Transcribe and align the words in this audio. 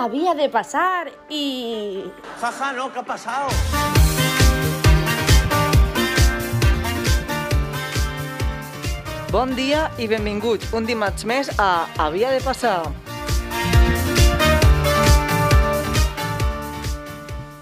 había 0.00 0.34
de 0.34 0.48
pasar 0.48 1.10
y... 1.28 2.04
Jaja, 2.40 2.72
no, 2.72 2.92
¿qué 2.92 2.98
ha 3.00 3.02
pasado? 3.02 3.48
Bon 9.30 9.52
dia 9.54 9.84
i 10.02 10.08
benvinguts 10.10 10.72
un 10.74 10.86
dimarts 10.88 11.24
més 11.30 11.50
a 11.62 11.86
Havia 12.02 12.32
de 12.34 12.40
passar. 12.42 12.80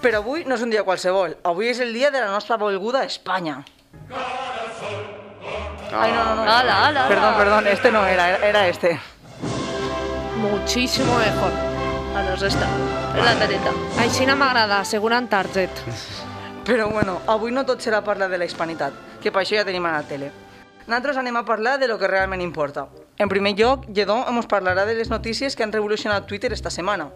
Però 0.01 0.21
avui 0.23 0.45
no 0.47 0.55
és 0.55 0.63
un 0.65 0.71
dia 0.73 0.81
qualsevol. 0.87 1.35
Avui 1.45 1.69
és 1.69 1.81
el 1.83 1.93
dia 1.93 2.09
de 2.09 2.23
la 2.23 2.31
nostra 2.31 2.57
volguda 2.57 3.03
Espanya. 3.05 3.59
Ay, 5.89 6.11
no, 6.13 6.23
no, 6.23 6.35
no. 6.35 6.43
Ala, 6.43 6.87
ala, 6.87 7.07
Perdón, 7.09 7.33
perdón, 7.37 7.67
este 7.67 7.91
no 7.91 8.05
era- 8.05 8.37
era 8.37 8.67
este. 8.67 8.99
Muchísimo 10.37 11.17
mejor. 11.17 11.68
Ah, 12.19 12.23
doncs 12.27 12.41
esta. 12.43 12.65
És 13.15 13.23
la 13.23 13.31
tareta. 13.39 13.71
Aixina 14.03 14.33
m'agrada, 14.35 14.81
asseguren 14.83 15.29
target. 15.31 15.71
Però 16.67 16.89
bueno, 16.91 17.13
avui 17.31 17.53
no 17.55 17.63
tot 17.63 17.79
serà 17.79 18.01
parlar 18.03 18.27
de 18.27 18.37
la 18.37 18.47
hispanitat, 18.49 18.95
que 19.23 19.31
per 19.31 19.45
això 19.45 19.55
ja 19.55 19.63
tenim 19.63 19.85
a 19.87 19.93
la 19.93 20.01
tele. 20.03 20.27
Nosaltres 20.81 21.19
anem 21.21 21.37
a 21.39 21.45
parlar 21.47 21.77
de 21.79 21.87
lo 21.87 21.95
que 21.97 22.09
realment 22.11 22.41
importa. 22.43 22.89
En 23.23 23.31
primer 23.31 23.53
lloc, 23.55 23.85
Lledó 23.95 24.17
ens 24.27 24.49
parlarà 24.51 24.83
de 24.83 24.97
les 24.97 25.07
notícies 25.07 25.55
que 25.55 25.63
han 25.63 25.71
revolucionat 25.71 26.27
Twitter 26.27 26.51
esta 26.51 26.69
setmana. 26.69 27.07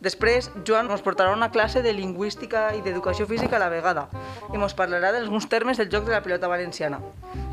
Després, 0.00 0.48
Joan 0.64 0.88
ens 0.94 1.04
portarà 1.04 1.34
una 1.34 1.50
classe 1.52 1.82
de 1.84 1.92
lingüística 1.92 2.70
i 2.72 2.80
d'educació 2.80 3.26
física 3.28 3.58
a 3.58 3.60
la 3.60 3.68
vegada 3.68 4.06
i 4.48 4.56
ens 4.56 4.76
parlarà 4.78 5.10
d'alguns 5.12 5.48
termes 5.52 5.76
del 5.76 5.90
joc 5.92 6.06
de 6.08 6.14
la 6.14 6.22
pilota 6.24 6.48
valenciana. 6.48 7.02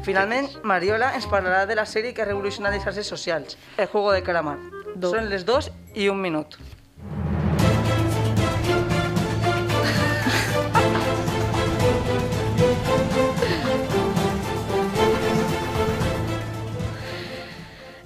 Finalment, 0.07 0.47
Mariola 0.63 1.11
ens 1.19 1.27
parlarà 1.27 1.65
de 1.67 1.75
la 1.75 1.87
sèrie 1.89 2.13
que 2.15 2.23
ha 2.23 2.29
revolucionat 2.31 2.71
les 2.71 2.87
xarxes 2.87 3.11
socials, 3.11 3.57
El 3.75 3.91
juego 3.91 4.13
de 4.13 4.23
calamar. 4.23 4.55
Do. 4.95 5.11
Són 5.11 5.27
les 5.27 5.43
dos 5.43 5.73
i 5.91 6.07
un 6.07 6.21
minut. 6.23 6.55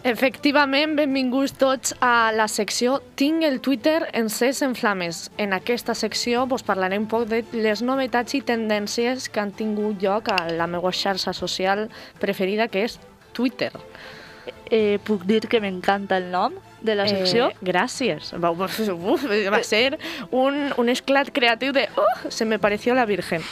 Efectivament, 0.10 0.96
benvinguts 0.98 1.52
tots 1.62 1.92
a 2.02 2.32
la 2.34 2.48
secció 2.50 2.96
Tinc 3.20 3.44
el 3.46 3.60
Twitter 3.62 4.08
encès 4.18 4.64
en 4.66 4.74
flames. 4.74 5.28
En 5.38 5.54
aquesta 5.54 5.94
secció 5.94 6.48
vos 6.50 6.64
parlaré 6.66 6.98
un 6.98 7.06
poc 7.12 7.28
de 7.30 7.44
les 7.54 7.84
novetats 7.86 8.34
i 8.34 8.42
tendències 8.42 9.28
que 9.30 9.44
han 9.44 9.54
tingut 9.54 10.02
lloc 10.02 10.32
a 10.34 10.40
la 10.50 10.66
meva 10.66 10.90
xarxa 10.90 11.36
social 11.38 11.92
preferida, 12.18 12.68
que 12.74 12.88
és 12.88 12.98
Twitter. 13.38 13.70
Eh, 14.74 14.98
puc 15.06 15.30
dir 15.30 15.44
que 15.46 15.62
m'encanta 15.62 16.18
el 16.18 16.32
nom 16.34 16.58
de 16.82 16.98
la 16.98 17.06
secció? 17.06 17.52
Eh, 17.54 17.70
gràcies. 17.70 18.34
Va, 18.42 18.50
uf, 18.50 18.82
uf, 18.90 19.30
va 19.30 19.62
ser 19.62 20.00
un, 20.32 20.72
un 20.74 20.90
esclat 20.90 21.30
creatiu 21.30 21.76
de... 21.76 21.86
Oh, 22.02 22.30
se 22.34 22.50
me 22.50 22.58
pareció 22.58 22.98
la 22.98 23.06
Virgen. 23.06 23.46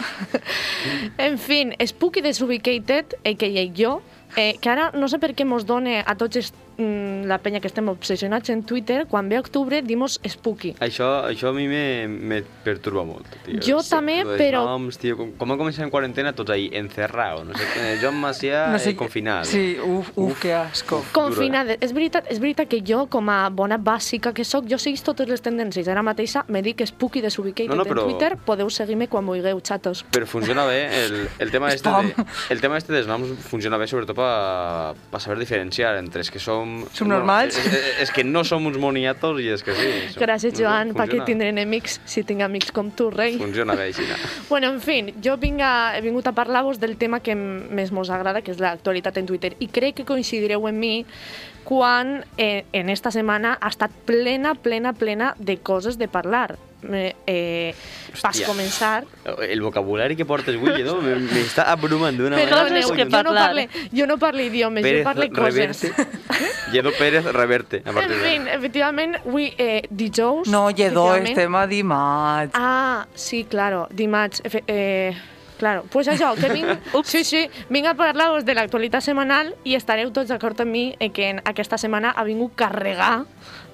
en 1.29 1.37
fin, 1.37 1.77
Spooky 1.85 2.25
Desubicated, 2.25 3.19
a.k.a. 3.21 3.69
jo, 3.77 3.99
eh, 4.35 4.57
que 4.61 4.69
ara 4.69 4.91
no 4.93 5.07
sé 5.07 5.19
per 5.19 5.33
què 5.33 5.45
mos 5.45 5.65
dona 5.65 6.01
a 6.05 6.15
tots 6.19 6.51
mm, 6.51 6.66
la 6.77 7.39
penya 7.41 7.59
que 7.59 7.67
estem 7.67 7.87
obsessionats 7.89 8.49
en 8.53 8.61
Twitter, 8.63 9.07
quan 9.09 9.27
ve 9.29 9.39
octubre 9.39 9.81
dimos 9.81 10.19
Spooky. 10.23 10.75
Això, 10.79 11.25
això 11.25 11.49
a 11.49 11.53
mi 11.53 11.67
me, 11.67 12.07
me 12.07 12.41
perturba 12.63 13.03
molt, 13.03 13.25
tio. 13.45 13.59
Jo 13.65 13.81
Sí, 13.81 13.89
també, 13.89 14.19
però- 14.23 14.63
Noms, 14.65 14.97
tio, 15.01 15.17
com, 15.17 15.31
com 15.37 15.51
a 15.51 15.57
començar 15.57 15.83
en 15.85 15.89
quarantena 15.89 16.33
tots 16.33 16.51
ahí, 16.53 16.69
encerrado, 16.73 17.43
no 17.45 17.57
sé 17.57 17.65
què, 17.73 17.97
Joan 18.01 18.19
Macià 18.21 18.67
no 18.71 18.79
sé, 18.79 18.91
eh, 18.91 18.95
confinat. 18.95 19.45
Sí, 19.49 19.77
uf, 19.79 20.11
uf, 20.15 20.31
uf, 20.31 20.41
que 20.41 20.53
asco. 20.53 21.03
Confinada. 21.13 21.77
És 21.81 21.93
veritat, 21.93 22.29
és 22.29 22.39
veritat 22.39 22.67
que 22.69 22.81
jo, 22.85 23.07
com 23.09 23.29
a 23.29 23.49
bona 23.49 23.77
bàsica 23.77 24.33
que 24.33 24.45
sóc, 24.45 24.65
jo 24.69 24.77
seguís 24.77 25.01
totes 25.03 25.27
les 25.29 25.41
tendències. 25.41 25.87
Ara 25.87 26.03
mateixa 26.05 26.45
me 26.47 26.61
dic 26.61 26.85
Spooky 26.85 27.21
Desubicated 27.21 27.69
No, 27.73 27.81
no, 27.81 27.85
però- 27.85 28.05
en 28.05 28.11
Twitter. 28.11 28.37
Podeu 28.37 28.69
seguir-me 28.69 29.07
quan 29.07 29.25
vulgueu, 29.25 29.59
xatos. 29.63 30.05
Però 30.11 30.25
funciona 30.27 30.65
bé, 30.65 31.05
el, 31.05 31.27
el, 31.39 31.51
tema 31.51 31.69
este 31.73 31.89
de, 31.89 32.13
el 32.49 32.61
tema 32.61 32.77
este 32.77 32.93
dels 32.93 33.07
noms 33.07 33.33
funciona 33.49 33.77
bé 33.77 33.87
sobretot 33.87 34.15
per 34.17 35.19
saber 35.21 35.39
diferenciar 35.39 35.95
entre 35.97 36.21
els 36.21 36.29
que 36.31 36.39
som... 36.39 36.66
Som 36.93 37.09
normals. 37.11 37.57
És, 37.57 37.67
és, 37.73 37.87
és 38.05 38.11
que 38.15 38.23
no 38.23 38.43
som 38.47 38.65
uns 38.69 38.77
moniatos 38.81 39.39
i 39.43 39.47
és 39.53 39.63
que 39.65 39.75
sí. 39.77 39.89
som- 40.13 40.21
Gràcies, 40.23 40.53
no 40.53 40.59
Joan, 40.65 40.91
perquè 40.93 41.17
funciona- 41.17 41.25
tindré 41.29 41.49
enemics 41.53 41.99
si 42.05 42.23
tinc 42.27 42.41
amics 42.45 42.71
com 42.75 42.91
tu, 42.91 43.09
rei. 43.13 43.37
Funciona 43.41 43.75
bé, 43.75 43.89
així. 43.91 44.05
Bueno, 44.49 44.69
en 44.75 44.81
fin, 44.81 45.13
jo 45.23 45.37
vinc 45.41 45.61
a, 45.61 45.73
he 45.97 46.01
vingut 46.05 46.27
a 46.27 46.33
parlar-vos 46.37 46.79
del 46.79 46.95
tema 46.97 47.19
que 47.19 47.35
més 47.35 47.91
mos 47.91 48.09
agrada, 48.09 48.41
que 48.41 48.51
és 48.55 48.59
l'actualitat 48.63 49.17
en 49.17 49.25
Twitter. 49.29 49.55
I 49.59 49.67
crec 49.67 50.01
que 50.01 50.05
coincidireu 50.05 50.67
en 50.69 50.79
mi 50.79 50.93
quan 51.67 52.23
eh, 52.37 52.63
en 52.71 52.89
esta 52.89 53.11
setmana 53.11 53.57
ha 53.59 53.67
estat 53.67 53.91
plena, 54.07 54.53
plena, 54.55 54.93
plena 54.93 55.33
de 55.37 55.57
coses 55.57 55.97
de 55.97 56.07
parlar. 56.07 56.55
Eh, 56.93 57.15
eh, 57.27 57.75
pas 58.21 58.31
Hòstia. 58.35 58.47
començar... 58.47 59.03
El 59.47 59.61
vocabulari 59.61 60.15
que 60.15 60.25
portes 60.25 60.55
avui, 60.55 60.71
me- 61.03 61.15
m'està 61.19 61.65
abrumant 61.71 62.15
d'una 62.17 62.37
manera... 62.37 62.63
coses 62.63 62.91
que 62.91 63.05
jo, 63.05 63.23
no 63.23 63.33
parle, 63.35 63.67
jo 63.93 64.07
no 64.07 64.17
parlo 64.17 64.41
idiomes, 64.41 64.83
jo 64.85 65.03
parlo 65.03 65.27
coses. 65.33 65.81
Reverte. 65.91 66.71
Lledó 66.71 66.91
Pérez 66.97 67.23
Reverte. 67.25 67.81
A 67.85 67.89
En 67.89 67.95
partir 67.95 68.15
de... 68.17 68.29
fin, 68.29 68.47
efectivament, 68.47 69.15
avui 69.25 69.53
eh, 69.57 69.83
dijous... 69.89 70.47
No, 70.47 70.69
Lledó, 70.71 71.15
efectivament- 71.15 71.29
estem 71.29 71.55
a 71.55 71.65
dimarts. 71.67 72.53
Ah, 72.55 73.07
sí, 73.15 73.45
claro, 73.49 73.87
dimarts. 73.91 74.41
Efe, 74.43 74.63
eh, 74.67 75.15
claro, 75.57 75.85
pues 75.91 76.07
això, 76.07 76.33
que 76.39 76.49
vinc, 76.53 76.87
sí, 77.05 77.23
sí, 77.27 77.43
vinc 77.69 77.89
a 77.89 77.95
parlar-vos 77.97 78.45
de 78.45 78.55
l'actualitat 78.57 79.05
setmanal 79.05 79.53
i 79.67 79.75
estareu 79.77 80.11
tots 80.15 80.31
d'acord 80.31 80.59
amb 80.63 80.71
mi 80.71 80.85
en 80.99 81.13
que 81.13 81.31
en 81.33 81.41
aquesta 81.45 81.79
setmana 81.81 82.13
ha 82.15 82.25
vingut 82.27 82.55
carregar 82.55 83.25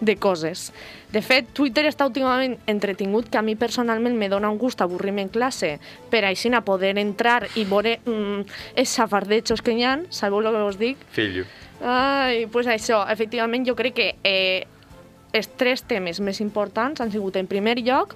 de 0.03 0.17
coses. 0.17 0.71
De 1.13 1.21
fet, 1.21 1.51
Twitter 1.53 1.85
està 1.85 2.07
últimament 2.09 2.57
entretingut 2.67 3.29
que 3.29 3.38
a 3.38 3.45
mi 3.45 3.55
personalment 3.55 4.17
me 4.17 4.29
dona 4.31 4.49
un 4.49 4.57
gust 4.57 4.81
avorrir-me 4.81 5.27
en 5.27 5.29
classe 5.29 5.75
per 6.09 6.23
així 6.25 6.51
a 6.53 6.63
poder 6.66 6.97
entrar 6.97 7.47
i 7.55 7.63
veure 7.69 8.00
mm, 8.03 8.41
els 8.75 8.95
xafardejos 8.95 9.61
que 9.61 9.77
hi 9.77 9.83
ha, 9.85 10.00
sabeu 10.09 10.41
el 10.41 10.51
que 10.51 10.63
us 10.67 10.79
dic? 10.79 11.05
Fillo. 11.11 11.45
Ai, 11.83 12.47
pues 12.47 12.67
això, 12.67 13.03
efectivament 13.11 13.65
jo 13.67 13.75
crec 13.75 13.95
que 13.95 14.09
eh, 14.23 14.65
els 15.33 15.50
tres 15.57 15.83
temes 15.83 16.19
més 16.21 16.39
importants 16.41 17.01
han 17.01 17.11
sigut, 17.11 17.35
en 17.35 17.47
primer 17.50 17.79
lloc, 17.81 18.15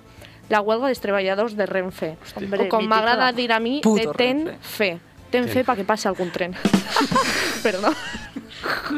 la 0.50 0.62
huelga 0.62 0.88
dels 0.88 1.02
treballadors 1.04 1.56
de 1.58 1.66
Renfe. 1.66 2.16
Hombre, 2.36 2.66
o 2.66 2.70
com 2.72 2.88
m'agrada 2.88 3.32
dir 3.36 3.52
a 3.52 3.60
mi, 3.60 3.80
Puto 3.84 4.12
de 4.12 4.18
ten 4.18 4.46
Renfe. 4.48 4.74
fe. 4.78 4.92
Ten 5.32 5.50
fe 5.52 5.66
perquè 5.68 5.84
passi 5.84 6.08
algun 6.08 6.30
tren. 6.32 6.54
Perdó. 7.66 7.92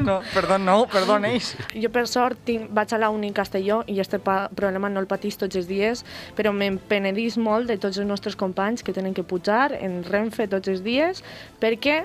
No, 0.05 0.21
perdó, 0.33 0.57
no, 0.61 0.75
perdoneix. 0.87 1.55
Jo, 1.73 1.89
per 1.91 2.05
sort, 2.07 2.37
tinc, 2.47 2.69
vaig 2.73 2.93
a 2.95 2.99
la 3.01 3.09
uni 3.11 3.31
Castelló 3.35 3.81
i 3.91 3.97
este 3.99 4.19
problema 4.21 4.89
no 4.89 5.01
el 5.01 5.07
patís 5.09 5.37
tots 5.41 5.57
els 5.59 5.67
dies, 5.67 6.05
però 6.37 6.53
me'n 6.55 6.77
penedís 6.89 7.35
molt 7.37 7.67
de 7.67 7.75
tots 7.81 7.99
els 7.99 8.07
nostres 8.07 8.37
companys 8.39 8.85
que 8.85 8.93
tenen 8.95 9.13
que 9.17 9.25
pujar 9.27 9.73
en 9.75 10.03
Renfe 10.07 10.47
tots 10.47 10.71
els 10.71 10.83
dies, 10.85 11.23
perquè 11.59 12.03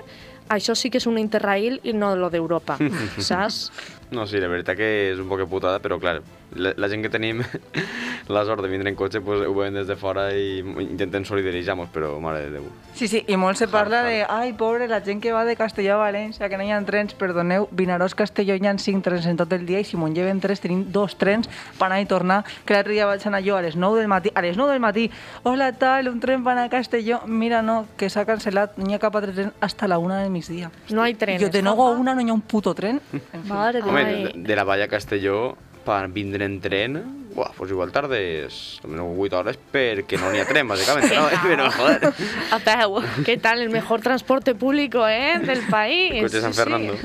això 0.49 0.75
sí 0.75 0.91
que 0.91 0.99
és 0.99 1.07
un 1.07 1.17
interrail 1.21 1.79
i 1.83 1.93
no 1.93 2.15
lo 2.19 2.29
d'Europa, 2.33 2.77
saps? 3.29 3.69
No, 4.11 4.27
sí, 4.27 4.37
la 4.37 4.47
veritat 4.47 4.77
que 4.77 4.89
és 5.11 5.19
un 5.21 5.29
poc 5.29 5.41
putada, 5.49 5.79
però 5.81 5.97
clar, 5.99 6.19
la, 6.53 6.73
la 6.77 6.89
gent 6.91 7.01
que 7.01 7.09
tenim 7.09 7.41
la 8.29 8.43
sort 8.45 8.61
de 8.61 8.69
vindre 8.69 8.89
en 8.89 8.95
cotxe, 8.95 9.21
pues, 9.21 9.41
ho 9.47 9.53
veiem 9.57 9.73
des 9.79 9.87
de 9.87 9.95
fora 9.97 10.27
i 10.33 10.59
intentem 10.61 11.25
solidaritzar-nos, 11.25 11.89
però 11.93 12.13
mare 12.21 12.45
de 12.45 12.51
Déu. 12.55 12.67
Sí, 12.95 13.09
sí, 13.11 13.23
i 13.27 13.37
molt 13.37 13.57
se 13.59 13.67
parla 13.67 14.03
Hard, 14.03 14.09
de 14.09 14.19
ai, 14.29 14.53
pobre, 14.57 14.87
la 14.87 15.01
gent 15.03 15.21
que 15.23 15.33
va 15.33 15.43
de 15.45 15.55
Castelló 15.57 15.97
a 15.97 16.03
València, 16.05 16.49
que 16.49 16.57
no 16.57 16.63
hi 16.63 16.71
ha 16.71 16.79
trens, 16.85 17.15
perdoneu, 17.17 17.67
Vinaròs-Castelló 17.75 18.55
hi 18.55 18.69
ha 18.69 18.75
cinc 18.81 19.03
trens 19.03 19.25
en 19.25 19.41
tot 19.41 19.51
el 19.57 19.65
dia 19.65 19.81
i 19.81 19.87
si 19.87 19.97
m'ho 19.97 20.07
lleven 20.13 20.39
tres 20.39 20.61
tenim 20.61 20.85
dos 20.93 21.17
trens 21.17 21.49
per 21.79 21.89
anar 21.89 21.99
i 22.03 22.07
tornar, 22.09 22.43
que 22.65 22.77
l'altre 22.77 22.93
dia 22.93 23.09
vaig 23.09 23.25
anar 23.25 23.41
jo 23.43 23.57
a 23.57 23.63
les 23.65 23.75
9 23.75 23.99
del 23.99 24.07
matí, 24.07 24.31
a 24.35 24.45
les 24.45 24.57
9 24.57 24.71
del 24.71 24.83
matí, 24.83 25.09
hola 25.43 25.71
tal, 25.73 26.09
un 26.13 26.21
tren 26.21 26.45
per 26.45 26.53
anar 26.53 26.69
a 26.69 26.73
Castelló, 26.73 27.21
mira 27.25 27.61
no, 27.65 27.85
que 27.97 28.09
s'ha 28.09 28.25
cancel·lat, 28.27 28.77
no 28.77 28.89
hi 28.89 28.95
ha 28.95 29.01
cap 29.01 29.17
altre 29.17 29.33
tren 29.33 29.51
hasta 29.59 29.89
la 29.89 29.97
una 29.97 30.21
del 30.21 30.31
migdia. 30.31 30.71
No 30.89 31.03
hay 31.03 31.15
trenes. 31.15 31.41
Jo 31.41 31.49
de 31.49 31.61
9 31.65 31.81
a 31.81 31.91
1 31.97 32.15
no 32.15 32.21
hi 32.21 32.29
ha 32.29 32.33
un 32.37 32.41
puto 32.41 32.73
tren. 32.77 33.01
En 33.11 33.41
fi. 33.41 33.49
Mare 33.49 33.81
de 33.81 33.94
Home, 34.01 34.15
de, 34.15 34.33
de 34.35 34.55
la 34.55 34.63
Valla 34.63 34.87
Castelló, 34.87 35.55
per 35.85 36.07
vindre 36.11 36.45
en 36.45 36.59
tren, 36.61 36.99
uah, 37.35 37.51
pues 37.57 37.69
igual 37.71 37.91
tardes 37.91 38.79
almenys 38.83 39.19
8 39.19 39.37
hores 39.37 39.57
perquè 39.71 40.17
no 40.19 40.31
n'hi 40.31 40.39
ha 40.39 40.45
tren, 40.47 40.67
bàsicament. 40.67 41.11
No, 41.13 41.27
però, 41.49 41.69
joder, 41.71 42.13
A 42.55 42.59
peu. 42.63 43.01
¿Qué 43.25 43.37
tal? 43.37 43.61
El 43.61 43.69
mejor 43.69 44.01
transporte 44.01 44.55
público, 44.55 45.07
¿eh? 45.07 45.39
Del 45.39 45.61
país. 45.69 46.11
el 46.13 46.21
cotxe 46.23 46.37
de 46.37 46.41
San 46.41 46.53
Fernando. 46.53 46.95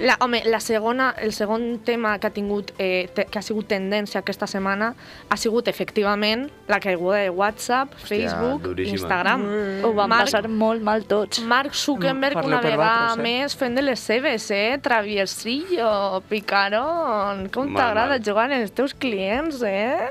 La, 0.00 0.16
home, 0.20 0.42
la 0.46 0.60
segona, 0.60 1.14
el 1.18 1.32
segon 1.34 1.80
tema 1.84 2.18
que 2.18 2.26
ha 2.28 2.30
tingut, 2.30 2.70
eh, 2.78 3.10
te, 3.14 3.26
que 3.26 3.38
ha 3.38 3.42
sigut 3.44 3.66
tendència 3.68 4.22
aquesta 4.22 4.46
setmana 4.48 4.94
ha 5.28 5.36
sigut, 5.36 5.68
efectivament, 5.68 6.46
la 6.68 6.78
caiguda 6.80 7.18
de 7.20 7.28
WhatsApp, 7.28 7.92
Facebook, 7.98 8.62
duríssima. 8.62 8.96
Instagram. 8.96 9.44
Ho 9.84 9.92
van 9.92 10.08
Marc- 10.08 10.30
passar 10.30 10.48
molt 10.48 10.80
mal 10.86 11.04
tots. 11.04 11.42
Mark 11.44 11.74
Zuckerberg 11.74 12.38
Mm, 12.40 12.46
una 12.46 12.60
vegada 12.62 13.14
eh? 13.18 13.20
més 13.20 13.54
fent 13.56 13.74
de 13.76 13.82
les 13.82 14.00
seves, 14.00 14.46
eh? 14.50 14.78
Traviesillo, 14.80 16.22
picarón, 16.30 17.48
com 17.52 17.74
t'agrada 17.74 18.18
jugar 18.24 18.48
en 18.52 18.62
els 18.62 18.72
teus 18.72 18.94
clients, 19.00 19.62
eh? 19.66 20.10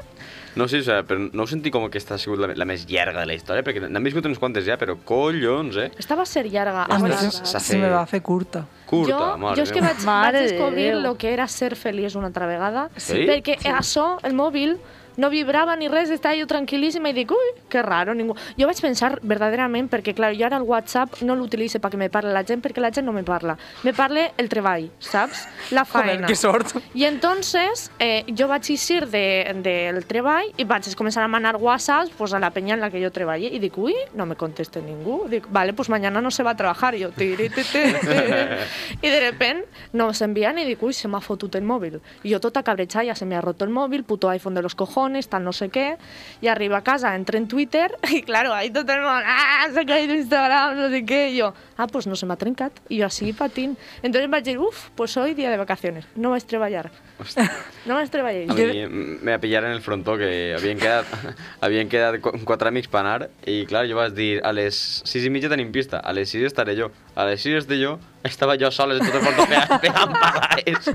No 0.57 0.65
sé, 0.67 0.79
o 0.81 0.83
sea, 0.83 1.03
però 1.07 1.21
no 1.31 1.45
ho 1.45 1.47
senti 1.47 1.69
com 1.71 1.83
que 1.85 1.91
aquesta 1.93 2.15
ha 2.15 2.19
sigut 2.19 2.39
la, 2.41 2.49
la 2.57 2.65
més 2.67 2.81
llarga 2.89 3.21
de 3.21 3.27
la 3.29 3.35
història, 3.37 3.63
perquè 3.63 3.85
n'han 3.85 4.03
viscut 4.03 4.25
uns 4.27 4.39
quantes 4.41 4.65
ja, 4.67 4.75
però 4.81 4.95
collons, 5.07 5.77
eh? 5.79 5.91
Esta 6.01 6.17
va 6.19 6.25
ser 6.27 6.47
llarga. 6.49 6.87
A 6.89 6.97
mi 6.99 7.11
se, 7.13 7.29
s'ha 7.45 7.61
se 7.63 7.77
me 7.79 7.87
va 7.93 8.01
fer 8.09 8.19
curta. 8.25 8.65
Curta, 8.89 9.13
jo, 9.13 9.37
mare 9.43 9.59
jo 9.59 9.67
és 9.67 9.71
que 9.71 9.83
vaig, 9.85 10.01
vaig 10.07 10.33
de 10.35 10.41
descobrir 10.47 10.89
lo 10.97 11.13
que 11.21 11.31
era 11.31 11.45
ser 11.47 11.75
feliç 11.77 12.17
una 12.17 12.31
altra 12.33 12.49
vegada, 12.49 12.87
Sí? 12.97 13.21
perquè 13.29 13.59
això, 13.77 14.15
el 14.25 14.33
mòbil, 14.33 14.79
no 15.19 15.29
vibrava 15.29 15.75
ni 15.75 15.89
res, 15.91 16.09
estava 16.13 16.37
jo 16.39 16.47
tranquil·líssima 16.47 17.11
i 17.11 17.15
dic, 17.17 17.31
ui, 17.35 17.51
que 17.69 17.83
raro, 17.83 18.15
ningú... 18.15 18.35
Jo 18.57 18.69
vaig 18.69 18.79
pensar 18.81 19.17
verdaderament, 19.21 19.89
perquè 19.91 20.13
clar, 20.15 20.31
jo 20.37 20.47
ara 20.47 20.57
el 20.59 20.65
WhatsApp 20.67 21.19
no 21.27 21.35
l'utilitzo 21.35 21.81
perquè 21.83 21.99
me 21.99 22.09
parla 22.09 22.31
la 22.33 22.45
gent, 22.47 22.63
perquè 22.63 22.81
la 22.81 22.91
gent 22.95 23.05
no 23.07 23.13
me 23.15 23.23
parla. 23.27 23.57
Me 23.83 23.93
parla 23.93 24.29
el 24.39 24.49
treball, 24.51 24.89
saps? 25.03 25.45
La 25.75 25.83
Joder, 25.85 26.15
faena. 26.15 26.27
que 26.27 26.35
sort. 26.39 26.75
I 26.95 27.05
entonces 27.09 27.89
eh, 27.99 28.23
jo 28.31 28.47
vaig 28.47 28.71
eixir 28.71 29.09
de, 29.11 29.25
del 29.65 30.05
treball 30.07 30.53
i 30.57 30.65
vaig 30.69 30.87
començar 30.99 31.25
a 31.25 31.31
manar 31.31 31.57
whatsapps 31.59 32.13
pues, 32.17 32.33
a 32.33 32.39
la 32.39 32.51
peña 32.55 32.75
en 32.75 32.81
la 32.81 32.89
que 32.89 33.03
jo 33.03 33.11
treballe 33.11 33.51
i 33.51 33.59
dic, 33.59 33.77
ui, 33.77 33.95
no 34.15 34.25
me 34.25 34.39
conteste 34.39 34.81
ningú. 34.81 35.25
Dic, 35.29 35.47
vale, 35.51 35.73
pues 35.73 35.89
mañana 35.89 36.21
no 36.21 36.31
se 36.31 36.43
va 36.43 36.51
a 36.51 36.57
trabajar. 36.57 36.95
I 36.95 37.03
jo, 37.03 37.11
tiri, 37.11 37.49
ti, 37.49 37.63
ti, 37.63 37.83
ti. 37.83 38.15
I 39.05 39.09
de 39.09 39.19
repente 39.19 39.67
no 39.93 40.13
s'envien 40.13 40.57
i 40.59 40.65
dic, 40.67 40.81
ui, 40.83 40.93
se 40.95 41.11
m'ha 41.11 41.21
fotut 41.21 41.59
el 41.59 41.67
mòbil. 41.67 41.99
I 42.23 42.33
jo 42.33 42.39
tota 42.39 42.63
cabrejada, 42.63 43.09
ja 43.11 43.15
se 43.15 43.25
me 43.25 43.35
ha 43.35 43.41
roto 43.41 43.65
el 43.65 43.71
mòbil, 43.75 44.03
puto 44.03 44.29
iPhone 44.29 44.55
de 44.55 44.61
los 44.61 44.75
cojones, 44.75 45.08
tal 45.29 45.43
no 45.43 45.51
sé 45.53 45.69
què. 45.73 45.95
I 46.41 46.47
arribo 46.47 46.75
a 46.75 46.83
casa, 46.83 47.15
entro 47.15 47.37
en 47.37 47.47
Twitter 47.47 47.89
i 48.13 48.21
claro, 48.21 48.53
ahí 48.53 48.69
tot 48.69 48.89
el 48.89 49.01
món, 49.01 49.23
ah, 49.25 49.65
s'ha 49.73 49.85
caído 49.85 50.13
Instagram, 50.13 50.77
no 50.77 50.89
sé 50.93 51.01
què. 51.05 51.21
I 51.33 51.39
jo, 51.41 51.53
ah, 51.77 51.87
pues 51.87 52.05
no 52.07 52.15
se 52.15 52.25
m'ha 52.29 52.35
trencat. 52.37 52.79
I 52.89 52.99
jo 53.01 53.05
així 53.09 53.33
patint. 53.33 53.75
Entonces 54.03 54.29
vaig 54.29 54.43
dir, 54.45 54.57
uf, 54.59 54.89
pues 54.95 55.17
hoy 55.17 55.33
día 55.33 55.49
de 55.49 55.57
vacaciones. 55.57 56.05
No 56.15 56.31
vaig 56.31 56.43
treballar. 56.45 56.91
No 57.85 57.95
vaig 57.95 58.09
treballar. 58.11 58.51
A 58.51 58.53
mi 58.53 58.85
me 59.23 59.31
va 59.31 59.39
pillar 59.39 59.63
en 59.65 59.71
el 59.71 59.81
frontó 59.81 60.17
que 60.17 60.53
havien 60.55 60.77
quedat, 60.77 61.07
havien 61.65 61.89
quedat 61.89 62.19
qu- 62.21 62.35
quatre 62.45 62.69
amics 62.69 62.87
per 62.91 62.99
anar 63.01 63.29
i 63.49 63.63
clar, 63.65 63.85
jo 63.89 63.95
vaig 63.97 64.13
dir 64.13 64.41
a 64.45 64.51
les 64.53 64.75
sis 65.07 65.25
i 65.25 65.31
mitja 65.33 65.49
tenim 65.49 65.71
pista, 65.73 65.97
a 66.03 66.13
les 66.13 66.29
sis 66.29 66.43
estaré 66.45 66.75
jo. 66.77 66.91
A 67.19 67.25
les 67.27 67.41
sis 67.43 67.57
estaré 67.59 67.81
jo, 67.81 67.97
estava 68.23 68.53
jo 68.59 68.69
soles 68.71 69.01
en 69.01 69.09
tot 69.09 69.17
el 69.19 69.23
frontó 69.25 69.45
pegant, 69.51 69.81
pegant 69.83 70.13
palades. 70.15 70.85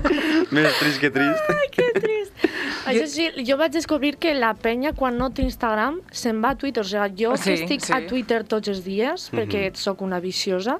Més 0.57 0.79
trist 0.79 1.01
que 1.03 1.11
trist. 1.13 1.51
que 1.75 1.85
trist. 1.99 2.45
Això 2.89 3.05
sí, 3.09 3.27
jo 3.45 3.57
vaig 3.61 3.75
descobrir 3.75 4.15
que 4.21 4.33
la 4.37 4.53
penya, 4.57 4.95
quan 4.97 5.19
no 5.21 5.29
té 5.33 5.45
Instagram, 5.45 5.99
se'n 6.13 6.41
va 6.41 6.55
a 6.55 6.57
Twitter. 6.57 6.81
O 6.81 6.89
sigui, 6.89 7.13
jo 7.21 7.35
Sí, 7.37 7.53
estic 7.59 7.85
sí. 7.85 7.93
a 7.93 8.01
Twitter 8.09 8.41
tots 8.49 8.73
els 8.73 8.81
dies, 8.85 9.29
perquè 9.33 9.67
sóc 9.77 10.01
una 10.05 10.19
viciosa, 10.23 10.79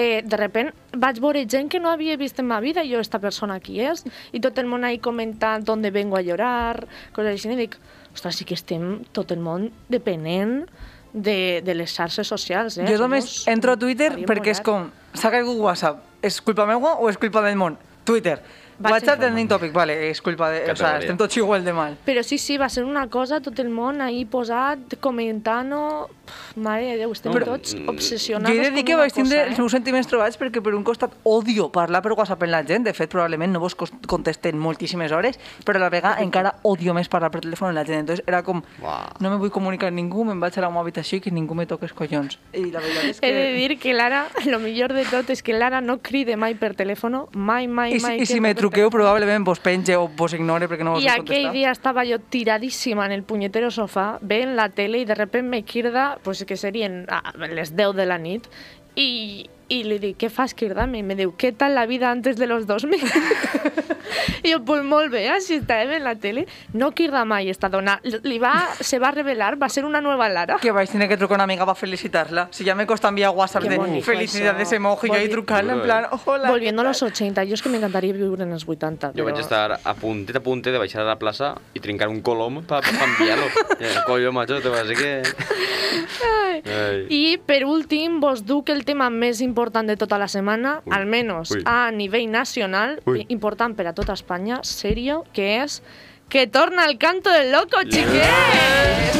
eh, 0.00 0.22
de 0.24 0.36
repent 0.40 0.72
vaig 0.96 1.20
veure 1.20 1.44
gent 1.44 1.68
que 1.68 1.80
no 1.80 1.90
havia 1.92 2.16
vist 2.16 2.40
en 2.40 2.48
ma 2.48 2.60
vida, 2.64 2.84
i 2.84 2.94
jo, 2.94 3.00
esta 3.04 3.20
persona 3.20 3.60
qui 3.60 3.80
és, 3.84 4.04
i 4.32 4.40
tot 4.40 4.56
el 4.58 4.68
món 4.70 4.84
ahí 4.88 4.98
comentant 4.98 5.68
on 5.68 5.82
vengo 5.92 6.16
a 6.16 6.22
llorar, 6.24 6.86
coses 7.12 7.34
així, 7.36 7.52
i 7.52 7.60
dic, 7.66 7.76
ostres, 8.14 8.36
sí 8.40 8.44
que 8.48 8.56
estem 8.56 9.04
tot 9.12 9.32
el 9.32 9.40
món 9.44 9.70
depenent 9.88 10.64
de, 11.12 11.60
de 11.64 11.74
les 11.74 11.92
xarxes 11.92 12.28
socials, 12.28 12.78
eh? 12.78 12.86
Jo 12.88 12.98
només 13.02 13.44
entro 13.50 13.74
a 13.74 13.78
Twitter 13.80 14.12
perquè 14.28 14.54
és 14.54 14.62
com, 14.64 14.88
s'ha 15.14 15.30
caigut 15.32 15.58
WhatsApp, 15.58 16.02
és 16.22 16.40
culpa 16.44 16.66
meua 16.68 16.96
o 17.00 17.10
és 17.10 17.18
culpa 17.20 17.42
del 17.44 17.58
món? 17.60 17.78
Twitter. 18.04 18.38
Vaig 18.80 18.94
WhatsApp 18.96 19.20
trending 19.20 19.48
topic, 19.50 19.74
vale, 19.76 19.92
és 20.08 20.22
culpa 20.24 20.48
de... 20.48 20.62
O 20.72 20.76
sea, 20.76 20.94
estem 21.02 21.18
tots 21.20 21.36
igual 21.36 21.66
de 21.66 21.74
mal. 21.76 21.98
Però 22.06 22.22
sí, 22.24 22.38
sí, 22.40 22.56
va 22.56 22.70
ser 22.72 22.86
una 22.88 23.06
cosa, 23.12 23.42
tot 23.44 23.58
el 23.60 23.68
món 23.68 24.00
ahí 24.00 24.24
posat, 24.24 24.96
comentant-ho... 25.04 26.08
Mare 26.54 26.84
de 26.92 26.96
Déu, 27.00 27.10
estem 27.10 27.32
Però, 27.34 27.56
tots 27.56 27.74
mm, 27.74 27.88
obsessionats 27.90 28.50
Jo 28.54 28.60
he 28.60 28.68
de 28.68 28.70
dir 28.74 28.84
que 28.86 28.94
vaig 28.94 29.10
tindre 29.14 29.34
cosa, 29.34 29.48
els 29.48 29.56
eh? 29.58 29.62
meus 29.62 29.72
sentiments 29.74 30.06
trobats 30.06 30.38
perquè 30.38 30.62
per 30.62 30.76
un 30.76 30.84
costat 30.86 31.16
odio 31.26 31.68
parlar 31.74 32.02
per 32.04 32.12
WhatsApp 32.14 32.44
amb 32.46 32.52
la 32.54 32.60
gent, 32.66 32.84
de 32.86 32.92
fet 32.94 33.10
probablement 33.10 33.50
no 33.54 33.60
vos 33.62 33.74
contesten 33.74 34.58
moltíssimes 34.62 35.10
hores, 35.10 35.40
però 35.66 35.80
a 35.80 35.84
la 35.84 35.90
vegada 35.90 36.22
encara 36.22 36.52
odio 36.70 36.94
més 36.94 37.10
parlar 37.10 37.32
per 37.34 37.42
telèfon 37.42 37.70
amb 37.72 37.80
la 37.80 37.84
gent, 37.88 38.04
entonces 38.04 38.22
era 38.30 38.44
com, 38.46 38.62
Uah. 38.82 39.00
no 39.18 39.32
me 39.32 39.40
vull 39.42 39.50
comunicar 39.54 39.90
amb 39.90 39.98
ningú, 39.98 40.24
me'n 40.28 40.38
vaig 40.42 40.58
a 40.58 40.64
la 40.64 40.70
meva 40.70 40.84
habitació 40.86 41.18
i 41.18 41.24
que 41.24 41.34
ningú 41.34 41.58
me 41.58 41.66
toque 41.70 41.88
els 41.88 41.96
collons. 41.98 42.38
I 42.54 42.68
la 42.70 42.82
veritat 42.84 43.10
és 43.10 43.20
que... 43.20 43.26
He 43.26 43.34
de 43.34 43.50
dir 43.58 43.78
que 43.82 43.94
Lara, 43.94 44.26
lo 44.52 44.62
millor 44.62 44.94
de 44.94 45.06
tot 45.10 45.34
és 45.34 45.42
que 45.42 45.56
Lara 45.56 45.82
no 45.82 45.98
cride 45.98 46.38
mai 46.38 46.54
per 46.54 46.76
telèfon, 46.78 47.24
mai, 47.34 47.66
mai, 47.66 47.96
I, 47.96 48.00
si- 48.00 48.06
mai. 48.06 48.20
i 48.20 48.26
si 48.26 48.34
crida 48.36 48.46
me 48.46 48.54
per 48.54 48.69
truqueu 48.70 48.90
probablement 48.94 49.44
vos 49.44 49.60
penge 49.60 49.96
o 49.98 50.06
vos 50.08 50.32
ignore 50.36 50.68
perquè 50.70 50.86
no 50.86 50.96
vos 50.96 51.04
I 51.04 51.10
aquell 51.12 51.50
dia 51.52 51.74
estava 51.74 52.06
jo 52.08 52.20
tiradíssima 52.22 53.04
en 53.06 53.12
el 53.18 53.24
punyetero 53.26 53.70
sofà, 53.74 54.18
veient 54.22 54.54
la 54.56 54.70
tele 54.70 55.02
i 55.02 55.08
de 55.08 55.18
repente 55.18 55.48
me 55.50 55.64
crida, 55.64 56.18
pues 56.22 56.44
que 56.44 56.56
serien 56.56 57.04
a 57.10 57.34
les 57.50 57.74
10 57.76 57.96
de 57.98 58.06
la 58.06 58.18
nit, 58.18 58.46
i, 58.94 59.50
i 59.70 59.82
li 59.86 60.00
dic, 60.02 60.16
què 60.18 60.28
fas 60.32 60.52
cridant-me? 60.58 60.98
I 60.98 61.06
me 61.06 61.14
diu, 61.18 61.32
què 61.38 61.52
tal 61.56 61.76
la 61.78 61.86
vida 61.86 62.10
antes 62.10 62.36
de 62.36 62.46
los 62.50 62.66
2000? 62.66 62.98
I 64.42 64.52
jo, 64.54 64.58
pues 64.66 64.82
molt 64.82 65.12
bé, 65.12 65.26
així 65.30 65.58
estàvem 65.60 65.92
en 65.98 66.04
la 66.04 66.14
tele. 66.18 66.46
No 66.74 66.90
crida 66.96 67.22
mai 67.28 67.50
esta 67.52 67.68
dona. 67.70 67.98
Li 68.24 68.38
va, 68.42 68.52
se 68.80 68.98
va 68.98 69.10
revelar, 69.14 69.54
va 69.60 69.68
ser 69.68 69.84
una 69.84 70.00
nueva 70.00 70.28
Lara. 70.32 70.56
Que 70.62 70.72
vaig 70.74 70.90
tenir 70.90 71.08
que 71.08 71.16
trucar 71.20 71.36
una 71.36 71.44
amiga 71.44 71.66
para 71.66 71.76
felicitarla. 71.78 72.48
Si 72.50 72.64
ya 72.64 72.74
me 72.74 72.86
costa 72.86 73.08
enviar 73.08 73.30
WhatsApp 73.30 73.62
Qué 73.62 73.70
de 73.70 74.02
felicidades 74.02 74.66
eso. 74.68 74.76
emoji, 74.76 75.08
Volvi- 75.08 75.30
trucarla 75.30 75.74
en 75.74 75.82
plan, 75.82 76.06
hola. 76.24 76.50
Volviendo 76.50 76.82
a 76.82 76.84
¿qué 76.84 76.88
los 76.88 76.98
tal?". 77.00 77.10
80, 77.12 77.44
jo 77.46 77.54
és 77.54 77.62
que 77.62 77.68
m'encantaria 77.68 78.12
viure 78.16 78.42
en 78.42 78.52
els 78.56 78.66
80. 78.66 79.12
Jo 79.12 79.20
però... 79.20 79.28
vaig 79.30 79.40
estar 79.44 79.78
a 79.84 79.94
puntet 79.94 80.36
a 80.36 80.40
puntet 80.40 80.72
de 80.72 80.78
baixar 80.82 81.02
a 81.04 81.08
la 81.12 81.18
plaça 81.20 81.54
i 81.74 81.80
trincar 81.84 82.08
un 82.08 82.22
colom 82.22 82.62
per 82.64 82.80
pa, 82.80 82.96
pa 82.98 83.04
enviar-lo. 83.12 83.46
Collo, 84.08 84.32
macho, 84.32 84.60
te 84.60 84.68
va 84.72 84.80
a 84.80 84.88
que... 84.88 85.22
Ai. 86.26 87.06
I 87.10 87.38
per 87.46 87.64
últim, 87.64 88.18
vos 88.20 88.42
duc 88.46 88.70
el 88.70 88.84
tema 88.84 89.10
més 89.10 89.40
important 89.40 89.59
de 89.68 89.96
tota 89.96 90.18
la 90.18 90.28
setmana, 90.28 90.80
Ui. 90.86 90.94
almenys 90.96 91.50
Ui. 91.50 91.62
a 91.66 91.90
nivell 91.90 92.30
nacional, 92.30 93.00
Ui. 93.06 93.26
important 93.28 93.76
per 93.76 93.86
a 93.86 93.92
tota 93.92 94.14
Espanya, 94.14 94.60
serio, 94.64 95.24
que 95.34 95.62
és 95.62 95.82
que 96.30 96.46
torna 96.46 96.86
el 96.86 96.96
canto 96.96 97.28
del 97.28 97.50
loco, 97.50 97.82
xiquets! 97.82 99.18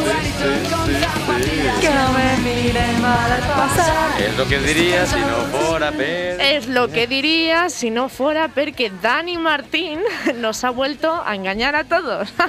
Que 1.80 1.90
no 1.90 2.12
me 2.12 2.36
miren 2.44 3.02
mal 3.02 3.32
al 3.32 3.40
pasar. 3.40 4.20
És 4.20 4.36
lo 4.38 4.46
que 4.46 4.58
diria 4.60 5.04
si 5.06 5.18
no 5.18 5.36
fora 5.50 5.90
per... 5.92 6.40
Es 6.40 6.68
lo 6.68 6.88
que 6.88 7.06
diría 7.06 7.68
si 7.68 7.90
no 7.90 8.08
fuera 8.08 8.48
porque 8.48 8.92
Dani 9.02 9.38
Martín 9.38 10.00
nos 10.36 10.62
ha 10.64 10.70
vuelto 10.70 11.22
a 11.24 11.34
engañar 11.34 11.74
a 11.74 11.84
todos. 11.84 12.32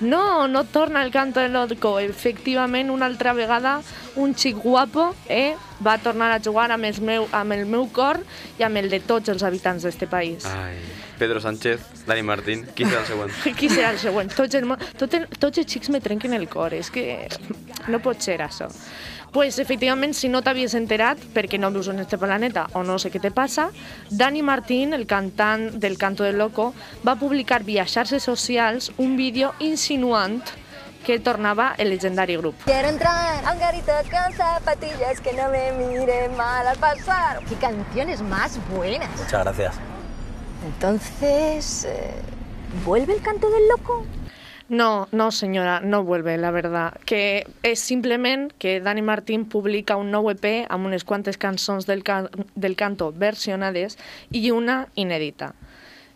No, 0.00 0.48
no 0.48 0.64
torna 0.64 1.02
el 1.02 1.10
canto 1.10 1.40
del 1.40 1.52
loco. 1.52 1.98
Efectivament, 1.98 2.90
una 2.90 3.06
altra 3.06 3.32
vegada, 3.32 3.82
un 4.16 4.34
xic 4.34 4.56
guapo 4.56 5.14
eh, 5.28 5.56
va 5.84 5.98
tornar 6.02 6.30
a 6.34 6.40
jugar 6.42 6.70
amb, 6.74 6.84
el 6.84 7.00
meu, 7.02 7.28
amb 7.32 7.54
el 7.56 7.66
meu 7.66 7.88
cor 7.94 8.20
i 8.58 8.66
amb 8.66 8.80
el 8.80 8.90
de 8.90 9.00
tots 9.00 9.28
els 9.32 9.42
habitants 9.42 9.86
d'este 9.86 10.08
país. 10.10 10.46
Ai. 10.46 10.78
Pedro 11.18 11.40
Sánchez, 11.42 12.06
Dani 12.06 12.22
Martín, 12.22 12.64
qui 12.74 12.86
serà 12.86 13.02
el 13.02 13.08
següent? 13.08 13.32
Qui 13.58 13.68
serà 13.72 13.90
el 13.90 13.98
següent? 13.98 14.30
Tots, 14.30 14.54
el, 14.54 14.68
tot 15.00 15.14
el, 15.18 15.26
tots 15.34 15.58
els 15.58 15.66
xics 15.66 15.90
me 15.90 16.00
trenquen 16.00 16.36
el 16.36 16.46
cor, 16.48 16.76
és 16.78 16.92
que 16.94 17.26
no 17.90 17.98
pot 18.04 18.22
ser 18.22 18.38
això. 18.44 18.70
Pues 19.32 19.58
efectivament, 19.58 20.14
si 20.16 20.30
no 20.32 20.40
t'havies 20.40 20.72
enterat, 20.78 21.20
perquè 21.34 21.58
no 21.60 21.68
vius 21.74 21.90
en 21.92 21.98
este 22.00 22.16
planeta 22.16 22.64
o 22.72 22.84
no 22.86 22.96
sé 23.02 23.10
què 23.12 23.20
te 23.20 23.32
passa, 23.34 23.68
Dani 24.08 24.40
Martín, 24.42 24.94
el 24.96 25.04
cantant 25.06 25.68
del 25.82 25.98
Canto 25.98 26.24
del 26.24 26.38
Loco, 26.38 26.70
va 27.04 27.18
publicar 27.20 27.60
via 27.66 27.84
xarxes 27.84 28.24
socials 28.24 28.92
un 28.96 29.18
vídeo 29.18 29.52
insinuant 29.60 30.40
que 31.08 31.18
tornava 31.18 31.74
el 31.78 31.88
legendari 31.88 32.36
grup. 32.36 32.54
Quiero 32.66 32.88
entrar 32.88 33.42
a 33.42 33.52
un 33.54 33.58
garito 33.58 33.92
con 34.10 34.30
zapatillas 34.34 35.22
que 35.22 35.32
no 35.32 35.48
me 35.48 35.72
miren 35.72 36.36
mal 36.36 36.66
al 36.66 36.76
pasar. 36.76 37.42
¡Qué 37.48 37.54
canciones 37.54 38.20
más 38.20 38.60
buenas! 38.68 39.08
Muchas 39.16 39.42
gracias. 39.42 39.74
Entonces, 40.66 41.86
eh, 41.86 42.10
¿vuelve 42.84 43.14
el 43.14 43.22
canto 43.22 43.48
del 43.48 43.68
loco? 43.68 44.04
No, 44.68 45.08
no, 45.10 45.30
senyora, 45.30 45.80
no 45.80 46.04
vuelve, 46.04 46.36
la 46.36 46.50
verdad. 46.50 46.92
Que 47.06 47.46
és 47.62 47.80
simplement 47.80 48.52
que 48.58 48.82
Dani 48.84 49.00
Martín 49.00 49.46
publica 49.48 49.96
un 49.96 50.12
nou 50.12 50.28
EP 50.28 50.44
amb 50.68 50.90
unes 50.90 51.08
quantes 51.08 51.40
cançons 51.40 51.88
del, 51.88 52.04
can 52.04 52.28
del 52.52 52.76
canto 52.76 53.14
versionades 53.16 53.96
i 54.28 54.50
una 54.52 54.90
inèdita. 54.92 55.54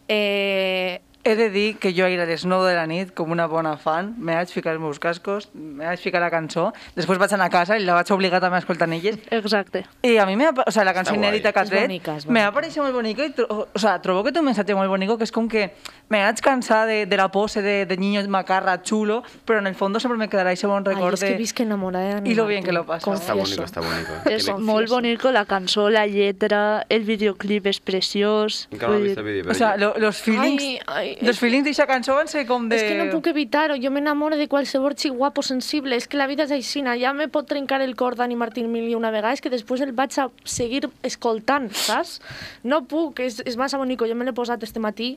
Eh, 0.04 1.00
He 1.24 1.36
de 1.36 1.50
dir 1.50 1.76
que 1.78 1.92
jo 1.94 2.04
ahir 2.04 2.18
a 2.20 2.26
les 2.26 2.44
9 2.44 2.66
de 2.68 2.74
la 2.74 2.86
nit, 2.90 3.12
com 3.14 3.30
una 3.30 3.46
bona 3.46 3.76
fan, 3.78 4.14
me 4.18 4.34
vaig 4.34 4.50
ficar 4.50 4.72
els 4.74 4.80
meus 4.82 4.98
cascos, 4.98 5.48
me 5.54 5.86
vaig 5.86 6.00
ficar 6.02 6.18
la 6.20 6.30
cançó, 6.34 6.72
després 6.96 7.18
vaig 7.20 7.30
anar 7.36 7.46
a 7.46 7.52
casa 7.52 7.76
i 7.78 7.84
la 7.84 7.94
vaig 7.94 8.10
obligar 8.10 8.40
també 8.42 8.58
a 8.58 8.62
escoltar 8.64 8.88
en 8.88 8.94
elles. 8.98 9.18
Exacte. 9.30 9.84
I 10.02 10.16
a 10.18 10.26
mi 10.26 10.34
me 10.36 10.48
o 10.50 10.70
sea, 10.74 10.82
la 10.82 10.92
cançó 10.92 11.12
Està 11.14 11.20
inèdita 11.20 11.52
que 11.52 11.60
ha 11.60 11.64
tret 11.64 12.26
me 12.26 12.42
va 12.42 12.50
parèixer 12.50 12.82
molt 12.82 12.94
bonica 12.96 13.22
i 13.24 13.32
o 13.46 13.78
sea, 13.78 14.00
trobo 14.02 14.24
que 14.24 14.32
té 14.32 14.40
un 14.42 14.46
missatge 14.50 14.74
molt 14.74 14.90
bonico 14.90 15.16
que 15.16 15.22
és 15.24 15.30
com 15.32 15.46
que 15.48 15.68
me 16.10 16.18
vaig 16.24 16.40
cansar 16.42 16.86
de, 16.88 17.06
de 17.06 17.16
la 17.16 17.28
pose 17.30 17.62
de, 17.62 17.86
de 17.86 17.96
niño 17.96 18.26
macarra 18.28 18.82
chulo, 18.82 19.22
però 19.46 19.60
en 19.60 19.68
el 19.68 19.74
fondo 19.76 20.00
sempre 20.00 20.18
me 20.18 20.28
quedará 20.28 20.50
ese 20.50 20.66
bon 20.66 20.82
Ai, 20.86 20.94
record 20.94 21.14
és 21.14 21.22
que 21.22 21.36
visc 21.38 21.60
enamorada 21.60 22.20
de 22.20 22.30
Y 22.30 22.34
lo 22.34 22.46
bien 22.46 22.64
que 22.64 22.72
lo 22.72 22.84
paso. 22.84 23.12
Està 23.14 23.32
confieso. 23.32 23.62
bonico, 23.62 23.64
està 23.64 23.80
bonico. 23.80 24.12
És 24.28 24.46
Confieso. 24.46 24.58
molt 24.58 24.88
bonico 24.90 25.30
la 25.30 25.44
cançó, 25.46 25.88
la 25.88 26.06
lletra, 26.06 26.84
el 26.88 27.04
videoclip 27.04 27.66
és 27.66 27.78
preciós. 27.80 28.66
Encara 28.72 28.92
no 28.92 28.98
he 28.98 29.02
vist 29.02 29.18
el 29.18 29.24
vídeo, 29.24 29.50
O 29.50 29.54
sea, 29.54 29.76
lo, 29.76 29.94
los 29.98 30.18
feelings... 30.18 30.62
Ai, 30.62 30.78
ai, 30.86 31.11
los 31.20 31.38
feelings 31.38 31.64
d'aquesta 31.66 31.86
cançó 31.86 32.14
van 32.16 32.28
ser 32.28 32.46
com 32.46 32.68
de... 32.70 32.76
És 32.78 32.82
que 32.86 32.96
no 32.96 33.10
puc 33.12 33.26
evitar-ho, 33.32 33.76
jo 33.82 33.90
m'enamoro 33.92 34.38
de 34.40 34.48
qualsevol 34.48 34.94
xic 34.96 35.12
guapo 35.18 35.42
sensible, 35.42 35.96
és 35.96 36.08
que 36.08 36.16
la 36.16 36.26
vida 36.30 36.46
és 36.48 36.54
aixina, 36.56 36.96
ja 36.96 37.12
me 37.12 37.28
pot 37.28 37.46
trencar 37.50 37.80
el 37.84 37.94
cor 37.96 38.16
Dani 38.16 38.36
Martín 38.36 38.70
mil 38.72 38.88
i 38.88 38.94
una 38.96 39.10
vegada, 39.10 39.34
és 39.34 39.42
que 39.44 39.50
després 39.52 39.82
el 39.84 39.92
vaig 39.92 40.16
a 40.18 40.28
seguir 40.44 40.88
escoltant, 41.02 41.68
saps? 41.74 42.20
No 42.64 42.84
puc, 42.88 43.20
és, 43.20 43.42
és 43.44 43.56
massa 43.60 43.78
bonico, 43.78 44.06
jo 44.08 44.14
me 44.16 44.24
l'he 44.24 44.32
posat 44.36 44.62
este 44.62 44.80
matí 44.80 45.16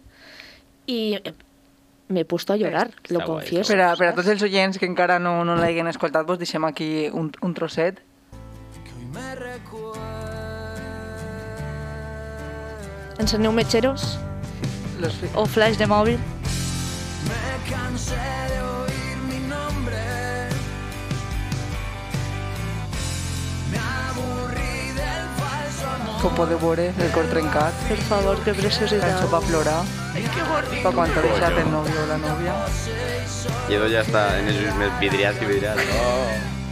i 0.88 1.00
me 2.08 2.22
he 2.22 2.26
puesto 2.26 2.54
a 2.54 2.58
llorar, 2.58 2.92
Està 3.02 3.14
lo 3.16 3.24
confieso. 3.26 3.72
Per 3.74 3.80
a, 3.82 3.96
per 3.98 4.12
a 4.12 4.14
tots 4.14 4.28
els 4.30 4.44
oients 4.46 4.78
que 4.78 4.86
encara 4.86 5.18
no, 5.18 5.40
no 5.48 5.56
l'hagin 5.58 5.88
escoltat, 5.90 6.28
vos 6.28 6.38
deixem 6.38 6.64
aquí 6.68 7.08
un, 7.10 7.32
un 7.42 7.54
trosset. 7.58 8.04
Ensenyeu 13.18 13.52
metgeros. 13.52 14.02
Los, 14.04 14.18
fi- 14.20 14.35
O 15.36 15.46
flash 15.46 15.78
de 15.78 15.88
mòbil. 15.88 16.20
com 26.26 26.34
podeu 26.34 26.58
veure, 26.58 26.88
el 26.98 27.12
cor 27.14 27.28
trencat, 27.30 27.74
Per 27.88 27.98
favor, 28.10 28.40
que 28.44 28.54
preciositat. 28.58 29.12
cançó 29.12 29.28
pa 29.30 29.42
plorar, 29.46 29.84
pa 30.82 30.92
quan 30.92 31.14
t'ha 31.14 31.22
deixat 31.22 31.60
el 31.62 31.70
nòvio 31.70 32.02
o 32.02 32.08
la 32.10 32.18
nòvia. 32.18 32.56
I 33.70 33.78
Edo 33.78 33.90
ja 33.94 34.02
està 34.02 34.26
en 34.40 34.50
els 34.50 34.58
ulls 34.64 34.76
més 34.82 35.00
vidriats 35.00 35.38
que 35.40 35.46
vidriats. 35.54 35.86
Oh. 36.02 36.65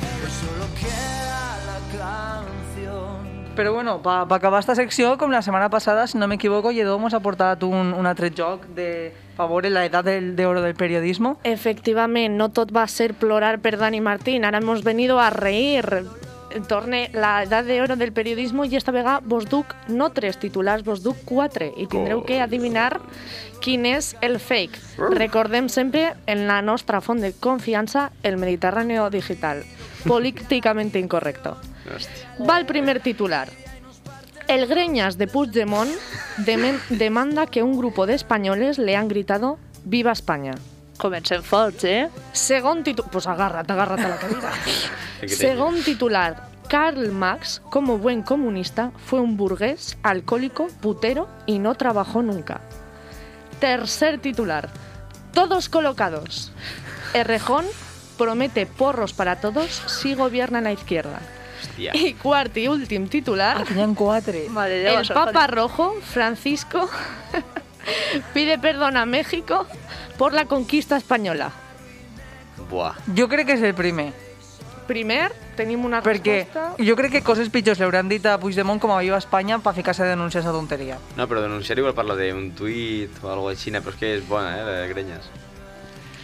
Però 3.55 3.71
bueno, 3.71 4.01
pa, 4.01 4.27
pa 4.27 4.37
acabar 4.39 4.59
esta 4.63 4.73
secció, 4.73 5.13
com 5.21 5.29
la 5.29 5.43
setmana 5.45 5.69
passada, 5.69 6.07
si 6.07 6.17
no 6.17 6.25
m'equivoco, 6.27 6.71
Lledó 6.73 6.97
mos 6.97 7.13
ha 7.13 7.19
portat 7.21 7.61
un, 7.63 7.93
un 7.93 8.07
altre 8.09 8.31
joc 8.33 8.65
de 8.73 9.13
favor 9.37 9.67
en 9.67 9.75
la 9.75 9.85
edat 9.85 10.05
del, 10.05 10.35
de 10.35 10.47
oro 10.47 10.63
del 10.63 10.73
periodismo. 10.73 11.37
Efectivament, 11.45 12.33
no 12.33 12.49
tot 12.49 12.73
va 12.73 12.87
ser 12.89 13.13
plorar 13.13 13.59
per 13.61 13.77
Dani 13.77 14.01
Martín, 14.01 14.45
ara 14.45 14.57
hemos 14.57 14.83
venido 14.83 15.19
a 15.19 15.29
reír. 15.29 16.05
Torne 16.67 17.09
la 17.13 17.41
edad 17.41 17.63
de 17.65 17.79
oro 17.81 17.95
del 17.95 18.13
periodismo 18.13 18.65
i 18.65 18.75
esta 18.77 18.93
vegada 18.93 19.21
vos 19.25 19.47
duc 19.49 19.73
no 19.87 20.11
tres 20.13 20.37
titulars, 20.37 20.83
vos 20.85 21.01
duc 21.01 21.17
quatre 21.25 21.71
i 21.77 21.87
tindreu 21.89 22.21
que 22.25 22.37
adivinar 22.41 23.01
quin 23.61 23.87
és 23.89 24.13
el 24.21 24.37
fake. 24.37 24.77
Recordem 25.17 25.69
sempre 25.69 26.13
en 26.29 26.45
la 26.45 26.61
nostra 26.61 27.01
font 27.01 27.21
de 27.25 27.33
confiança 27.33 28.11
el 28.21 28.37
Mediterráneo 28.37 29.09
Digital. 29.09 29.65
Políticamente 30.05 30.99
incorrecto. 30.99 31.57
Va 32.47 32.59
el 32.59 32.65
primer 32.65 32.99
titular. 32.99 33.49
El 34.47 34.67
Greñas 34.67 35.17
de 35.17 35.27
Puigdemont 35.27 35.91
demanda 36.89 37.47
que 37.47 37.63
un 37.63 37.77
grupo 37.77 38.05
de 38.05 38.13
españoles 38.13 38.77
le 38.77 38.95
han 38.95 39.07
gritado 39.07 39.57
«Viva 39.85 40.11
España». 40.11 40.53
Comencem 40.97 41.41
forts, 41.41 41.83
eh? 41.83 42.09
Segon 42.33 42.83
titular... 42.83 43.11
Pues 43.11 43.27
a 43.27 43.35
la 43.35 43.63
cabeza. 44.17 44.51
Segon 45.27 45.81
titular. 45.83 46.49
Karl 46.69 47.11
Marx, 47.11 47.61
como 47.69 47.97
buen 47.97 48.21
comunista, 48.21 48.91
fue 49.05 49.19
un 49.19 49.37
burgués, 49.37 49.97
alcohólico, 50.01 50.67
putero 50.81 51.27
y 51.45 51.59
no 51.59 51.75
trabajó 51.75 52.21
nunca. 52.21 52.61
Tercer 53.59 54.19
titular. 54.19 54.69
Todos 55.33 55.69
colocados. 55.69 56.51
Errejón 57.13 57.65
promete 58.17 58.65
porros 58.65 59.13
para 59.13 59.39
todos 59.39 59.83
si 59.87 60.15
gobierna 60.15 60.61
la 60.61 60.71
izquierda. 60.71 61.19
Hòstia. 61.73 61.91
Y 61.95 62.13
cuarto 62.13 62.59
y 62.59 62.67
último 62.67 63.07
titular. 63.07 63.65
Ah, 63.67 63.93
quatre. 63.95 64.47
Déu, 64.49 64.99
El 64.99 65.07
Papa 65.07 65.47
Rojo, 65.47 65.95
Francisco, 66.01 66.89
pide 68.33 68.57
perdón 68.57 68.97
a 68.97 69.05
México 69.05 69.65
por 70.17 70.33
la 70.33 70.45
conquista 70.45 70.97
española. 70.97 71.51
Buah. 72.69 72.95
Jo 73.17 73.27
crec 73.27 73.47
que 73.47 73.53
és 73.57 73.63
el 73.63 73.73
primer, 73.75 74.13
Primer, 74.87 75.31
tenim 75.55 75.85
una 75.87 76.01
perquè 76.03 76.43
resposta... 76.43 76.83
jo 76.83 76.95
crec 76.99 77.13
que 77.15 77.21
coses 77.23 77.47
pitjors 77.53 77.79
li 77.79 77.85
hauran 77.87 78.09
dit 78.11 78.25
a 78.27 78.35
Puigdemont 78.41 78.81
com 78.83 78.91
a 78.91 78.99
viva 78.99 79.19
Espanya 79.21 79.59
per 79.63 79.71
ficar-se 79.77 80.03
a 80.03 80.09
denunciar 80.11 80.43
esa 80.43 80.51
tonteria. 80.51 80.97
No, 81.15 81.27
però 81.27 81.43
denunciar 81.43 81.79
igual 81.79 81.95
parla 81.95 82.17
d'un 82.19 82.51
tuit 82.57 83.23
o 83.23 83.31
algo 83.31 83.49
així, 83.53 83.71
però 83.71 83.95
és 83.95 83.99
que 83.99 84.13
és 84.17 84.27
bona, 84.27 84.57
eh, 84.57 84.65
la 84.67 84.75
de 84.81 84.87
Greñas. 84.91 85.29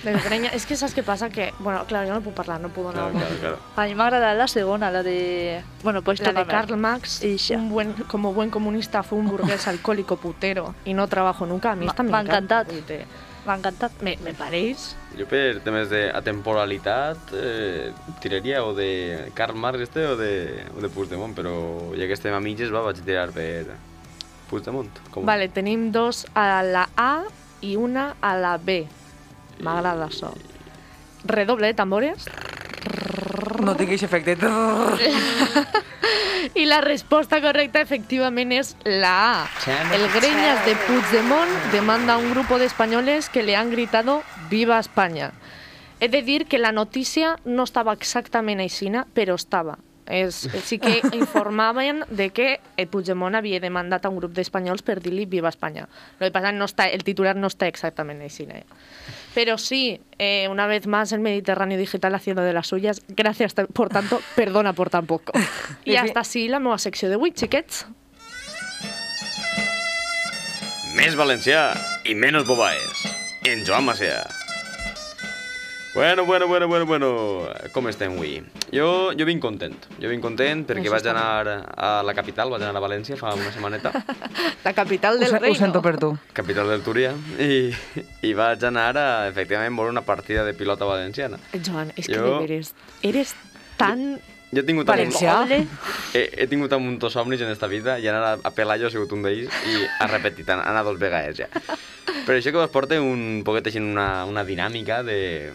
De 0.04 0.14
Greña. 0.24 0.50
És 0.56 0.66
que 0.66 0.78
saps 0.80 0.94
què 0.96 1.04
passa? 1.04 1.28
Que, 1.30 1.50
bueno, 1.60 1.84
claro, 1.88 2.08
jo 2.08 2.14
no 2.16 2.22
puc 2.24 2.34
parlar, 2.34 2.60
no 2.64 2.70
puc 2.70 2.86
donar 2.88 3.12
Claro, 3.12 3.20
claro, 3.20 3.36
claro. 3.42 3.58
A 3.76 3.86
mi 3.86 3.96
m'ha 3.96 4.06
agradat 4.08 4.38
la 4.38 4.48
segona, 4.48 4.90
la 4.92 5.04
de... 5.04 5.62
Bueno, 5.84 6.02
pues 6.02 6.22
La 6.22 6.32
de 6.32 6.46
Karl 6.46 6.78
Marx, 6.78 7.22
Ixa. 7.24 7.56
un 7.58 7.70
buen, 7.70 7.94
como 8.08 8.34
buen 8.34 8.50
comunista, 8.50 9.04
fue 9.04 9.18
un 9.18 9.28
burgués 9.28 9.68
alcohólico 9.74 10.16
putero 10.18 10.74
y 10.86 10.94
no 10.94 11.08
trabajó 11.08 11.46
nunca. 11.46 11.72
A 11.72 11.76
mí 11.76 11.86
Ma- 11.86 11.92
esta 11.92 12.04
me 12.04 12.12
m'ha 12.12 12.22
encanta. 12.22 12.62
encantat. 12.62 13.08
M'ha 13.46 13.56
encantat. 13.56 13.92
Me, 14.02 14.18
me 14.24 14.34
pareix... 14.34 14.96
Jo 15.18 15.26
per 15.28 15.60
temes 15.66 15.90
de 15.90 16.06
atemporalitat 16.16 17.32
eh, 17.34 17.92
tiraria 18.22 18.64
o 18.64 18.76
de 18.78 19.32
Karl 19.34 19.56
Marx 19.58 19.82
este 19.82 20.06
o 20.06 20.16
de, 20.16 20.64
o 20.78 20.80
de 20.80 20.88
Puigdemont, 20.88 21.34
però 21.36 21.52
ja 21.98 22.06
que 22.08 22.14
estem 22.14 22.32
a 22.32 22.40
mitges 22.40 22.70
va, 22.72 22.84
vaig 22.86 23.02
tirar 23.04 23.32
per 23.36 23.66
Puigdemont. 24.50 24.90
Com? 25.12 25.26
Vale, 25.26 25.50
tenim 25.50 25.90
dos 25.92 26.24
a 26.36 26.62
la 26.64 26.88
A 26.96 27.24
i 27.62 27.76
una 27.76 28.14
a 28.22 28.36
la 28.38 28.56
B. 28.58 28.86
M'agrada 29.60 30.08
això. 30.08 30.34
Redoble 31.26 31.68
de 31.68 31.74
tambores. 31.74 32.28
No 33.60 33.76
tinguis 33.76 34.04
efecte. 34.04 34.38
I 36.56 36.66
la 36.66 36.80
resposta 36.82 37.42
correcta 37.44 37.82
efectivament 37.84 38.54
és 38.56 38.76
la 38.86 39.12
A. 39.44 39.48
El 39.94 40.08
Greñas 40.16 40.64
de 40.66 40.76
Puigdemont 40.88 41.52
demanda 41.74 42.16
a 42.16 42.18
un 42.18 42.32
grupo 42.32 42.58
de 42.58 42.66
españoles 42.66 43.30
que 43.30 43.44
le 43.44 43.56
han 43.56 43.72
gritado 43.72 44.24
«Viva 44.50 44.80
España». 44.80 45.34
He 46.00 46.08
de 46.08 46.22
dir 46.22 46.46
que 46.48 46.60
la 46.60 46.72
notícia 46.72 47.36
no 47.44 47.66
estava 47.68 47.92
exactament 47.92 48.62
aixina, 48.64 49.06
però 49.14 49.36
estava. 49.36 49.78
És, 50.10 50.48
sí 50.66 50.80
que 50.82 51.00
informaven 51.14 52.04
de 52.10 52.32
que 52.34 52.60
el 52.78 52.88
Puigdemont 52.90 53.38
havia 53.38 53.60
demandat 53.62 54.06
a 54.06 54.10
un 54.10 54.18
grup 54.18 54.34
d'espanyols 54.34 54.82
per 54.82 54.98
dir-li 55.04 55.28
«Viva 55.30 55.50
España». 55.54 55.88
Lo 56.20 56.26
que 56.26 56.32
pasa 56.32 56.52
no 56.52 56.66
está, 56.66 56.90
el 56.90 57.04
titular 57.04 57.36
no 57.36 57.48
está 57.48 57.68
exactament 57.68 58.22
aixina. 58.26 58.58
Eh? 58.58 58.66
Pero 59.36 59.58
sí, 59.58 60.02
eh, 60.18 60.48
una 60.50 60.66
vez 60.68 60.88
más 60.88 61.12
el 61.12 61.20
Mediterráneo 61.20 61.78
Digital 61.78 62.16
haciendo 62.16 62.42
de 62.42 62.54
las 62.54 62.68
suyas. 62.68 63.02
Gracias 63.08 63.54
por 63.54 63.90
tanto, 63.90 64.22
perdona 64.36 64.74
por 64.74 64.90
tan 64.90 65.06
poco. 65.06 65.34
I 65.86 65.96
hasta 65.96 66.26
així 66.26 66.48
la 66.50 66.60
meva 66.60 66.80
secció 66.82 67.10
d'avui, 67.14 67.32
xiquets. 67.38 67.86
Més 70.98 71.16
valencià 71.16 71.70
i 72.10 72.18
menys 72.18 72.50
bobaes. 72.50 73.08
En 73.48 73.64
Joan 73.66 73.86
Macià. 73.88 74.39
Bueno, 76.00 76.24
bueno, 76.26 76.48
bueno, 76.48 76.68
bueno, 76.72 76.86
bueno. 76.86 77.10
Com 77.74 77.90
estem 77.92 78.14
avui? 78.16 78.38
Jo, 78.72 79.12
jo 79.20 79.26
vinc 79.28 79.42
content. 79.44 79.76
Jo 80.00 80.08
vinc 80.08 80.24
content 80.24 80.62
perquè 80.70 80.86
Això 80.88 80.94
vaig 80.94 81.08
anar 81.12 81.58
a 81.76 81.90
la 82.08 82.14
capital, 82.16 82.48
vaig 82.54 82.64
anar 82.64 82.80
a 82.80 82.84
València 82.86 83.18
fa 83.20 83.34
una 83.36 83.52
setmaneta, 83.52 83.92
La 84.68 84.72
capital 84.78 85.20
del 85.20 85.28
se- 85.28 85.36
ho 85.36 85.40
reino. 85.44 85.60
sento 85.60 85.82
per 85.84 85.98
tu. 86.00 86.14
capital 86.34 86.70
del 86.72 86.82
Túria, 86.88 87.12
i, 87.38 87.74
i 88.24 88.32
vaig 88.34 88.64
anar 88.64 88.94
a, 88.96 89.08
efectivament, 89.28 89.76
veure 89.76 89.92
una 89.92 90.06
partida 90.08 90.46
de 90.48 90.54
pilota 90.56 90.86
valenciana. 90.88 91.36
Joan, 91.68 91.92
és 91.98 92.08
que 92.08 92.16
Jo- 92.16 92.40
de 92.40 92.48
veres, 92.48 92.72
eres 93.04 93.36
tan... 93.76 94.22
Jo 94.56 94.64
he 94.64 94.66
tingut 94.66 94.88
Valencià? 94.88 95.36
Un... 95.46 95.68
He, 96.16 96.22
he 96.42 96.48
tingut 96.50 96.72
un 96.74 96.82
munt 96.88 97.04
somnis 97.14 97.44
en 97.46 97.52
esta 97.54 97.68
vida 97.70 98.00
i 98.02 98.08
anar 98.10 98.24
a, 98.24 98.38
a 98.48 98.52
Pelayo 98.56 98.88
ha 98.88 98.90
sigut 98.90 99.12
un 99.14 99.22
d'ells 99.28 99.52
i 99.70 99.84
ha 100.00 100.08
repetit, 100.10 100.48
ha 100.50 100.56
anat 100.64 100.88
dos 100.88 100.98
vegades 100.98 101.38
ja. 101.44 101.52
Però 102.26 102.34
això 102.40 102.50
que 102.56 102.58
vos 102.58 102.72
porta 102.74 102.98
un 103.04 103.44
poquet 103.46 103.68
així 103.70 103.78
una, 103.84 104.24
una 104.26 104.42
dinàmica 104.48 105.04
de, 105.06 105.52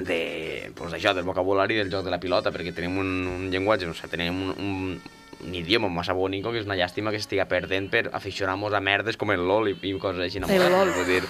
de, 0.00 0.70
pues 0.76 0.92
això, 0.94 1.14
del 1.14 1.24
vocabulari 1.24 1.76
del 1.78 1.90
joc 1.92 2.04
de 2.04 2.10
la 2.14 2.20
pilota, 2.20 2.52
perquè 2.54 2.74
tenim 2.74 2.98
un, 2.98 3.12
un 3.26 3.48
llenguatge, 3.50 3.88
o 3.90 3.94
sigui, 3.94 4.10
tenim 4.12 4.42
un, 4.42 4.50
un, 4.58 5.00
un 5.46 5.54
idioma 5.54 5.88
massa 5.88 6.12
bonico 6.18 6.50
que 6.50 6.58
és 6.58 6.66
una 6.66 6.74
llàstima 6.78 7.12
que 7.14 7.20
s'estiga 7.20 7.44
perdent 7.46 7.86
per 7.92 8.08
aficionar-nos 8.12 8.74
a 8.74 8.80
merdes 8.82 9.16
com 9.16 9.30
el 9.30 9.44
LOL 9.46 9.68
i, 9.70 9.76
i 9.86 9.92
coses 9.98 10.24
així. 10.24 10.40
El 10.42 10.64
LOL. 10.72 10.90
Vull 10.96 11.06
dir, 11.06 11.22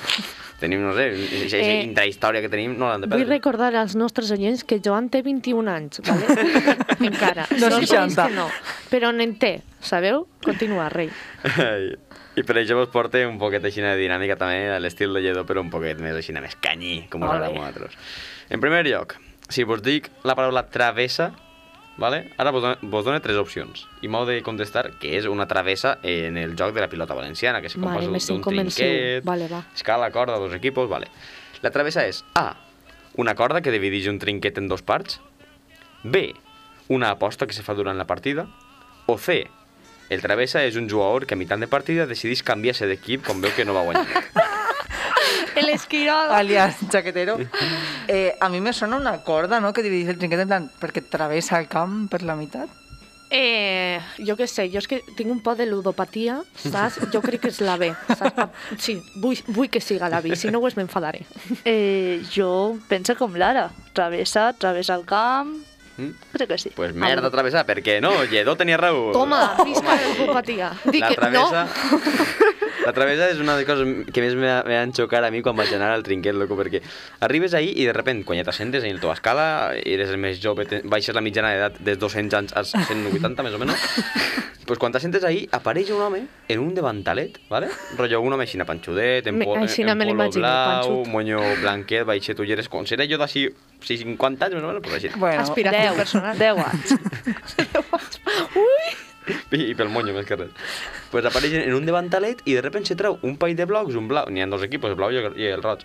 tenim, 0.60 0.80
no 0.86 0.94
sé, 0.96 1.10
aquesta 1.44 1.58
Eh, 1.60 1.82
intrahistòria 1.84 2.40
que 2.42 2.48
tenim 2.48 2.72
no 2.78 2.88
l'han 2.88 3.04
de 3.04 3.06
Vull 3.10 3.20
perdre. 3.20 3.34
recordar 3.36 3.74
als 3.76 3.94
nostres 3.96 4.30
oients 4.32 4.64
que 4.64 4.80
Joan 4.84 5.10
té 5.12 5.20
21 5.22 5.68
anys, 5.70 6.00
¿vale? 6.08 6.26
Encara. 7.10 7.44
No 7.60 7.70
60. 7.76 8.26
que 8.28 8.34
no. 8.34 8.48
Però 8.90 9.12
n'en 9.12 9.36
té, 9.38 9.58
sabeu? 9.80 10.26
Continua, 10.44 10.88
rei. 10.88 11.10
Ai. 11.44 11.92
I 12.38 12.44
per 12.46 12.54
això 12.60 12.76
vos 12.78 12.86
porta 12.92 13.18
un 13.26 13.34
poquet 13.36 13.64
així 13.66 13.82
de 13.82 13.96
dinàmica 13.98 14.36
també 14.38 14.68
a 14.70 14.76
l'estil 14.78 15.10
de 15.12 15.20
Lledó, 15.24 15.42
però 15.44 15.58
un 15.60 15.70
poquet 15.72 15.98
més 15.98 16.14
així 16.14 16.30
més 16.36 16.54
canyí, 16.62 17.08
com 17.10 17.24
us 17.26 17.32
agrada 17.32 17.48
a 17.50 17.56
vosaltres. 17.56 17.96
En 18.50 18.60
primer 18.60 18.86
lloc, 18.86 19.16
si 19.48 19.64
vos 19.64 19.82
dic 19.84 20.10
la 20.24 20.34
paraula 20.34 20.64
travessa, 20.72 21.32
vale? 21.98 22.30
ara 22.38 22.50
vos 22.50 22.62
dono, 22.62 22.76
vos 22.82 23.04
dono 23.04 23.20
tres 23.20 23.36
opcions 23.36 23.86
i 24.02 24.08
m'heu 24.08 24.24
de 24.28 24.38
contestar 24.46 24.86
què 25.02 25.16
és 25.18 25.26
una 25.28 25.48
travessa 25.50 25.96
en 26.06 26.36
el 26.38 26.54
joc 26.56 26.72
de 26.76 26.80
la 26.84 26.88
pilota 26.88 27.14
valenciana, 27.18 27.60
que 27.60 27.68
se 27.68 27.78
Mare, 27.78 27.98
composa 27.98 28.08
me 28.12 28.18
d'un 28.18 28.26
sent 28.26 28.40
com 28.44 28.54
el 28.58 28.70
seu. 28.70 28.86
trinquet, 28.86 29.24
Vale, 29.26 29.48
va. 29.52 29.64
escala, 29.74 30.10
corda, 30.14 30.38
dos 30.38 30.54
equipos, 30.54 30.88
vale. 30.88 31.08
La 31.60 31.70
travessa 31.74 32.06
és 32.06 32.24
A, 32.38 32.54
una 33.18 33.34
corda 33.34 33.60
que 33.60 33.72
divideix 33.74 34.06
un 34.08 34.18
trinquet 34.22 34.56
en 34.58 34.68
dos 34.68 34.82
parts, 34.82 35.20
B, 36.04 36.32
una 36.88 37.10
aposta 37.10 37.46
que 37.46 37.52
se 37.52 37.64
fa 37.66 37.74
durant 37.74 37.98
la 37.98 38.06
partida, 38.06 38.46
o 39.06 39.18
C, 39.18 39.48
el 40.08 40.22
travessa 40.22 40.62
és 40.64 40.76
un 40.78 40.88
jugador 40.88 41.26
que 41.26 41.34
a 41.34 41.36
mitjà 41.40 41.58
de 41.60 41.66
partida 41.68 42.06
decideix 42.06 42.40
canviar-se 42.46 42.86
d'equip 42.88 43.26
quan 43.26 43.42
veu 43.42 43.52
que 43.52 43.66
no 43.66 43.74
va 43.76 43.82
guanyar. 43.84 44.06
El 45.58 45.68
esquirol. 45.76 46.30
alias 46.32 46.76
chaquetero. 46.88 47.38
Eh, 48.08 48.34
a 48.40 48.48
mi 48.48 48.60
me 48.60 48.72
sona 48.72 48.96
una 48.96 49.18
corda, 49.22 49.60
no?, 49.60 49.72
que 49.72 49.82
dividís 49.82 50.08
el 50.08 50.18
trinquet 50.18 50.40
en 50.44 50.48
plan 50.48 50.68
perquè 50.80 51.02
travessa 51.04 51.58
el 51.60 51.68
camp 51.68 52.06
per 52.10 52.22
la 52.22 52.36
meitat. 52.36 52.68
Eh, 53.30 54.00
jo 54.24 54.38
què 54.38 54.46
sé, 54.48 54.70
jo 54.72 54.80
és 54.80 54.86
que 54.88 55.02
tinc 55.18 55.28
un 55.28 55.42
por 55.44 55.58
de 55.58 55.66
ludopatia, 55.68 56.38
saps? 56.62 56.96
Jo 57.12 57.20
crec 57.20 57.42
que 57.42 57.50
és 57.52 57.58
la 57.60 57.74
B, 57.76 57.90
saps? 58.16 58.48
Sí, 58.80 58.94
vull, 59.20 59.36
vull 59.52 59.68
que 59.68 59.82
siga 59.84 60.08
la 60.08 60.22
B, 60.24 60.32
si 60.34 60.48
no 60.48 60.62
pues 60.64 60.78
m'enfadaré. 60.78 61.26
Eh, 61.68 62.22
jo 62.32 62.78
penso 62.88 63.18
com 63.20 63.36
l'ara. 63.36 63.66
Travessa, 63.92 64.52
travessa 64.56 64.96
el 64.96 65.04
camp... 65.04 65.58
Mm? 65.98 66.12
Crec 66.32 66.48
que 66.48 66.58
sí. 66.62 66.70
Pues 66.76 66.94
merda 66.94 67.28
travessar, 67.28 67.66
perquè 67.66 67.98
no, 68.00 68.12
Lledó 68.30 68.54
tenia 68.56 68.78
raó. 68.78 69.10
Toma, 69.12 69.56
visca 69.66 69.96
la 69.98 70.08
ludopatia. 70.14 70.72
Dic 70.86 71.02
La 71.02 71.08
que 71.10 71.16
travessa... 71.20 71.64
no. 71.66 72.67
La 72.86 72.92
travessa 72.94 73.28
és 73.32 73.40
una 73.42 73.56
de 73.56 73.64
les 73.64 73.68
coses 73.68 74.12
que 74.14 74.22
més 74.22 74.34
me, 74.38 74.46
me 74.64 74.76
van 74.78 74.92
xocar 74.96 75.24
a 75.26 75.30
mi 75.34 75.42
quan 75.42 75.56
vaig 75.58 75.72
anar 75.74 75.90
al 75.96 76.02
trinquet, 76.06 76.34
loco, 76.38 76.56
perquè 76.56 76.80
arribes 77.26 77.54
ahí 77.58 77.72
i 77.76 77.84
de 77.88 77.92
repente, 77.92 78.24
quan 78.24 78.38
ja 78.38 78.44
t'assentes 78.46 78.84
en 78.86 78.94
la 78.94 79.00
teva 79.02 79.16
escala, 79.18 79.46
eres 79.82 80.10
el 80.14 80.18
més 80.22 80.38
jove, 80.42 80.64
te- 80.68 80.82
baixes 80.84 81.14
la 81.16 81.20
mitjana 81.24 81.50
d'edat 81.54 81.80
dels 81.84 81.98
200 81.98 82.38
anys 82.38 82.54
als 82.56 82.72
180, 82.88 83.42
més 83.44 83.54
o 83.56 83.58
menys, 83.60 83.88
pues 84.68 84.78
quan 84.78 84.92
t'assentes 84.92 85.24
ahí, 85.24 85.46
apareix 85.50 85.90
un 85.96 86.02
home 86.04 86.22
en 86.48 86.58
un 86.60 86.74
davantalet, 86.76 87.38
¿vale? 87.50 87.68
Rollo 87.96 88.20
un 88.20 88.32
home 88.36 88.44
així 88.44 88.58
panxudet, 88.68 89.26
en, 89.26 89.38
Me- 89.40 89.44
po 89.48 89.56
aixina 89.56 89.92
en 89.92 89.98
me 89.98 90.04
polo 90.04 90.14
l'imagino, 90.14 90.44
blau, 90.44 90.86
panxut. 90.94 91.12
moño 91.12 91.40
blanquet, 91.62 92.04
baixet, 92.08 92.38
ulleres, 92.40 92.68
com 92.68 92.86
seré 92.86 93.08
jo 93.10 93.18
d'ací 93.18 93.48
50 93.80 94.46
anys, 94.46 94.54
més 94.54 94.64
o 94.64 94.68
menys, 94.68 94.82
pues 94.84 94.94
així. 95.00 95.12
Bueno, 95.18 95.42
Aspiració 95.42 95.90
10, 95.92 95.96
personal. 95.96 96.38
10 96.38 96.64
anys. 96.68 96.98
Ui! 98.54 99.07
I, 99.56 99.74
pel 99.78 99.90
monyo, 99.92 100.14
més 100.16 100.28
que 100.28 100.38
res. 100.38 100.52
Pues 101.12 101.26
apareix 101.28 101.58
en 101.62 101.74
un 101.76 101.88
davantalet 101.88 102.44
i 102.46 102.56
de 102.58 102.62
repente 102.64 102.92
se 102.92 102.98
treu 102.98 103.18
un 103.22 103.36
país 103.40 103.56
de 103.56 103.66
blocs, 103.68 103.98
un 103.98 104.08
blau, 104.08 104.30
n'hi 104.30 104.44
ha 104.44 104.48
dos 104.50 104.64
equipos, 104.66 104.90
el 104.92 104.98
blau 105.00 105.12
i 105.12 105.20
el, 105.20 105.62
roig. 105.62 105.84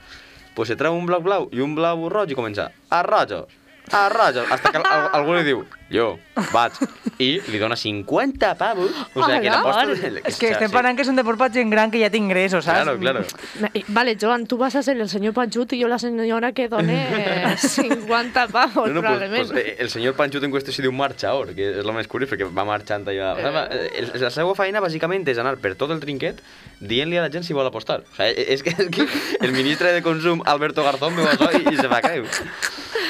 Pues 0.54 0.70
se 0.70 0.78
treu 0.78 0.96
un 0.96 1.08
bloc 1.10 1.24
blau 1.26 1.50
i 1.52 1.64
un 1.66 1.76
blau 1.76 2.08
roig 2.14 2.32
i 2.32 2.38
comença 2.38 2.70
a 2.90 3.02
rojo, 3.04 3.48
a 3.92 4.08
hasta 4.08 4.72
que 4.72 4.78
al, 4.78 5.10
algú 5.12 5.34
li 5.36 5.44
diu, 5.44 5.66
jo, 5.94 6.18
vaig, 6.52 6.74
i 7.22 7.28
li 7.54 7.60
dona 7.62 7.76
50 7.78 8.56
pavos, 8.58 8.90
o 9.14 9.22
sigui 9.24 9.44
que 9.46 9.52
l'aposta... 9.54 10.12
és 10.26 10.40
que 10.42 10.50
estem 10.56 10.72
parlant 10.74 10.98
que 10.98 11.06
és 11.06 11.12
un 11.12 11.20
deport 11.20 11.38
per 11.38 11.52
gent 11.54 11.70
gran 11.70 11.92
que 11.94 12.02
ja 12.02 12.10
té 12.10 12.18
ingressos, 12.18 12.66
saps? 12.66 12.82
Claro, 12.82 12.98
claro. 13.00 13.22
Eh, 13.74 13.84
Vale, 13.94 14.18
Joan, 14.20 14.48
tú 14.48 14.58
vas 14.58 14.76
a 14.76 14.82
ser 14.82 14.98
el 14.98 15.10
señor 15.10 15.34
Panchut 15.34 15.72
y 15.74 15.80
yo 15.80 15.88
la 15.88 16.00
señora 16.00 16.52
que 16.52 16.68
done 16.68 16.98
eh, 17.54 17.58
50 17.58 18.48
pavos, 18.48 18.90
No, 18.90 18.96
no, 18.96 19.02
pues, 19.02 19.18
probablement. 19.20 19.52
pues, 19.52 19.66
eh, 19.66 19.76
el 19.80 19.90
senyor 19.90 20.16
Panxut 20.16 20.44
en 20.44 20.52
qüestió 20.52 20.74
s'hi 20.74 20.82
diu 20.82 20.92
marxador, 20.92 21.54
que 21.54 21.70
és 21.78 21.86
el 21.86 21.94
més 21.94 22.10
curiós, 22.10 22.32
perquè 22.34 22.50
va 22.50 22.66
marxant 22.66 23.06
allà. 23.08 23.34
Eh. 23.38 24.06
La 24.18 24.32
seva 24.34 24.56
feina, 24.58 24.82
bàsicament, 24.82 25.28
és 25.30 25.38
anar 25.38 25.58
per 25.62 25.76
tot 25.78 25.94
el 25.94 26.02
trinquet 26.02 26.42
dient-li 26.84 27.18
a 27.18 27.24
la 27.28 27.30
gent 27.32 27.46
si 27.46 27.54
vol 27.56 27.68
apostar. 27.70 28.02
O 28.02 28.16
sigui, 28.18 28.48
és 28.54 28.64
que, 28.66 28.74
és 28.74 28.90
que 28.92 29.06
el 29.46 29.54
ministre 29.56 29.94
de 29.94 30.02
Consum, 30.04 30.42
Alberto 30.46 30.84
Garzón, 30.84 31.16
veu 31.16 31.28
això 31.30 31.52
i, 31.54 31.64
i 31.74 31.78
se 31.78 31.88
fa 31.92 32.02
creu. 32.04 32.26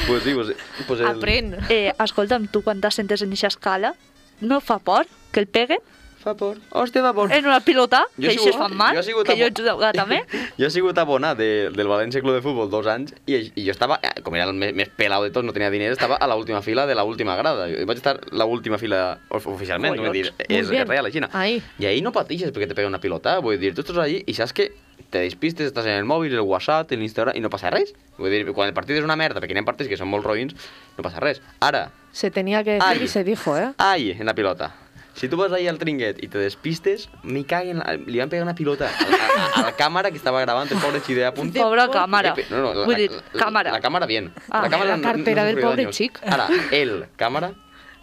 Pues 0.07 0.23
sí, 0.23 0.33
pues, 0.33 0.49
pues 0.87 0.99
el... 0.99 1.07
Aprèn. 1.07 1.53
Eh, 1.69 1.93
escolta'm, 2.03 2.47
tu 2.51 2.61
quan 2.65 2.72
t'assentes 2.81 3.21
en 3.21 3.31
eixa 3.31 3.47
escala, 3.47 3.95
no 4.41 4.61
fa 4.61 4.79
por 4.79 5.05
que 5.31 5.39
el 5.39 5.47
peguen 5.47 5.79
Fa 6.23 6.37
por. 6.39 6.55
Hòstia, 6.71 7.01
va 7.03 7.11
por. 7.13 7.31
en 7.33 7.45
una 7.45 7.59
pilota, 7.59 8.05
Jo 8.15 8.29
que 8.29 8.37
sigut- 8.37 8.55
fan 8.57 8.77
mal, 8.77 8.95
jo 8.95 9.23
que 9.25 9.35
jo 9.35 9.45
he 9.45 9.51
jugat 9.51 9.93
també. 9.93 10.21
Jo 10.57 10.67
he 10.67 10.71
sigut 10.71 10.97
abonat 10.97 11.35
de, 11.37 11.69
del 11.75 11.87
València 11.87 12.21
Club 12.21 12.37
de 12.37 12.41
Futbol 12.41 12.69
dos 12.71 12.87
anys 12.87 13.11
i, 13.27 13.51
i 13.59 13.65
jo 13.65 13.71
estava, 13.71 13.99
eh, 14.01 14.21
com 14.23 14.33
era 14.35 14.45
el 14.47 14.53
més, 14.55 14.71
més 14.73 14.87
pelau 14.95 15.25
de 15.25 15.31
tots, 15.35 15.43
no 15.45 15.51
tenia 15.51 15.69
diners, 15.73 15.97
estava 15.97 16.15
a 16.15 16.27
l'última 16.31 16.61
fila 16.61 16.85
de 16.87 16.95
l'última 16.95 17.35
grada. 17.35 17.67
Jo 17.67 17.83
vaig 17.89 17.99
estar 17.99 18.21
a 18.23 18.39
l'última 18.45 18.77
fila 18.79 19.19
of 19.29 19.47
oficialment, 19.51 19.99
vull 19.99 20.13
dir, 20.15 20.31
és, 20.47 20.69
és 20.71 20.87
real, 20.87 21.05
així. 21.11 21.19
Ahí. 21.33 21.61
I 21.79 21.85
ahí 21.91 22.01
no 22.01 22.13
patixes 22.15 22.53
perquè 22.55 22.69
te 22.71 22.75
pega 22.79 22.87
una 22.87 23.01
pilota, 23.03 23.39
vull 23.43 23.59
dir, 23.59 23.73
tu 23.75 23.83
estàs 23.83 23.99
allí 24.05 24.23
i 24.25 24.33
saps 24.33 24.53
que 24.55 24.71
te 25.11 25.19
despistes, 25.25 25.67
estàs 25.71 25.85
en 25.85 25.97
el 25.99 26.05
mòbil, 26.05 26.33
el 26.33 26.41
WhatsApp, 26.41 26.91
l'Instagram, 26.91 27.35
i 27.35 27.41
no 27.41 27.49
passa 27.49 27.69
res. 27.73 27.93
Vull 28.17 28.29
dir, 28.31 28.45
quan 28.53 28.67
el 28.69 28.73
partit 28.77 28.97
és 28.97 29.03
una 29.03 29.15
merda, 29.19 29.41
perquè 29.41 29.55
hi 29.55 29.59
ha 29.59 29.65
partits 29.67 29.89
que 29.89 29.97
són 29.97 30.09
molt 30.11 30.25
roïns, 30.25 30.55
no 30.97 31.03
passa 31.03 31.19
res. 31.19 31.41
Ara, 31.59 31.89
Se 32.11 32.29
tenía 32.29 32.63
que 32.63 32.73
decir 32.73 32.87
Ay. 32.87 33.03
y 33.03 33.07
se 33.07 33.23
dijo, 33.23 33.57
¿eh? 33.57 33.73
Ai, 33.79 34.11
en 34.11 34.25
la 34.25 34.35
pilota. 34.35 34.75
Si 35.15 35.27
tu 35.29 35.37
vas 35.37 35.51
ahí 35.51 35.67
al 35.67 35.77
trinquet 35.77 36.23
i 36.23 36.27
te 36.27 36.37
despistes, 36.39 37.07
me 37.23 37.43
caguen... 37.45 37.77
La... 37.79 37.93
Li 37.93 38.17
van 38.17 38.29
pegar 38.29 38.43
una 38.43 38.55
pilota 38.55 38.87
a, 38.89 38.91
a, 38.91 39.59
a 39.59 39.63
la 39.67 39.75
càmera 39.77 40.09
que 40.09 40.17
estava 40.17 40.41
gravant, 40.41 40.71
el 40.71 40.79
pobre 40.81 41.01
xidea 41.05 41.27
a 41.29 41.33
punt. 41.33 41.51
Pobra 41.53 41.87
càmera. 41.89 42.35
No, 42.49 42.61
no, 42.63 42.73
la, 42.73 42.85
Vull 42.85 42.95
dir, 42.97 43.09
la, 43.11 43.39
càmera. 43.39 43.71
La, 43.73 43.81
cámara 43.81 44.05
bien. 44.09 44.31
Ah, 44.49 44.67
cámara 44.69 44.97
la 44.97 45.01
cartera 45.03 45.43
del 45.45 45.53
sufrió 45.55 45.69
pobre 45.69 45.83
daños. 45.83 45.95
chic. 45.97 46.19
Ara, 46.25 46.47
el, 46.71 47.05
cámara, 47.15 47.51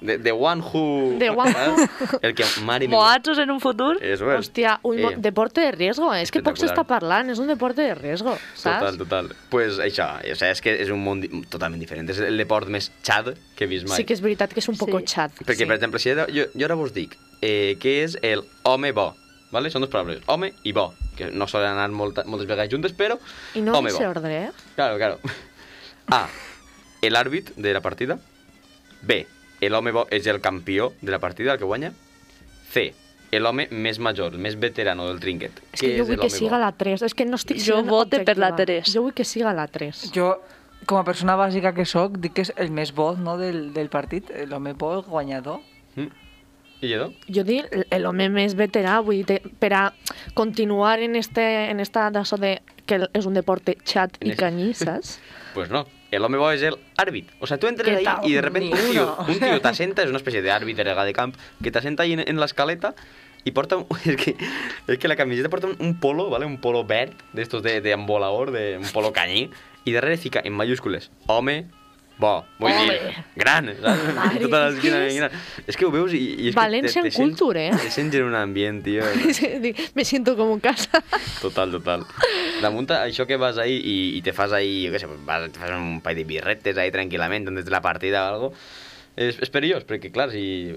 de, 0.00 0.18
de 0.18 0.32
one 0.32 0.62
who... 0.62 1.16
The 1.18 1.30
one 1.30 1.50
who. 1.50 1.76
¿sabes? 1.76 2.18
El 2.22 2.34
que 2.34 2.44
mare 2.64 2.88
meva. 2.88 3.02
Moatos 3.02 3.38
en 3.38 3.50
un 3.50 3.60
futur. 3.60 3.98
Eso 4.02 4.30
es. 4.32 4.38
Hòstia, 4.48 4.78
un 4.82 4.98
Eh, 4.98 5.14
deporte 5.18 5.60
de 5.60 5.72
riesgo. 5.72 6.12
És 6.14 6.30
que 6.32 6.42
poc 6.42 6.56
s'està 6.56 6.84
parlant, 6.88 7.28
és 7.30 7.38
un 7.38 7.46
deporte 7.48 7.82
de 7.82 7.94
riesgo, 7.94 8.36
saps? 8.54 8.78
Total, 8.80 8.98
total. 8.98 9.28
Pues 9.50 9.78
això, 9.78 10.08
o 10.32 10.34
sea, 10.36 10.50
és 10.50 10.60
que 10.60 10.74
és 10.82 10.90
un 10.90 11.02
món 11.04 11.20
di- 11.20 11.30
totalment 11.50 11.80
diferent. 11.80 12.08
És 12.10 12.18
el 12.18 12.36
deport 12.40 12.68
més 12.68 12.90
xad 13.02 13.34
que 13.56 13.64
he 13.64 13.66
vist 13.68 13.86
mai. 13.88 13.96
Sí 13.96 14.04
que 14.04 14.14
és 14.14 14.20
veritat 14.24 14.52
que 14.52 14.60
és 14.60 14.68
un 14.68 14.76
poco 14.76 14.98
Sí. 15.00 15.06
xat. 15.06 15.32
Perquè, 15.44 15.64
sí. 15.64 15.66
per 15.66 15.76
exemple, 15.76 15.98
si 16.00 16.10
jo, 16.14 16.26
jo, 16.32 16.46
jo 16.54 16.64
ara 16.64 16.74
vos 16.74 16.92
dic 16.92 17.16
eh, 17.42 17.76
què 17.80 18.02
és 18.04 18.18
el 18.22 18.42
home 18.64 18.92
bo, 18.92 19.14
¿vale? 19.50 19.70
Són 19.70 19.80
dues 19.82 19.90
paraules, 19.92 20.20
home 20.26 20.52
i 20.64 20.72
bo, 20.72 20.94
que 21.16 21.30
no 21.30 21.46
solen 21.48 21.72
anar 21.72 21.88
molta, 21.90 22.24
moltes 22.24 22.46
vegades 22.48 22.70
juntes, 22.72 22.92
però 22.92 23.18
I 23.54 23.60
no 23.62 23.72
home 23.78 23.92
bo. 23.92 23.98
ordre, 24.08 24.44
eh? 24.44 24.50
Claro, 24.76 24.96
claro. 24.96 25.18
A, 26.12 26.28
el 27.02 27.16
àrbit 27.16 27.54
de 27.56 27.72
la 27.72 27.80
partida. 27.80 28.18
B, 29.02 29.26
el 29.60 29.74
home 29.74 29.92
bo 29.92 30.06
és 30.10 30.26
el 30.26 30.40
campió 30.40 30.92
de 31.00 31.12
la 31.12 31.18
partida, 31.18 31.52
el 31.52 31.58
que 31.58 31.64
guanya. 31.68 31.92
C, 32.70 32.92
el 33.30 33.46
home 33.46 33.68
més 33.70 33.98
major, 33.98 34.32
el 34.34 34.42
més 34.42 34.56
veterano 34.58 35.06
del 35.08 35.20
trinquet. 35.20 35.60
És 35.72 35.80
que 35.80 35.86
Què 35.88 35.96
jo 35.98 36.04
és 36.04 36.08
vull 36.08 36.20
que 36.22 36.30
siga 36.30 36.56
bo? 36.56 36.62
la 36.64 36.72
3. 36.72 37.02
És 37.06 37.14
que 37.14 37.26
no 37.26 37.38
estic 37.38 37.60
Jo 37.62 37.82
vote 37.86 38.22
per 38.24 38.38
la 38.38 38.52
objectiva. 38.54 38.82
3. 38.86 38.94
Jo 38.94 39.02
vull 39.04 39.14
que 39.14 39.24
siga 39.24 39.52
la 39.54 39.66
3. 39.70 40.10
Jo, 40.14 40.32
com 40.86 40.98
a 40.98 41.04
persona 41.04 41.36
bàsica 41.36 41.74
que 41.76 41.84
sóc, 41.84 42.16
dic 42.18 42.34
que 42.38 42.46
és 42.48 42.52
el 42.56 42.72
més 42.74 42.94
bo 42.96 43.12
no, 43.16 43.36
del, 43.38 43.72
del 43.76 43.90
partit, 43.92 44.30
l'home 44.48 44.72
bo, 44.72 44.94
el 44.98 45.02
guanyador. 45.06 45.60
Mm? 45.96 46.10
I 46.80 46.88
Lledó? 46.88 47.10
Jo 47.28 47.44
dic 47.44 47.66
l'home 48.00 48.30
més 48.32 48.54
veterà, 48.56 49.00
vull 49.04 49.20
dir, 49.28 49.40
per 49.60 49.72
a 49.76 49.82
continuar 50.34 50.98
en, 51.04 51.14
este, 51.20 51.44
en 51.68 51.78
esta 51.80 52.08
d'això 52.10 52.38
de 52.40 52.54
que 52.88 53.02
és 53.12 53.26
un 53.28 53.36
deporte 53.36 53.76
xat 53.84 54.16
i 54.24 54.32
canyí, 54.34 54.72
saps? 54.74 55.18
Pues 55.54 55.68
no, 55.68 55.84
el 56.10 56.24
home 56.24 56.38
bo 56.38 56.50
és 56.52 56.62
el 56.66 56.76
àrbit. 56.98 57.30
O 57.40 57.46
sea, 57.46 57.58
tú 57.58 57.66
entres 57.68 57.88
¿Qué 57.88 58.08
ahí 58.08 58.30
y 58.30 58.34
de 58.34 58.42
repente 58.42 58.74
un 58.74 58.90
tío, 58.90 59.16
un 59.26 59.38
tío 59.38 59.60
t'assenta, 59.60 60.02
és 60.02 60.10
una 60.10 60.20
espècie 60.20 60.42
d'àrbit 60.42 60.78
erega 60.82 61.04
de 61.06 61.14
camp, 61.16 61.34
que 61.62 61.70
t'assenta 61.70 62.04
ahí 62.04 62.14
en, 62.18 62.24
en 62.26 62.40
l'escaleta 62.42 62.94
i 63.44 63.52
porta 63.56 63.78
un, 63.80 63.86
és 64.04 64.16
que, 64.20 64.36
és 64.90 64.98
que 64.98 65.08
la 65.08 65.16
camiseta 65.16 65.48
porta 65.52 65.70
un, 65.70 65.76
un 65.78 65.94
polo, 66.00 66.28
¿vale? 66.30 66.46
un 66.46 66.58
polo 66.60 66.84
verd, 66.84 67.14
d'estos 67.32 67.62
de, 67.62 67.80
de 67.80 67.92
embolador, 67.96 68.50
de 68.50 68.78
un 68.78 68.88
polo 68.92 69.12
canyí, 69.16 69.48
i 69.84 69.94
darrere 69.96 70.18
fica 70.20 70.42
en 70.44 70.52
mayúscules, 70.52 71.10
home, 71.26 71.64
bo, 72.20 72.32
vull 72.60 72.76
dir, 72.84 73.14
gran, 73.38 73.70
saps? 73.78 74.10
Mare, 74.16 74.40
Tota 74.44 74.60
és 74.68 74.76
que 74.76 74.90
l'esquina 74.90 75.00
ben 75.02 75.16
gran. 75.18 75.38
És 75.66 75.78
que 75.78 75.86
ho 75.88 75.92
veus 75.94 76.14
i, 76.16 76.20
i 76.36 76.50
és 76.50 76.58
València 76.58 77.02
que 77.04 77.12
en 77.12 77.16
culture, 77.16 77.64
eh? 77.70 77.78
Te 77.80 77.92
sents 77.94 78.18
en 78.18 78.28
un 78.28 78.36
ambient, 78.38 78.82
tio. 78.84 79.06
Me 79.96 80.04
siento 80.04 80.36
como 80.36 80.58
en 80.58 80.62
casa. 80.64 81.02
Total, 81.40 81.72
total. 81.78 82.04
Damunt 82.60 82.90
això 82.98 83.26
que 83.28 83.40
vas 83.40 83.58
ahí 83.62 83.78
i, 83.80 83.96
i 84.18 84.22
te 84.26 84.34
fas 84.36 84.52
ahí, 84.56 84.84
jo 84.86 84.94
què 84.94 85.02
sé, 85.02 85.08
vas, 85.26 85.48
te 85.50 85.62
fas 85.62 85.72
un 85.76 86.00
paio 86.04 86.20
de 86.20 86.28
birretes 86.28 86.78
ahí 86.78 86.92
tranquil·lament 86.94 87.48
de 87.50 87.70
la 87.72 87.82
partida 87.84 88.26
o 88.26 88.34
algo, 88.34 88.52
és, 89.16 89.38
és 89.40 89.52
perillós, 89.52 89.86
perquè 89.88 90.12
clar, 90.12 90.28
si 90.34 90.74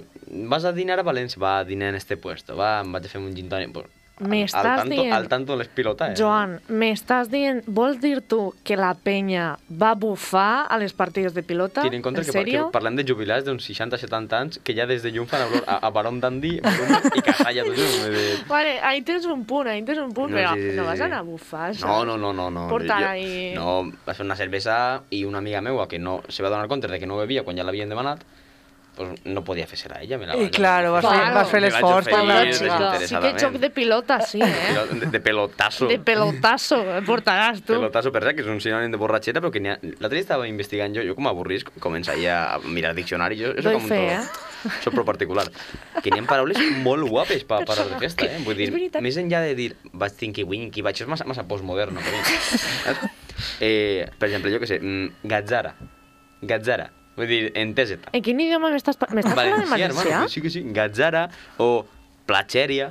vas 0.49 0.65
a 0.65 0.73
dinar 0.75 0.99
a 0.99 1.05
València, 1.05 1.41
va 1.41 1.59
a 1.59 1.67
dinar 1.67 1.91
en 1.93 1.99
este 1.99 2.17
puesto, 2.17 2.55
va, 2.59 2.79
em 2.83 2.95
vaig 2.95 3.07
a 3.07 3.11
fer 3.11 3.21
un 3.21 3.35
gin 3.35 3.51
tònic, 3.51 3.75
pues, 3.75 3.91
M'estàs 4.19 4.61
tanto, 4.77 4.93
dient- 4.93 5.11
al 5.11 5.27
tanto 5.27 5.55
les 5.57 5.67
pilotades. 5.67 6.19
Joan, 6.19 6.59
m'estàs 6.69 7.29
dient, 7.31 7.63
vols 7.65 7.99
dir 7.99 8.21
tu 8.21 8.53
que 8.63 8.77
la 8.77 8.93
penya 8.93 9.57
va 9.67 9.95
bufar 9.95 10.67
a 10.69 10.77
les 10.77 10.93
partides 10.93 11.33
de 11.33 11.41
pilota? 11.41 11.81
Tiene 11.81 11.97
en 11.97 12.03
compte 12.03 12.21
en 12.21 12.25
que, 12.31 12.43
que 12.45 12.61
parlem 12.71 12.95
de 12.95 13.03
jubilats 13.03 13.43
d'uns 13.43 13.65
60-70 13.67 14.33
anys 14.37 14.59
que 14.63 14.75
ja 14.77 14.85
des 14.85 15.01
de 15.01 15.11
llum 15.11 15.25
fan 15.25 15.41
a, 15.65 15.77
a 15.81 15.89
Barón 15.89 16.19
Dandy, 16.21 16.59
i 16.61 17.21
Casalla, 17.25 17.63
tot 17.65 17.75
junt. 17.75 17.97
vull 18.03 18.13
dir, 18.13 18.45
Vale, 18.47 18.79
ahí 18.81 19.01
tens 19.01 19.25
un 19.25 19.43
punt, 19.45 19.67
ahí 19.67 19.81
tens 19.83 19.97
un 19.99 20.13
punt, 20.13 20.29
No, 20.31 20.37
però 20.37 20.53
sí, 20.53 20.69
sí, 20.69 20.75
no 20.77 20.85
vas 20.85 21.01
anar 21.01 21.19
a 21.19 21.23
bufar, 21.23 21.69
No, 21.73 21.79
saps? 21.79 22.05
no, 22.05 22.17
no, 22.17 22.31
no. 22.33 22.51
no. 22.51 22.67
Portar 22.69 23.01
Jo- 23.01 23.09
ahí- 23.09 23.53
No, 23.55 23.91
va 24.07 24.13
fer 24.13 24.25
una 24.25 24.35
cervesa 24.35 25.01
i 25.09 25.25
una 25.25 25.39
amiga 25.39 25.59
meua 25.61 25.87
que 25.87 25.97
no 25.97 26.21
se 26.29 26.43
va 26.43 26.49
donar 26.49 26.67
compte 26.67 26.87
de 26.87 26.99
que 26.99 27.07
no 27.07 27.17
bevia 27.17 27.43
quan 27.43 27.57
ja 27.57 27.63
l'havien 27.63 27.89
demanat, 27.89 28.21
pues 28.95 29.19
no 29.25 29.43
podia 29.43 29.65
fer-se-la 29.67 30.01
ella. 30.01 30.17
Me 30.17 30.27
la 30.27 30.35
I 30.37 30.49
claro, 30.49 30.91
vas 30.93 31.05
fer, 31.05 31.13
Claro. 31.17 31.35
vas 31.35 31.49
fer 31.49 31.61
Me 31.61 31.69
vaig 31.69 31.81
l'esforç 31.81 32.09
per 32.09 32.23
la 32.23 32.37
Sí, 32.43 32.53
xica. 32.59 32.91
que 32.99 33.07
Sí 33.07 33.15
que 33.15 33.33
joc 33.41 33.53
de 33.61 33.69
pilota, 33.69 34.19
sí, 34.21 34.41
eh? 34.43 34.87
De, 34.93 35.05
de 35.07 35.19
pelotazo. 35.19 35.87
De 35.87 35.99
pelotazo, 35.99 36.77
eh, 36.97 37.01
portaràs 37.05 37.61
tu. 37.63 37.73
Pelotazo 37.73 38.11
per 38.11 38.23
que 38.33 38.41
és 38.41 38.47
un 38.47 38.61
sinònim 38.61 38.91
de 38.91 38.97
borratxera, 39.01 39.41
però 39.41 39.51
que 39.51 39.61
ha... 39.67 39.77
L'altre 39.81 40.17
dia 40.17 40.23
estava 40.27 40.47
investigant 40.47 40.95
jo, 40.95 41.03
jo 41.03 41.15
com 41.15 41.27
avorrisc, 41.27 41.69
començaria 41.79 42.53
a 42.53 42.59
mirar 42.65 42.93
diccionari, 42.95 43.37
jo, 43.41 43.53
soc 43.61 43.73
com 43.73 43.83
un 43.83 43.89
fe, 43.89 44.01
todo. 44.17 44.49
Soc 44.81 44.93
pro 44.95 45.03
particular. 45.03 45.49
Que 46.01 46.09
n'hi 46.09 46.21
ha 46.21 46.27
paraules 46.29 46.57
molt 46.85 47.03
guapes 47.09 47.43
per 47.43 47.65
parar 47.67 47.89
de 47.89 47.97
festa, 47.99 48.25
eh? 48.29 48.39
Vull 48.45 48.55
dir, 48.55 48.69
més 49.03 49.17
enllà 49.19 49.41
de 49.43 49.55
dir 49.59 49.73
vaig 49.91 50.15
tinky 50.15 50.45
winky, 50.47 50.81
vaig, 50.85 51.01
és 51.03 51.07
massa, 51.11 51.25
massa 51.27 51.43
postmoderno? 51.43 51.99
Eh, 53.59 54.05
per 54.19 54.29
exemple, 54.29 54.51
jo 54.53 54.59
què 54.61 54.67
sé, 54.69 54.77
mm, 54.79 55.27
gatzara. 55.27 55.73
Gatzara. 56.41 56.85
Vull 57.17 57.27
dir, 57.29 57.41
entesa-te. 57.55 58.09
En 58.17 58.23
quin 58.25 58.39
idioma 58.41 58.71
m'estàs 58.73 58.97
m'estàs 58.97 59.35
parlant 59.37 59.61
en 59.63 59.69
Valencià, 59.69 59.89
hermano, 59.91 60.29
sí 60.29 60.41
que 60.41 60.49
sí. 60.49 60.63
Gatzara 60.73 61.27
o 61.61 61.85
platxèria. 62.25 62.89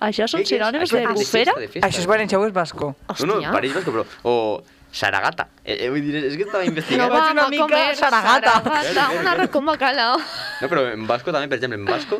Això 0.00 0.26
són 0.32 0.42
sinònims 0.48 0.90
de 0.96 1.04
bufera? 1.12 1.52
Això 1.84 2.00
és 2.00 2.06
valencià 2.08 2.38
o 2.40 2.46
és 2.48 2.52
basco? 2.56 2.94
No, 3.20 3.26
no, 3.26 3.34
Hòstia. 3.36 3.52
París 3.52 3.74
Basco, 3.76 3.92
però... 3.92 4.04
O 4.24 4.62
Saragata. 4.90 5.44
Eh, 5.62 5.76
eh, 5.84 5.88
vull 5.92 6.02
dir, 6.02 6.16
és 6.24 6.34
que 6.34 6.42
estava 6.48 6.64
No 6.64 6.70
investigant. 6.72 7.12
vaig 7.12 7.20
va 7.22 7.30
una 7.30 7.44
a 7.44 7.50
mica 7.52 7.62
comer 7.62 7.94
saragata. 7.94 8.54
saragata, 8.64 9.04
una 9.20 9.30
arroz 9.36 9.50
con 9.54 9.64
bacalao. 9.68 10.16
No, 10.18 10.68
però 10.72 10.82
en 10.90 11.04
basco 11.06 11.30
també, 11.30 11.46
per 11.52 11.58
exemple, 11.60 11.78
en 11.78 11.84
basco, 11.86 12.18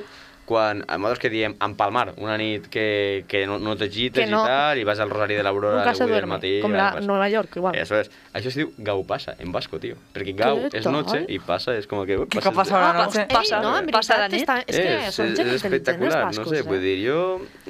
quan, 0.50 0.82
a 0.90 0.98
modos 0.98 1.20
que 1.22 1.30
diem 1.30 1.54
empalmar, 1.62 2.14
una 2.18 2.34
nit 2.40 2.66
que, 2.66 3.22
que 3.30 3.44
no, 3.46 3.60
no 3.62 3.76
t'agites 3.78 4.24
Que 4.24 4.30
no. 4.30 4.40
i 4.42 4.48
tal, 4.50 4.78
i 4.80 4.84
vas 4.88 4.98
al 4.98 5.10
Rosari 5.12 5.36
de 5.38 5.44
l'Aurora 5.46 5.76
Nunca 5.84 5.90
a 5.90 5.92
les 5.94 6.00
8 6.00 6.06
del 6.08 6.12
duerme, 6.16 6.34
matí. 6.34 6.52
com 6.64 6.74
la 6.74 6.88
vas. 6.96 7.06
Nueva 7.06 7.28
York, 7.30 7.54
igual. 7.60 7.78
Eso 7.78 8.00
es. 8.00 8.10
Això 8.34 8.50
es 8.50 8.56
diu 8.58 8.72
gau 8.78 9.04
passa, 9.06 9.36
en 9.38 9.52
basco, 9.54 9.78
tio. 9.78 9.94
Perquè 10.14 10.34
gau 10.34 10.64
és 10.72 10.86
noche 10.90 11.20
tal? 11.22 11.30
i 11.30 11.38
passa 11.38 11.76
és 11.78 11.86
com 11.86 12.02
que... 12.04 12.18
Uh, 12.18 12.26
Què 12.26 12.40
passes- 12.42 12.56
passa 12.58 12.76
a 12.76 12.80
la 12.80 12.90
Ah, 12.90 13.04
noche? 13.06 13.26
Passa- 13.30 13.60
Ei, 13.60 13.62
no, 13.62 13.76
en 13.78 13.86
passa 13.94 14.18
la 14.18 14.26
veritat, 14.28 14.32
nit. 14.32 14.42
està, 14.42 14.58
és 14.66 14.80
que 15.06 15.12
són 15.14 15.30
és, 15.30 15.36
gent 15.38 15.46
és 15.46 15.54
intel·ligent, 15.54 15.54
els 15.54 15.64
espectacular, 15.64 16.24
bascos, 16.26 16.46
no 16.46 16.52
sé, 16.52 16.58
eh? 16.58 16.66
vull 16.66 16.80
dir, 16.82 16.96
jo, 17.06 17.20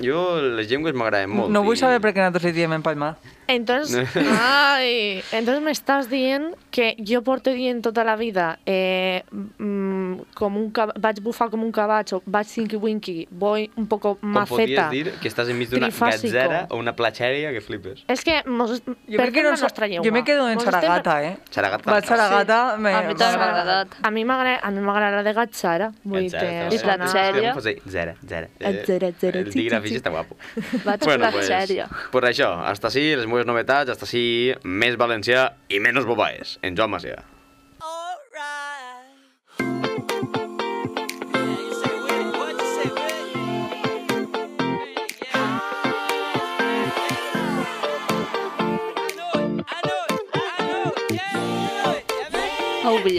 jo 0.01 0.25
les 0.57 0.69
llengües 0.73 0.95
m'agraden 0.97 1.31
molt. 1.37 1.53
No 1.53 1.63
vull 1.67 1.77
i- 1.77 1.83
saber 1.85 2.01
per 2.01 2.15
què 2.15 2.25
nosaltres 2.25 2.49
li 2.49 2.53
diem 2.57 2.73
empalmar. 2.81 3.17
Entonces, 3.51 4.07
ay, 4.41 5.23
entonces 5.33 5.61
me 5.63 5.73
estás 5.73 6.09
dient 6.09 6.55
que 6.71 6.95
jo 7.03 7.23
porto 7.27 7.51
dient 7.51 7.83
tota 7.83 8.05
la 8.05 8.15
vida 8.15 8.61
eh, 8.65 9.25
mm, 9.33 9.90
com 10.35 10.57
un 10.57 10.73
vaig 11.01 11.21
bufar 11.25 11.49
com 11.51 11.63
un 11.65 11.73
cabatxo, 11.73 12.23
vaig 12.27 12.47
cinqui-winqui, 12.47 13.29
voy 13.31 13.71
un 13.77 13.87
poco 13.87 14.17
Com 14.21 14.35
podies 14.47 14.79
maceta. 14.79 14.89
dir 14.91 15.13
que 15.21 15.29
estàs 15.29 15.49
enmig 15.53 15.71
d'una 15.71 15.91
gatzera 15.91 16.67
o 16.71 16.79
una 16.79 16.95
platxèria 16.97 17.53
que 17.53 17.61
flipes. 17.61 18.05
És 18.09 18.25
que 18.25 18.43
mos, 18.47 18.83
Jo, 18.87 19.17
crec 19.17 19.33
que 19.35 19.43
no, 19.43 19.51
la 19.53 19.57
nostra 19.57 19.87
llengua. 19.87 20.07
jo 20.07 20.13
me 20.13 20.25
quedo 20.25 20.49
en 20.49 20.61
Saragata, 20.61 21.23
eh? 21.25 21.37
Saragata. 21.51 21.91
Vaig 21.91 22.05
a 22.05 22.07
Saragata, 22.07 22.77
me... 22.79 22.95
A 22.95 24.11
mi 24.11 24.25
m'agrada 24.25 24.61
a 24.63 24.71
mi 24.71 24.81
m'agrada 24.81 25.23
de 25.23 25.33
gatzara, 25.33 25.93
vull 26.05 26.29
dir, 26.29 26.35
És 26.71 26.85
la 26.85 26.97
sèrie. 27.09 27.53
Zera, 27.87 28.15
zera. 28.27 28.49
Zera, 28.87 29.13
zera, 29.21 29.39
El 29.39 29.53
sí, 29.53 29.59
tigre 29.59 29.77
sí, 29.77 29.83
fix 29.83 29.91
sí. 29.95 30.01
està 30.01 30.11
guapo. 30.11 30.37
Vaig 30.85 31.05
bueno, 31.05 31.25
per 31.25 31.33
pues, 31.33 31.49
sèrie. 31.49 31.87
pues 32.13 32.25
això, 32.31 32.51
hasta 32.65 32.89
així 32.89 33.17
les 33.17 33.27
meves 33.27 33.47
novetats, 33.47 33.91
hasta 33.91 34.05
així 34.09 34.55
més 34.65 34.97
valencià 34.97 35.51
i 35.69 35.81
menys 35.81 36.07
bobaes. 36.09 36.59
En 36.63 36.77
Joan 36.77 36.91
Macià. 36.91 37.23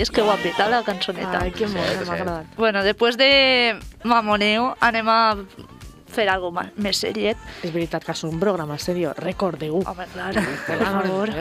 És 0.01 0.11
que 0.11 0.21
guapeta 0.21 0.69
la 0.69 0.83
cançoneta. 0.83 1.41
Ai, 1.41 1.51
que 1.51 1.67
mona, 1.67 1.87
sí. 1.89 2.05
m'ha 2.07 2.13
agradat. 2.19 2.45
Bueno, 2.57 2.83
després 2.83 3.17
de 3.17 3.79
mamoneo 4.03 4.75
anem 4.79 5.09
a 5.09 5.19
fer 6.11 6.27
algo 6.29 6.51
ma- 6.51 6.69
més 6.75 6.97
seriet. 6.99 7.37
És 7.63 7.71
veritat 7.73 8.03
que 8.03 8.11
és 8.11 8.23
un 8.27 8.39
programa 8.39 8.77
serio, 8.77 9.13
recordeu. 9.17 9.81
Home, 9.85 10.07
clar, 10.13 10.33
per 10.67 10.77
favor. 10.83 11.31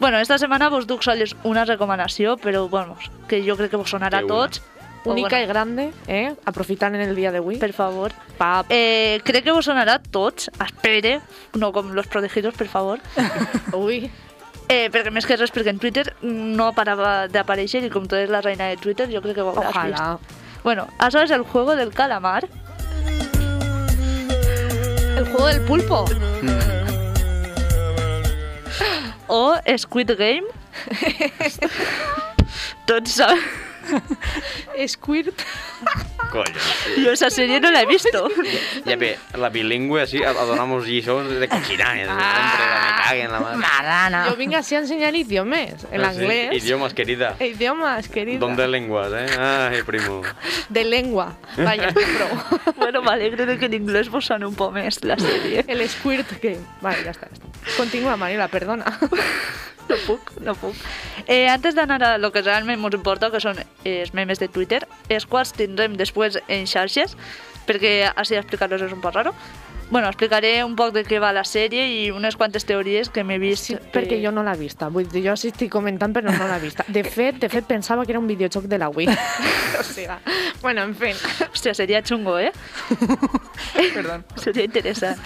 Bueno, 0.00 0.18
esta 0.18 0.38
setmana 0.38 0.68
vos 0.70 0.86
duc 0.86 1.02
sols 1.06 1.36
una 1.44 1.64
recomanació, 1.64 2.36
però, 2.36 2.68
bueno, 2.68 2.96
que 3.28 3.42
jo 3.46 3.56
crec 3.56 3.70
que 3.70 3.76
vos 3.76 3.90
sonarà 3.90 4.24
a 4.24 4.26
tots. 4.26 4.62
Única 5.04 5.36
i 5.36 5.44
bueno, 5.44 5.52
grande, 5.52 5.92
eh? 6.08 6.34
aprofitant 6.48 6.94
en 6.96 7.02
el 7.02 7.14
dia 7.14 7.30
d'avui. 7.30 7.58
Per 7.60 7.74
favor. 7.76 8.14
Pap. 8.38 8.70
Eh, 8.72 9.20
crec 9.22 9.44
que 9.44 9.52
vos 9.52 9.66
sonarà 9.68 9.98
a 9.98 10.00
tots, 10.00 10.48
espere, 10.64 11.18
no 11.60 11.72
com 11.76 11.92
los 11.92 12.06
protegidos, 12.06 12.54
per 12.56 12.68
favor. 12.68 13.00
Ui, 13.76 14.10
Eh, 14.74 14.88
perquè 14.90 15.06
més 15.14 15.22
que 15.28 15.36
res, 15.38 15.52
perquè 15.54 15.70
en 15.70 15.76
Twitter 15.78 16.02
no 16.26 16.72
parava 16.74 17.28
d'aparèixer 17.30 17.84
i 17.86 17.90
com 17.94 18.08
tu 18.10 18.16
eres 18.18 18.32
la 18.32 18.40
reina 18.42 18.72
de 18.72 18.78
Twitter, 18.82 19.06
jo 19.12 19.20
crec 19.22 19.36
que 19.38 19.44
ho 19.44 19.52
hauràs 19.52 19.76
vist. 19.86 20.32
Bueno, 20.64 20.88
això 20.98 21.22
és 21.22 21.30
el 21.36 21.44
juego 21.46 21.76
del 21.78 21.92
calamar. 21.94 22.42
El 25.14 25.24
juego 25.28 25.46
del 25.46 25.60
pulpo. 25.68 26.00
o 29.38 29.54
Squid 29.78 30.10
Game. 30.18 30.48
Tots 32.88 33.10
saben... 33.20 33.38
Squirt. 34.88 35.44
Coño. 36.34 36.58
Jo 36.98 37.12
esa 37.14 37.28
sèrie 37.30 37.60
no 37.62 37.70
l'he 37.70 37.84
visto. 37.86 38.26
Ja 38.84 38.96
bé, 38.98 39.14
la 39.38 39.48
bilingüe 39.54 40.02
així, 40.02 40.18
a, 40.26 40.32
a 40.34 40.44
donar-nos 40.48 40.82
lliçons 40.84 41.30
de 41.40 41.46
cochinanes. 41.48 42.08
Ah. 42.10 42.32
Sempre 42.34 42.66
me 42.66 42.90
caguen 42.98 43.32
la. 43.32 43.52
Marana. 43.62 44.22
Jo 44.26 44.34
vinc 44.40 44.56
així 44.58 44.74
a 44.74 44.82
ensenyar 44.82 45.14
idiomes. 45.14 45.86
El 45.94 46.04
anglès. 46.04 46.52
Idiomas, 46.58 46.92
querida. 46.98 47.34
Idiomas, 47.38 48.08
querida. 48.10 48.42
¿Dónde 48.42 48.66
lenguas, 48.68 49.14
eh? 49.14 49.26
Ay, 49.38 49.82
primo. 49.86 50.22
De 50.68 50.84
lengua. 50.84 51.36
Vaya, 51.56 51.92
prou. 51.94 52.74
bueno, 52.82 53.02
m'alegre 53.06 53.46
de 53.46 53.58
que 53.58 53.70
en 53.70 53.78
anglès 53.78 54.10
vos 54.10 54.26
soni 54.26 54.48
un 54.50 54.58
poc 54.58 54.74
més 54.74 55.04
la 55.06 55.16
sèrie. 55.20 55.64
El 55.68 55.86
Squirt 55.88 56.34
Game. 56.42 56.64
Vale, 56.82 57.06
ja 57.06 57.14
està. 57.14 57.30
Ja 57.30 57.38
està. 57.38 57.76
Continua, 57.78 58.18
Mariela, 58.18 58.50
perdona. 58.50 58.98
No 59.84 59.96
puc, 60.06 60.30
no 60.40 60.54
puc. 60.56 60.72
Eh, 61.26 61.46
antes 61.46 61.74
d'anar 61.74 62.02
a 62.02 62.16
lo 62.16 62.30
que 62.32 62.40
realment 62.40 62.80
ens 62.80 62.94
importa, 62.96 63.28
que 63.28 63.40
són 63.40 63.58
eh, 63.60 64.00
els 64.00 64.14
memes 64.16 64.40
de 64.40 64.48
Twitter, 64.48 64.80
els 65.12 65.26
quals 65.28 65.52
tindrem 65.52 65.98
després 66.00 66.23
en 66.48 66.66
xarxes, 66.66 67.16
perquè 67.68 68.10
així 68.14 68.36
explicar-los 68.40 68.82
és 68.82 68.92
un 68.92 69.00
poc 69.04 69.14
raro. 69.14 69.34
Bueno, 69.90 70.08
explicaré 70.08 70.64
un 70.64 70.72
poc 70.74 70.94
de 70.94 71.02
què 71.04 71.18
va 71.20 71.28
la 71.36 71.42
sèrie 71.44 71.82
i 71.92 72.10
unes 72.10 72.38
quantes 72.40 72.64
teories 72.64 73.10
que 73.12 73.22
m'he 73.22 73.36
vist. 73.38 73.66
Sí, 73.68 73.74
perquè 73.92 74.16
jo 74.22 74.30
no 74.32 74.42
l'he 74.42 74.54
vista. 74.58 74.88
Vull 74.88 75.04
dir, 75.12 75.20
jo 75.28 75.34
sí 75.36 75.50
estic 75.52 75.70
comentant, 75.70 76.14
però 76.16 76.32
no 76.32 76.48
l'he 76.48 76.56
vista. 76.62 76.86
De 76.88 77.02
fet, 77.04 77.36
de 77.42 77.50
fet, 77.52 77.66
pensava 77.68 78.06
que 78.06 78.12
era 78.16 78.18
un 78.18 78.26
videojoc 78.26 78.64
de 78.64 78.78
la 78.80 78.88
Wii. 78.88 79.08
o 79.80 79.84
sigui, 79.84 80.16
bueno, 80.62 80.82
en 80.88 80.94
fin. 80.96 81.14
Hòstia, 81.52 81.74
seria 81.76 82.00
xungo, 82.02 82.38
eh? 82.40 82.50
Perdó. 83.94 84.22
Seria 84.40 84.64
interessant. 84.64 85.20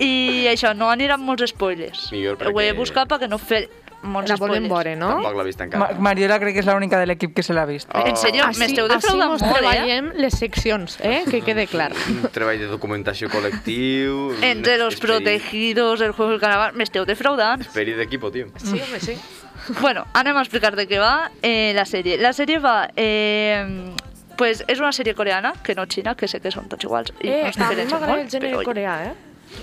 I 0.00 0.48
això, 0.50 0.72
no 0.74 0.88
aniran 0.90 1.20
molts 1.22 1.52
spoilers. 1.52 2.08
Millor 2.10 2.40
Ho 2.40 2.48
he 2.48 2.70
perquè- 2.72 2.76
buscat 2.80 3.08
perquè 3.12 3.28
no 3.30 3.38
fer 3.38 3.68
molts 4.04 4.30
La 4.30 4.36
volem 4.36 4.66
spoilers. 4.66 4.72
veure, 4.72 4.96
no? 5.00 5.08
Tampoc 5.16 5.38
l'ha 5.38 5.46
vist 5.46 5.60
Ma 5.60 5.66
encara. 5.66 5.98
Mariola 6.06 6.38
crec 6.42 6.54
que 6.56 6.62
és 6.62 6.68
l'única 6.68 7.00
de 7.00 7.06
l'equip 7.10 7.34
que 7.34 7.42
se 7.42 7.56
l'ha 7.56 7.64
vist. 7.66 7.88
Oh. 7.94 8.04
En 8.06 8.16
sèrio, 8.20 8.46
m'esteu 8.58 8.88
defraudant 8.90 9.34
molt, 9.34 9.42
eh? 9.42 9.52
treballem 9.54 10.12
les 10.20 10.38
seccions, 10.38 10.98
eh? 11.02 11.22
Que 11.30 11.42
quede 11.46 11.66
clar. 11.66 11.92
Un 12.14 12.28
treball 12.34 12.60
de 12.60 12.68
documentació 12.70 13.30
col·lectiu... 13.32 14.34
Entre 14.42 14.78
los 14.78 14.96
protegidos, 15.00 16.00
el 16.00 16.12
juego 16.12 16.32
del 16.32 16.40
calamar, 16.40 16.72
m'esteu 16.74 17.06
defraudant. 17.08 17.64
Esperit 17.64 17.96
d'equipo, 17.98 18.30
tio. 18.30 18.50
Sí, 18.62 18.80
home, 18.80 19.00
sí. 19.00 19.18
Bueno, 19.80 20.04
anem 20.12 20.36
a 20.36 20.42
explicar 20.42 20.74
de 20.76 20.84
què 20.84 20.98
va 21.00 21.30
eh, 21.40 21.72
la 21.76 21.86
sèrie. 21.88 22.18
La 22.20 22.34
sèrie 22.36 22.58
va... 22.60 22.90
Eh, 22.96 23.94
pues 24.36 24.64
és 24.66 24.80
una 24.82 24.90
sèrie 24.92 25.14
coreana, 25.14 25.54
que 25.62 25.76
no 25.78 25.86
xina, 25.86 26.16
que 26.18 26.28
sé 26.28 26.40
que 26.42 26.50
són 26.50 26.66
tots 26.68 26.84
iguals 26.84 27.12
i 27.22 27.30
Eh, 27.30 27.52
no 27.56 27.64
a 27.64 27.70
mi 27.70 27.86
m'agrada 27.86 28.20
el 28.20 28.28
gènere 28.30 28.64
coreà, 28.66 28.96
eh? 29.06 29.14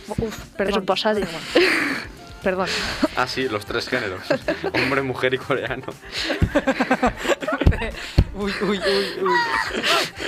Uf, 0.07 0.23
és 0.23 0.41
perdó. 0.57 0.79
un 0.79 0.85
posadi. 0.85 1.27
Perdón. 2.43 2.67
Ah, 3.15 3.27
sí, 3.27 3.47
los 3.47 3.65
tres 3.65 3.87
géneros. 3.87 4.21
Hombre, 4.73 5.01
mujer 5.03 5.33
y 5.33 5.37
coreano. 5.37 5.85
Uy, 8.33 8.51
uy, 8.61 8.79
uy, 8.79 9.23
uy. 9.23 9.39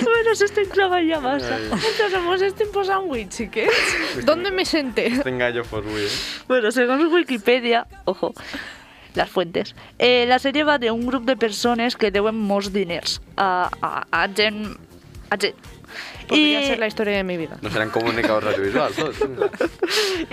bueno, 0.02 0.34
s'estem 0.36 0.68
clavant 0.68 1.08
ja 1.08 1.18
massa. 1.20 1.58
Entonces 1.58 2.42
este 2.42 2.64
tipo 2.64 2.84
sándwich, 2.84 3.30
chiques. 3.30 3.70
¿Dónde 4.24 4.50
me 4.50 4.64
senté? 4.64 5.10
Gallo 5.24 5.64
for 5.64 5.84
we, 5.84 6.06
eh? 6.06 6.08
Bueno, 6.46 6.70
segons 6.70 7.12
Wikipedia, 7.12 7.86
ojo, 8.04 8.34
las 9.14 9.30
fuentes, 9.30 9.74
eh, 9.98 10.26
la 10.28 10.38
sèrie 10.38 10.64
va 10.64 10.78
d'un 10.78 11.06
grup 11.06 11.24
de 11.24 11.36
persones 11.36 11.96
que 11.96 12.10
deuen 12.10 12.36
molts 12.36 12.70
diners 12.72 13.20
a, 13.36 13.70
a, 13.80 14.04
a 14.10 14.28
gent... 14.28 14.76
A 15.30 15.38
gent. 15.40 15.56
Podría 16.28 16.62
ser 16.62 16.78
la 16.78 16.86
historia 16.86 17.16
de 17.16 17.24
mi 17.24 17.36
vida. 17.36 17.58
No 17.62 17.70
seran 17.70 17.90
comunicadors 17.90 18.46
audiovisuals, 18.46 18.96
tots. 18.96 19.20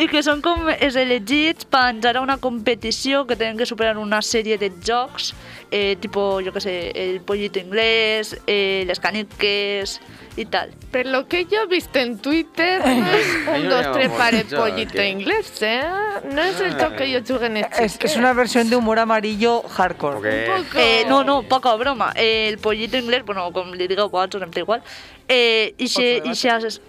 i 0.01 0.07
que 0.11 0.23
són 0.23 0.41
com 0.43 0.69
els 0.71 0.95
elegits 0.99 1.67
per 1.69 1.87
entrar 1.91 2.15
a 2.17 2.23
una 2.23 2.37
competició 2.41 3.25
que 3.27 3.35
tenen 3.35 3.59
que 3.59 3.67
superar 3.69 3.97
una 3.99 4.21
sèrie 4.25 4.57
de 4.61 4.71
jocs, 4.83 5.33
eh, 5.71 5.97
tipo, 5.99 6.41
jo 6.45 6.53
que 6.53 6.63
sé, 6.63 6.75
el 6.95 7.21
pollito 7.21 7.59
inglés, 7.59 8.35
eh, 8.47 8.83
les 8.87 8.99
caniques 8.99 9.99
i 10.37 10.45
tal. 10.45 10.71
Pero 10.91 11.09
lo 11.09 11.27
que 11.27 11.45
yo 11.45 11.63
he 11.63 11.67
visto 11.67 11.99
en 11.99 12.17
Twitter 12.17 12.81
no 12.85 13.11
es 13.11 13.63
un, 13.63 13.69
dos, 13.69 13.91
tres, 13.93 14.09
joc, 14.49 14.59
pollito 14.59 15.01
¿eh? 15.01 15.09
inglés, 15.09 15.61
¿eh? 15.61 15.83
No 16.31 16.41
es 16.41 16.59
el 16.59 16.77
toque 16.77 16.95
que 16.95 17.11
yo 17.11 17.19
jugué 17.21 17.47
en 17.47 17.57
este. 17.57 17.83
Es, 17.83 17.99
es 18.01 18.15
una 18.15 18.33
versión 18.33 18.69
de 18.69 18.75
humor 18.75 18.99
amarillo 18.99 19.61
hardcore. 19.63 20.17
Ok. 20.17 20.57
Un 20.57 20.63
poco. 20.63 20.79
Eh, 20.79 21.05
no, 21.07 21.23
no, 21.23 21.43
poca 21.43 21.73
broma. 21.75 22.13
Eh, 22.15 22.47
el 22.49 22.57
pollito 22.59 22.97
inglés, 22.97 23.23
bueno, 23.25 23.51
com 23.51 23.73
li 23.73 23.87
digueu 23.87 24.09
vosaltres, 24.09 24.43
em 24.43 24.51
té 24.51 24.63
igual. 24.63 24.83
Eh, 25.27 25.75
ixe, 25.77 26.21
ixe, 26.25 26.79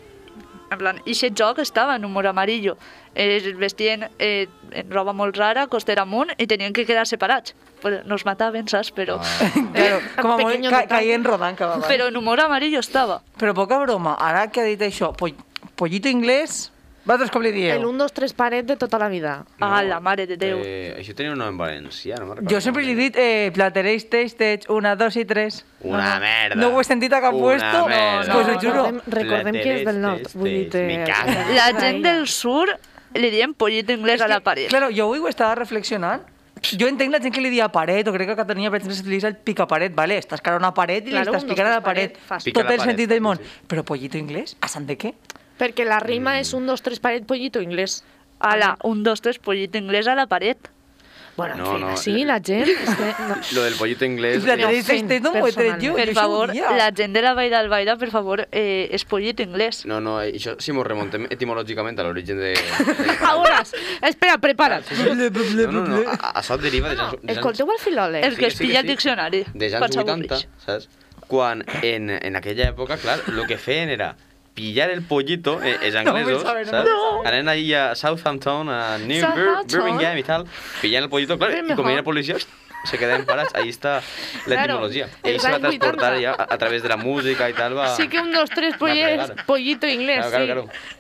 en 0.73 0.79
plan, 0.79 1.03
ixe 1.05 1.31
joc 1.35 1.59
estava 1.59 1.97
en 1.97 2.05
humor 2.05 2.27
amarillo. 2.27 2.77
Eh, 3.15 3.37
es 3.37 3.59
vestien 3.59 4.09
eh, 4.19 4.49
en 4.71 4.91
roba 4.91 5.13
molt 5.13 5.37
rara, 5.37 5.67
costera 5.67 6.07
amunt, 6.07 6.33
i 6.39 6.47
tenien 6.47 6.73
que 6.73 6.87
quedar 6.87 7.07
separats. 7.07 7.55
Pues 7.83 8.05
no 8.07 8.15
es 8.15 8.25
mataven, 8.25 8.69
saps? 8.71 8.93
Però, 8.95 9.19
Claro, 9.75 10.01
como 10.21 10.39
muy, 10.39 10.55
Pequeño 10.55 10.71
ca, 10.71 11.03
en 11.03 11.25
rodanca, 11.25 11.67
va, 11.67 11.77
va. 11.79 11.89
però 11.89 12.07
en 12.09 12.17
humor 12.17 12.41
amarillo 12.41 12.79
estava. 12.81 13.21
Però 13.39 13.53
poca 13.55 13.79
broma, 13.83 14.15
ara 14.21 14.47
que 14.55 14.63
ha 14.63 14.65
dit 14.69 14.81
això, 14.87 15.11
poll, 15.19 15.35
pollito 15.75 16.09
inglès, 16.09 16.69
vosaltres 17.05 17.33
com 17.35 17.43
li 17.43 17.51
El 17.51 17.57
dieu? 17.57 17.89
1, 17.89 17.99
2, 17.99 18.13
3 18.15 18.35
pared 18.39 18.65
de 18.65 18.77
toda 18.79 19.01
la 19.03 19.09
vida. 19.11 19.33
Ah, 19.59 19.83
la 19.83 19.99
mare 19.99 20.29
de 20.31 20.37
Déu. 20.39 20.61
Eh, 20.63 20.95
això 21.01 21.17
tenia 21.19 21.33
un 21.35 21.41
nom 21.43 21.51
en 21.51 21.59
valencià, 21.59 22.21
no 22.23 22.29
me'n. 22.31 22.47
Jo 22.47 22.61
sempre 22.63 22.85
li 22.87 22.95
he 22.95 23.01
dit 23.01 23.19
eh, 23.19 23.51
platereix, 23.55 24.07
teix, 24.09 24.37
teix, 24.39 24.69
una, 24.71 24.95
dos 24.95 25.19
i 25.19 25.25
tres. 25.27 25.65
Una 25.83 26.21
merda. 26.23 26.55
No 26.63 26.71
ho 26.71 26.81
he 26.81 26.87
sentit 26.87 27.13
a 27.13 27.21
cap 27.21 27.35
Una 27.35 27.43
puesto? 27.43 27.89
merda. 27.91 28.33
Pues 28.33 28.47
ho 28.47 28.61
juro. 28.63 28.85
Recordem, 28.87 29.03
recordem 29.19 29.59
que 29.59 29.75
és 29.81 29.85
del 29.91 30.01
nord. 30.01 30.29
Este, 30.31 30.39
Vull 30.39 30.49
dir, 30.55 30.65
este, 30.69 30.87
me 30.87 31.03
cago. 31.03 31.35
La 31.59 31.67
gent 31.81 32.05
del 32.07 32.29
sur 32.31 32.71
li 33.19 33.29
diem 33.35 33.53
pollito 33.59 33.93
inglés 33.93 34.23
a 34.23 34.29
la 34.31 34.39
paret. 34.41 34.71
Claro, 34.71 34.89
jo 34.95 35.11
avui 35.11 35.19
ho 35.19 35.29
estava 35.29 35.57
reflexionant 35.59 36.23
Jo 36.63 36.87
entenc 36.87 37.11
la 37.13 37.19
gent 37.21 37.35
que 37.35 37.41
li 37.43 37.51
dia 37.51 37.67
paret, 37.75 38.07
o 38.09 38.13
crec 38.15 38.29
que 38.31 38.33
a 38.37 38.37
Catalunya, 38.45 38.71
per 38.71 38.79
exemple, 38.79 38.97
s'utilitza 38.97 39.29
el 39.29 39.37
picaparet, 39.37 39.95
vale? 39.95 40.17
Estàs 40.23 40.41
cara 40.41 40.57
a 40.57 40.61
una 40.63 40.73
paret 40.75 41.09
i 41.09 41.11
Claro, 41.11 41.33
li 41.33 41.37
estàs 41.39 41.49
picant 41.51 41.67
a 41.67 41.75
la 41.75 41.81
paret. 41.83 42.17
paret, 42.29 42.53
Tot 42.55 42.63
el 42.63 42.69
paret, 42.69 42.81
sentit 42.87 43.09
del 43.11 43.19
sí, 43.19 43.25
món. 43.27 43.39
sí. 43.39 43.67
Però 43.69 43.83
pollito 43.85 44.17
inglès? 44.19 44.57
A 44.61 44.69
sant 44.69 44.87
de 44.87 44.97
què? 44.97 45.15
Perquè 45.59 45.85
la 45.85 45.99
rima 46.01 46.39
és 46.41 46.53
un, 46.55 46.67
dos, 46.67 46.81
tres, 46.83 47.01
paret, 47.01 47.27
pollito, 47.27 47.61
inglès. 47.61 48.05
Ala, 48.39 48.77
un, 48.85 49.03
dos, 49.03 49.21
tres, 49.21 49.39
pollito 49.39 49.79
inglés 49.79 50.07
a 50.07 50.15
la 50.15 50.27
paret. 50.27 50.71
Bueno, 51.37 51.55
en 51.55 51.61
No, 51.63 51.79
no, 51.79 51.89
així 51.95 52.13
eh. 52.21 52.27
la 52.29 52.39
gent... 52.45 52.69
És 52.69 52.97
que, 52.99 53.09
no. 53.29 53.37
Lo 53.57 53.63
del 53.65 53.75
pollito 53.75 54.05
inglés... 54.05 54.45
La 54.45 54.55
eh, 54.55 54.83
fent 54.85 55.07
este 55.09 55.21
no 55.25 55.33
m'ho 55.33 55.47
he 55.49 55.53
tret 55.55 55.81
jo, 55.81 55.95
Per 55.97 56.13
favor, 56.17 56.53
la 56.53 56.91
gent 56.95 57.15
de 57.17 57.23
la 57.25 57.33
Vall 57.39 57.51
d'Albaida, 57.53 57.97
per 58.01 58.11
favor, 58.13 58.45
eh, 58.51 58.89
és 58.93 59.05
pollito 59.09 59.45
inglés. 59.45 59.85
No, 59.89 60.01
no, 60.05 60.19
això 60.21 60.59
si 60.61 60.75
mos 60.77 60.87
remontem 60.87 61.25
etimològicament 61.33 61.99
a 61.99 62.07
l'origen 62.09 62.43
de... 62.43 62.53
Ahora, 63.31 63.63
espera, 64.09 64.37
prepara't. 64.43 64.91
No, 65.07 65.15
no, 65.73 65.87
no, 65.89 66.03
a- 66.13 66.35
això 66.43 66.59
deriva 66.61 66.93
de... 66.93 67.09
De 67.23 67.37
Escolteu 67.39 67.71
el 67.73 67.81
filòleg. 67.81 68.27
El 68.29 68.37
que 68.37 68.51
es 68.51 68.59
sí 68.59 68.65
que 68.65 68.69
pilla 68.69 68.83
sí. 68.83 68.87
el 68.87 68.93
diccionari. 68.93 69.45
de 69.55 69.71
anys 69.73 69.97
80, 69.97 70.05
s'avorreix. 70.05 70.49
saps? 70.67 70.91
Quan 71.33 71.65
en, 71.81 72.11
en 72.13 72.37
aquella 72.37 72.69
època, 72.75 72.99
clar, 73.01 73.23
el 73.33 73.47
que 73.49 73.57
feien 73.57 73.89
era 73.89 74.13
pillar 74.55 74.91
el 74.91 75.03
pollito, 75.03 75.59
eh, 75.63 75.79
els 75.87 75.95
anglesos, 75.97 76.43
sabe, 76.43 76.65
no 76.67 76.71
saps? 76.71 76.91
me 77.23 77.29
Anant 77.31 77.49
ahí 77.49 77.73
a 77.75 77.95
Southampton, 77.95 78.69
a 78.69 78.99
New 78.99 79.09
Bir 79.09 79.21
Southampton. 79.21 79.85
Birmingham 79.85 80.19
i 80.19 80.23
tal, 80.23 80.47
pillant 80.81 81.05
el 81.05 81.11
pollito, 81.11 81.39
clar, 81.39 81.51
i 81.51 81.55
com 81.61 81.67
Birmingham. 81.69 81.91
era 81.97 82.03
policia, 82.03 82.37
se 82.85 82.99
quedaven 82.99 83.25
parats. 83.25 83.55
Ahí 83.55 83.69
està 83.71 84.01
Claro, 84.45 84.51
l'etimologia. 84.51 85.07
els 85.23 85.35
Ell 85.35 85.41
se 85.41 85.49
va 85.49 85.55
anys 85.57 85.63
transportar 85.69 86.13
80. 86.17 86.23
ja 86.25 86.33
a, 86.35 86.49
a 86.55 86.59
través 86.59 86.83
de 86.83 86.89
la 86.91 86.97
música 86.99 87.49
i 87.49 87.55
tal, 87.55 87.77
va... 87.79 87.93
Sí 87.97 88.09
que 88.09 88.19
un, 88.21 88.33
dos, 88.33 88.51
tres, 88.51 88.75
va 88.75 88.79
pollets, 88.79 89.27
fregar. 89.27 89.47
pollito 89.47 89.87
inglés, 89.87 90.27
Claro, 90.27 90.47
claro, 90.47 90.63
sí. 90.67 90.69
claro. 90.69 90.93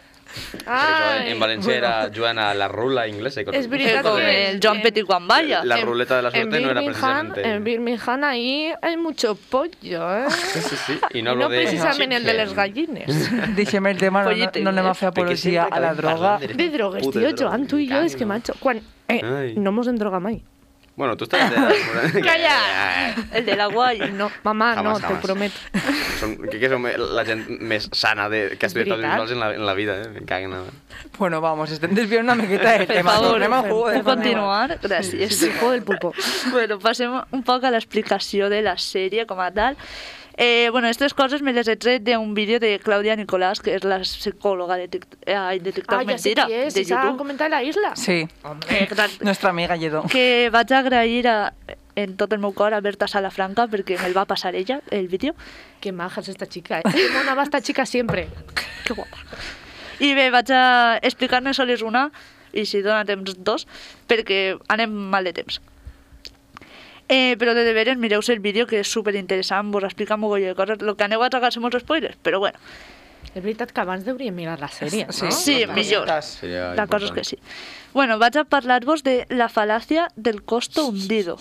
En, 0.67 1.27
en 1.33 1.41
valencià 1.41 1.75
era 1.77 1.93
jugant 2.15 2.39
a 2.39 2.53
la 2.55 2.69
rula 2.69 3.07
inglesa. 3.09 3.43
i. 3.43 3.47
És 3.53 3.69
veritat 3.69 4.07
que... 4.07 4.51
el 4.51 4.61
Joan 4.63 4.81
Petit 4.83 5.05
quan 5.07 5.27
balla. 5.29 5.63
La 5.65 5.77
ruleta 5.83 6.17
de 6.17 6.23
la 6.23 6.31
suerte 6.31 6.61
no 6.61 6.71
era 6.71 6.83
precisamente... 6.83 7.43
En 7.47 7.65
Birmingham 7.65 8.25
ahí 8.25 8.73
hay 8.81 8.97
mucho 8.97 9.35
pollo, 9.35 10.17
¿eh? 10.17 10.27
Sí, 10.53 10.61
sí, 10.61 10.77
sí. 10.87 10.99
I 11.15 11.19
Y 11.19 11.23
no 11.23 11.35
no, 11.35 11.45
hablo 11.45 11.49
de... 11.49 11.63
precisamente 11.63 12.17
el 12.17 12.25
de 12.25 12.33
chicken. 12.47 12.55
gallines. 12.57 13.31
Deixem 13.57 13.87
el 13.87 13.99
tema, 13.99 14.23
no, 14.23 14.31
no, 14.31 14.51
no 14.63 14.71
anem 14.71 14.87
a 14.87 14.95
fer 14.95 15.09
apologia 15.09 15.65
a 15.71 15.81
la 15.81 15.95
droga. 15.95 16.39
de- 16.39 16.69
drogues, 16.71 17.07
droga, 17.11 17.35
Joan, 17.39 17.67
tú 17.67 17.79
y 17.79 17.89
yo, 17.89 18.01
me 18.01 18.07
es 18.07 18.17
que 18.17 18.27
macho. 18.27 18.55
Quan, 18.61 18.81
eh, 19.09 19.55
no 19.57 19.71
hemos 19.71 19.87
en 19.89 19.97
droga 19.97 20.21
mai. 20.21 20.43
Bueno, 21.03 21.17
tu 21.19 21.27
estàs... 21.27 21.51
De... 21.51 22.21
Calla! 22.29 22.57
El 23.35 23.45
de 23.49 23.57
la 23.59 23.67
guai. 23.67 23.99
No, 24.15 24.29
mamá, 24.45 24.69
no, 24.77 24.83
Jamás, 24.95 25.01
te 25.01 25.07
jamás. 25.09 25.23
prometo. 25.25 25.59
Som, 26.21 26.37
crec 26.45 26.61
que 26.63 26.69
som 26.71 26.87
la 27.19 27.25
gent 27.27 27.43
més 27.59 27.89
sana 27.91 28.29
de, 28.31 28.43
que 28.55 28.69
ha 28.69 28.71
estudiat 28.71 28.93
audiovisuals 28.95 29.33
en 29.35 29.41
la, 29.43 29.49
en 29.57 29.67
la 29.67 29.75
vida, 29.75 29.97
eh? 30.05 30.09
Me 30.15 30.23
caguen. 30.29 30.55
Bueno, 31.19 31.41
vamos, 31.43 31.73
estem 31.75 31.91
desviant 31.99 32.23
una 32.29 32.37
miqueta 32.39 32.77
del 32.77 32.87
Per 32.87 33.01
tema. 33.01 33.17
favor, 33.17 33.33
Tornem 33.35 33.57
al 33.59 33.67
jugo 33.67 33.89
del 33.91 33.99
puc 34.05 34.13
continuar? 34.13 34.79
Gràcies. 34.85 35.41
Pulpo 35.43 35.73
del 35.75 35.83
pulpo. 35.91 36.15
bueno, 36.55 36.79
passem 36.79 37.19
un 37.35 37.43
poc 37.43 37.67
a 37.67 37.75
l'explicació 37.75 38.47
de 38.53 38.63
la 38.63 38.77
sèrie 38.79 39.27
com 39.27 39.43
a 39.43 39.51
tal. 39.51 39.75
Eh, 40.37 40.69
bueno, 40.71 40.87
aquestes 40.89 41.13
coses 41.15 41.43
me 41.43 41.53
les 41.53 41.69
he 41.69 41.77
tret 41.77 42.03
d'un 42.03 42.33
vídeo 42.35 42.59
de 42.59 42.79
Clàudia 42.81 43.17
Nicolàs, 43.17 43.61
que 43.61 43.75
és 43.77 43.85
la 43.85 43.99
psicòloga 44.01 44.79
de, 44.81 44.89
tic, 44.89 45.05
eh, 45.27 45.59
de 45.61 45.73
TikTok 45.73 46.01
Ah, 46.01 46.05
Mentira, 46.05 46.47
qui 46.47 46.55
és, 46.55 46.75
de 46.75 46.85
YouTube. 46.85 47.19
comenta 47.19 47.49
la 47.49 47.63
isla. 47.63 47.95
Sí, 47.97 48.27
Eh, 48.71 48.87
que 48.89 48.95
tal- 48.95 49.11
nostra 49.21 49.51
amiga 49.51 49.77
Lledó. 49.77 50.05
que 50.09 50.49
vaig 50.51 50.73
agrair 50.73 51.29
a, 51.29 51.53
en 51.97 52.17
tot 52.17 52.33
el 52.33 52.39
meu 52.39 52.53
cor 52.55 52.73
a 52.73 52.81
Berta 52.81 53.07
Salafranca 53.07 53.67
perquè 53.69 54.01
me'l 54.01 54.17
va 54.17 54.25
passar 54.25 54.55
ella, 54.55 54.81
el 54.91 55.09
vídeo. 55.09 55.35
Qué 55.81 55.93
maja 55.93 56.21
es 56.23 56.29
esta 56.29 56.47
chica, 56.47 56.79
eh. 56.81 56.83
Qué 56.91 57.11
mona 57.13 57.35
va 57.35 57.43
esta 57.43 57.61
chica 57.61 57.85
siempre. 57.87 58.29
Que 58.85 58.95
guapa. 58.95 59.19
I 60.01 60.15
bé, 60.15 60.31
vaig 60.31 60.51
a 60.51 60.99
explicar-ne 61.03 61.53
sols 61.55 61.83
una, 61.83 62.11
i 62.53 62.65
si 62.67 62.81
dona 62.83 63.05
temps 63.05 63.37
dos, 63.45 63.69
perquè 64.09 64.59
anem 64.69 64.91
mal 64.91 65.23
de 65.25 65.33
temps. 65.33 65.61
Eh, 67.13 67.37
però 67.37 67.53
de 67.53 67.67
deberes 67.67 67.99
mireu 68.01 68.25
el 68.25 68.41
vídeo 68.41 68.65
que 68.67 68.81
és 68.81 68.89
super 68.89 69.15
interessant, 69.19 69.69
vos 69.71 69.85
explica 69.85 70.17
un 70.17 70.25
mogolló 70.25 70.49
de 70.49 70.57
coses. 70.57 70.81
Lo 70.81 70.97
que 70.97 71.05
aneu 71.05 71.23
a 71.23 71.29
tragar 71.29 71.53
són 71.53 71.67
molts 71.67 71.83
spoilers, 71.85 72.17
però 72.25 72.41
bueno, 72.41 72.59
És 73.33 73.41
veritat 73.41 73.71
que 73.73 73.81
abans 73.81 74.09
hauríem 74.11 74.35
mirar 74.37 74.59
la 74.61 74.69
sèrie, 74.69 75.07
no? 75.07 75.31
Sí, 75.33 75.63
millor. 75.73 76.11
Seria 76.27 76.73
la 76.77 76.87
cosa 76.91 77.07
és 77.09 77.13
que 77.17 77.25
sí. 77.25 77.39
Bueno, 77.95 78.19
vaig 78.21 78.37
a 78.37 78.45
parlar-vos 78.45 79.05
de 79.07 79.23
la 79.31 79.49
falacia 79.49 80.09
del 80.17 80.43
costo 80.43 80.85
hundido. 80.91 81.39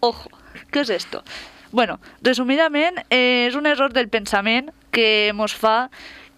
Ojo, 0.00 0.30
què 0.70 0.84
és 0.84 0.92
esto? 0.94 1.24
Bueno, 1.72 1.98
resumidament, 2.22 3.02
eh, 3.10 3.46
és 3.48 3.58
un 3.58 3.66
error 3.66 3.94
del 3.94 4.10
pensament 4.10 4.70
que 4.94 5.32
mos 5.34 5.54
fa 5.54 5.90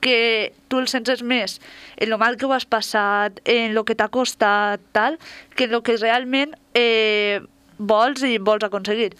que 0.02 0.52
tu 0.68 0.80
el 0.82 0.88
senses 0.90 1.22
més 1.22 1.60
en 1.96 2.10
lo 2.10 2.18
mal 2.18 2.36
que 2.36 2.46
ho 2.46 2.52
has 2.52 2.66
passat, 2.66 3.38
en 3.44 3.72
lo 3.76 3.84
que 3.84 3.94
t'ha 3.94 4.08
costat, 4.10 4.80
tal, 4.92 5.18
que 5.54 5.68
en 5.68 5.72
lo 5.72 5.82
que 5.82 5.96
realment 5.96 6.56
eh, 6.74 7.40
vols 7.78 8.22
i 8.22 8.38
vols 8.38 8.64
aconseguir. 8.64 9.12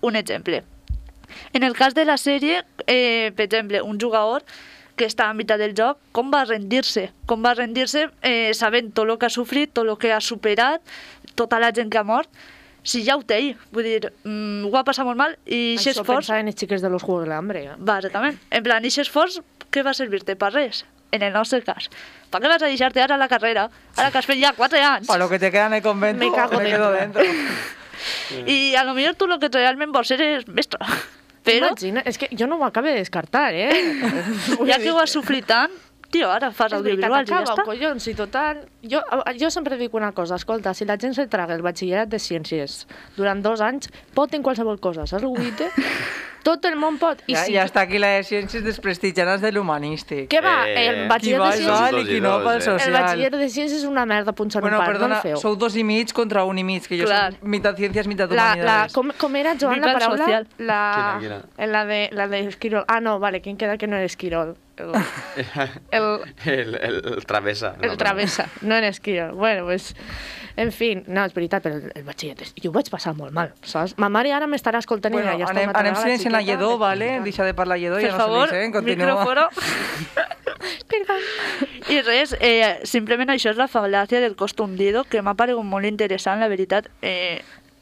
Un 0.00 0.16
exemple. 0.16 0.62
En 1.52 1.62
el 1.62 1.74
cas 1.76 1.94
de 1.94 2.04
la 2.04 2.16
sèrie, 2.18 2.64
eh, 2.86 3.32
per 3.36 3.44
exemple, 3.46 3.82
un 3.82 3.98
jugador 4.00 4.42
que 4.96 5.06
està 5.06 5.30
a 5.30 5.34
mitjà 5.34 5.56
del 5.56 5.74
joc, 5.76 5.98
com 6.12 6.30
va 6.32 6.44
rendir-se? 6.44 7.10
Com 7.26 7.42
va 7.44 7.54
rendir-se 7.54 8.08
eh, 8.22 8.50
sabent 8.54 8.90
tot 8.92 9.08
el 9.08 9.16
que 9.18 9.26
ha 9.26 9.32
sofrit, 9.32 9.72
tot 9.72 9.86
el 9.88 9.96
que 9.96 10.12
ha 10.12 10.20
superat, 10.20 10.82
tota 11.34 11.58
la 11.62 11.70
gent 11.72 11.88
que 11.90 11.98
ha 11.98 12.04
mort, 12.04 12.28
si 12.82 13.04
ja 13.04 13.16
ho 13.16 13.22
té. 13.22 13.54
Vull 13.72 13.84
dir, 13.86 14.12
mm, 14.24 14.66
ho 14.66 14.76
ha 14.76 14.84
passat 14.84 15.06
molt 15.06 15.16
mal 15.16 15.36
i 15.46 15.76
aquest 15.76 15.96
Això 15.96 16.02
esforç, 16.02 16.26
pensava 16.26 16.40
en 16.40 16.48
els 16.48 16.56
xiques 16.60 16.82
de 16.82 16.90
los 16.90 17.02
Juegos 17.02 17.24
de 17.24 17.30
l'Hambre. 17.30 17.64
Eh? 17.64 17.76
bàsicament, 17.78 18.38
en 18.50 18.62
plan, 18.66 18.82
aquest 18.84 19.06
esforç, 19.06 19.40
què 19.70 19.84
va 19.86 19.94
servir-te? 19.94 20.34
Per 20.36 20.52
res, 20.52 20.84
en 21.12 21.22
el 21.22 21.32
nostre 21.32 21.62
cas. 21.62 21.88
Per 22.30 22.40
què 22.40 22.48
vas 22.48 22.62
a 22.62 22.66
deixar-te 22.66 23.00
ara 23.00 23.16
la 23.16 23.28
carrera? 23.28 23.70
Ara 23.96 24.10
que 24.10 24.18
has 24.18 24.26
fet 24.26 24.40
ja 24.42 24.52
4 24.52 24.78
anys. 24.78 25.06
Para 25.06 25.18
lo 25.24 25.28
que 25.30 25.38
te 25.38 25.50
queda 25.50 25.66
en 25.66 25.74
el 25.74 25.82
convento, 25.82 26.18
Me 26.24 26.34
cago 26.34 26.58
quedo 26.58 26.90
dentro. 26.92 27.22
dentro. 27.22 27.44
I 28.46 28.74
a 28.78 28.84
lo 28.84 28.94
millor 28.96 29.16
tu 29.18 29.28
el 29.28 29.38
que 29.42 29.50
realment 29.52 29.92
vols 29.94 30.12
ser 30.12 30.20
és 30.24 30.46
mestre. 30.48 30.80
Però, 31.44 31.70
Imagina, 31.72 32.02
és 32.04 32.18
que 32.20 32.28
jo 32.36 32.46
no 32.46 32.58
ho 32.60 32.64
acabo 32.66 32.90
de 32.90 32.98
descartar, 33.00 33.54
eh? 33.54 33.70
ja 34.68 34.76
que 34.78 34.90
ho 34.92 34.98
has 35.00 35.14
sofrit 35.16 35.46
tant, 35.48 35.72
tio, 36.10 36.30
ara 36.30 36.50
fas 36.50 36.72
audiovisuals 36.76 37.28
i 37.28 37.32
ja 37.32 37.38
acaba, 37.40 37.54
està. 37.54 37.64
collons, 37.66 38.06
i 38.10 38.14
total... 38.18 38.64
Jo, 38.82 39.00
jo 39.38 39.50
sempre 39.50 39.76
dic 39.80 39.94
una 39.94 40.12
cosa, 40.12 40.34
escolta, 40.40 40.74
si 40.74 40.84
la 40.88 40.96
gent 40.98 41.14
se 41.14 41.26
traga 41.28 41.54
el 41.54 41.62
batxillerat 41.62 42.08
de 42.08 42.18
ciències 42.18 42.86
durant 43.16 43.42
dos 43.44 43.60
anys, 43.60 43.90
pot 44.14 44.34
en 44.34 44.42
qualsevol 44.42 44.80
cosa, 44.80 45.06
saps 45.06 45.22
el 45.22 45.30
que 45.36 45.44
vull? 45.70 45.70
Tot 46.40 46.64
el 46.64 46.72
món 46.80 46.94
pot. 46.96 47.18
I 47.28 47.34
Ja, 47.36 47.40
si 47.44 47.52
ja 47.52 47.66
està 47.68 47.82
aquí 47.84 47.98
la 48.00 48.14
de 48.16 48.22
ciències 48.24 48.62
desprestigiades 48.64 49.42
de 49.42 49.50
l'humanístic. 49.52 50.22
Què 50.32 50.40
va? 50.40 50.54
Eh, 50.70 50.86
el 50.88 50.96
Qui 51.02 51.08
batxiller 51.10 51.40
va, 51.42 51.50
de 51.50 51.58
ciències... 51.58 51.82
val 51.82 51.98
i 52.00 52.04
qui 52.08 52.20
no 52.24 52.30
pel 52.40 52.46
dos, 52.46 52.66
eh? 52.66 52.70
El 52.72 52.78
social. 52.80 52.94
batxiller 52.96 53.30
de 53.34 53.48
ciències 53.50 53.74
és 53.76 53.84
una 53.84 54.06
merda 54.08 54.32
punxant 54.32 54.64
Bueno, 54.64 54.78
un 54.78 54.84
par, 54.86 54.94
perdona, 54.94 55.18
no 55.18 55.20
el 55.20 55.26
feu. 55.26 55.36
sou 55.36 55.58
dos 55.60 55.76
i 55.76 55.84
mig 55.84 56.14
contra 56.16 56.46
un 56.48 56.56
i 56.56 56.64
mig, 56.64 56.88
que 56.88 56.96
jo 56.96 57.04
Clar. 57.04 57.34
soc 57.36 57.44
mitad 57.44 57.76
ciències, 57.76 58.08
mitad 58.08 58.32
La, 58.32 58.36
la, 58.40 58.46
humanidades. 58.54 58.92
com, 58.96 59.12
com 59.20 59.36
era, 59.36 59.52
Joan, 59.60 59.82
la 59.84 59.92
paraula? 59.92 60.24
social. 60.24 60.48
La, 60.56 60.80
Quina, 60.96 61.20
quina? 61.44 61.64
en 61.66 61.72
la 61.76 61.84
de, 61.84 62.00
la 62.12 62.26
de 62.32 62.40
Esquirol. 62.48 62.84
Ah, 62.88 63.00
no, 63.04 63.18
vale, 63.20 63.42
¿quién 63.42 63.58
queda 63.58 63.76
que 63.76 63.86
no 63.86 63.96
era 63.96 64.06
Esquirol? 64.06 64.56
El, 64.80 64.94
el, 65.92 66.08
El, 66.50 66.74
el, 66.74 66.96
el 67.16 67.26
travessa. 67.26 67.74
el 67.82 67.96
travessa, 68.00 68.48
no 68.62 68.74
era 68.74 68.88
Esquirol. 68.88 69.32
Bueno, 69.32 69.64
pues, 69.64 69.94
en 70.56 70.72
fin, 70.72 71.04
no, 71.06 71.24
és 71.24 71.34
veritat, 71.36 71.62
però 71.64 71.76
el, 71.78 71.92
el 71.94 72.04
batxiller, 72.04 72.48
jo 72.62 72.70
ho 72.70 72.74
vaig 72.74 72.88
passar 72.92 73.14
molt 73.16 73.32
mal, 73.36 73.52
saps? 73.62 73.94
Ma 74.00 74.08
mare 74.12 74.32
ara 74.36 74.48
m'estarà 74.50 74.80
escoltant 74.82 75.14
Bueno, 75.14 75.30
i 75.32 75.38
ja 75.40 75.46
està 75.46 75.54
anem, 75.56 75.70
una 75.70 75.82
anem 75.84 75.96
silenciant 76.00 76.34
la 76.34 76.42
lledó, 76.44 76.72
vale? 76.80 77.12
Deixa 77.24 77.44
de 77.46 77.54
parlar 77.54 77.78
lledó, 77.80 78.00
Per 78.00 78.08
ja 78.10 78.16
no 78.16 78.18
favor, 78.24 78.48
se 78.48 78.58
dice, 78.60 78.72
continua. 78.72 79.06
micrófono. 79.06 79.48
Perdó. 80.90 81.14
I 81.90 82.00
res, 82.02 82.34
eh, 82.40 82.80
simplement 82.84 83.30
això 83.32 83.52
és 83.54 83.56
la 83.60 83.68
fal·làcia 83.70 84.20
del 84.20 84.34
cost 84.36 84.60
hundido, 84.60 85.04
que 85.08 85.22
m'ha 85.22 85.34
paregut 85.38 85.64
molt 85.64 85.86
interessant, 85.88 86.40
la 86.42 86.48
veritat. 86.50 86.90
Eh, 87.00 87.40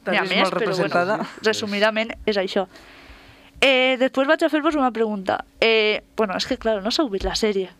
vist 0.08 0.22
més, 0.30 0.38
molt 0.44 0.54
però 0.54 0.60
representada? 0.60 1.16
bueno, 1.18 1.42
resumidament 1.44 2.14
és 2.26 2.38
això. 2.40 2.66
Eh, 3.60 3.96
després 3.98 4.28
vaig 4.28 4.42
a 4.44 4.48
fer-vos 4.48 4.74
una 4.78 4.90
pregunta. 4.92 5.44
Eh, 5.60 6.02
bueno, 6.16 6.36
és 6.36 6.46
que, 6.46 6.56
clar, 6.58 6.80
no 6.82 6.90
s'ha 6.90 7.04
vist 7.10 7.24
la 7.24 7.34
sèrie. 7.34 7.70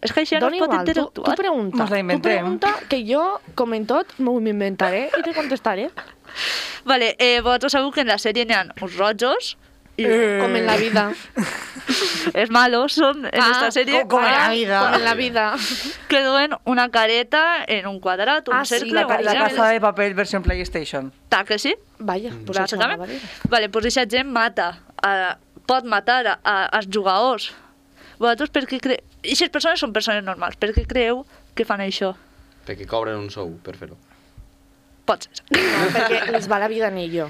És 0.00 0.12
que 0.12 0.22
això 0.22 0.38
no 0.40 0.46
es 0.48 0.58
pot 0.60 0.68
igual, 0.70 0.84
tu, 0.86 0.92
tu 0.92 1.00
interactuar. 1.00 1.36
pregunta, 1.36 1.86
la 1.90 2.14
tu 2.14 2.20
pregunta 2.22 2.74
que 2.88 3.04
jo, 3.06 3.40
com 3.54 3.72
en 3.74 3.86
tot, 3.86 4.06
m'ho 4.18 4.36
inventaré 4.40 5.08
i 5.18 5.22
te 5.22 5.32
contestaré. 5.34 5.90
Vale, 6.84 7.16
eh, 7.18 7.40
vosaltres 7.40 7.72
sabeu 7.72 7.90
que 7.90 8.02
en 8.02 8.08
la 8.08 8.18
sèrie 8.18 8.44
n'hi 8.46 8.54
ha 8.54 8.66
uns 8.80 8.96
rojos 8.96 9.56
i 9.98 10.04
Eh. 10.06 10.38
Com 10.40 10.54
en 10.54 10.66
la 10.66 10.76
vida. 10.76 11.10
els 12.34 12.50
malos 12.54 12.92
són 12.94 13.24
en 13.26 13.40
Ah, 13.42 13.48
esta 13.50 13.70
sèrie 13.74 14.02
com- 14.02 14.20
com 14.20 14.24
en 14.24 14.30
la 14.32 14.48
vida. 14.50 14.80
Com 14.84 14.94
en 14.94 15.04
la 15.04 15.14
vida. 15.14 15.56
que 16.08 16.22
duen 16.22 16.54
una 16.64 16.88
careta 16.90 17.64
en 17.66 17.88
un 17.88 17.98
quadrat, 17.98 18.46
un 18.48 18.54
Ah, 18.54 18.64
sí, 18.64 18.78
cercle, 18.78 18.92
La, 19.00 19.06
ca- 19.08 19.20
la 19.20 19.30
triangle. 19.32 19.56
casa 19.56 19.68
de 19.70 19.80
papel 19.80 20.14
versión 20.14 20.42
PlayStation. 20.44 21.12
Ta 21.28 21.42
que 21.44 21.58
sí? 21.58 21.74
Vaya, 21.98 22.30
Mm. 22.30 22.44
pues 22.44 22.58
això 22.60 22.76
no. 22.76 23.06
Vale, 23.48 23.66
doncs 23.68 23.86
aquesta 23.96 24.06
gent 24.08 24.28
mata, 24.30 24.78
a, 25.02 25.36
pot 25.68 25.86
matar 25.88 26.24
a, 26.26 26.38
a, 26.42 26.56
als 26.78 26.88
jugadors. 26.90 27.52
Vosaltres 28.18 28.50
per 28.54 28.64
què 28.70 28.80
cre... 28.82 29.00
Aquestes 29.18 29.50
persones 29.54 29.82
són 29.82 29.92
persones 29.94 30.24
normals. 30.26 30.58
Per 30.58 30.72
què 30.74 30.84
creu 30.88 31.24
que 31.58 31.66
fan 31.66 31.82
això? 31.84 32.14
Perquè 32.68 32.86
cobren 32.88 33.18
un 33.18 33.30
sou 33.34 33.54
per 33.64 33.74
fer-ho. 33.78 33.98
Pot 35.08 35.26
ser. 35.26 35.44
No, 35.54 35.88
perquè 35.94 36.24
les 36.34 36.48
va 36.50 36.60
la 36.62 36.68
vida 36.70 36.90
ni 36.94 37.08
jo. 37.12 37.28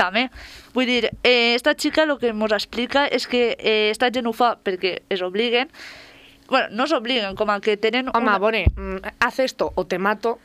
També. 0.00 0.28
Vull 0.74 0.88
dir, 0.88 1.10
eh, 1.22 1.54
esta 1.54 1.74
xica 1.76 2.06
el 2.06 2.16
que 2.18 2.32
ens 2.32 2.54
explica 2.56 3.06
és 3.06 3.26
que 3.28 3.56
eh, 3.58 3.90
esta 3.90 4.10
gent 4.10 4.26
ho 4.26 4.32
fa 4.32 4.54
perquè 4.56 5.00
es 5.08 5.22
obliguen. 5.22 5.68
Bueno, 6.50 6.66
no 6.74 6.86
s'obliguen, 6.90 7.36
com 7.38 7.50
a 7.52 7.60
que 7.62 7.76
tenen 7.76 8.08
Home, 8.08 8.26
una... 8.26 8.38
Bone, 8.42 8.64
mm, 8.74 9.14
haz 9.20 9.38
esto 9.38 9.70
o 9.74 9.86
te 9.86 9.98
mato. 9.98 10.38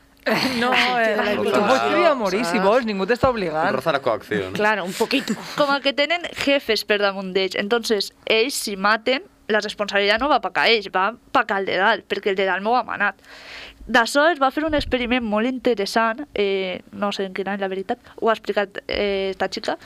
No, 0.59 0.71
eh, 0.97 1.38
tu 1.38 1.59
pots 1.61 1.83
triar 1.85 2.15
morir 2.17 2.41
si 2.49 2.57
vols, 2.61 2.88
ningú 2.88 3.05
t'està 3.05 3.29
obligant. 3.29 3.75
Roza 3.75 3.93
la 3.93 4.01
coacción. 4.01 4.55
Claro, 4.57 4.85
un 4.85 4.93
poquito. 4.93 5.35
com 5.59 5.69
a 5.69 5.79
que 5.83 5.93
tenen 5.93 6.25
jefes 6.41 6.85
per 6.88 6.97
damunt 7.03 7.31
d'ells. 7.35 7.57
Entonces, 7.61 8.11
ells, 8.25 8.57
si 8.57 8.75
maten, 8.75 9.27
la 9.47 9.61
responsabilitat 9.61 10.21
no 10.21 10.29
va 10.31 10.41
pa 10.41 10.51
a 10.63 10.67
ells, 10.71 10.89
va 10.93 11.11
pa 11.31 11.45
el 11.59 11.69
de 11.69 11.77
dalt, 11.77 12.07
perquè 12.09 12.33
el 12.33 12.39
de 12.39 12.49
dalt 12.49 12.65
m'ho 12.65 12.73
ha 12.77 12.83
manat. 12.88 13.21
D'això 13.85 14.25
es 14.31 14.41
va 14.41 14.49
fer 14.49 14.65
un 14.65 14.73
experiment 14.73 15.21
molt 15.21 15.45
interessant, 15.45 16.25
eh, 16.33 16.81
no 16.91 17.11
sé 17.13 17.27
en 17.27 17.35
quin 17.38 17.51
any, 17.51 17.61
la 17.61 17.69
veritat, 17.69 18.01
ho 18.17 18.31
ha 18.31 18.33
explicat 18.33 18.81
eh, 18.88 19.29
esta 19.29 19.49
xica, 19.51 19.77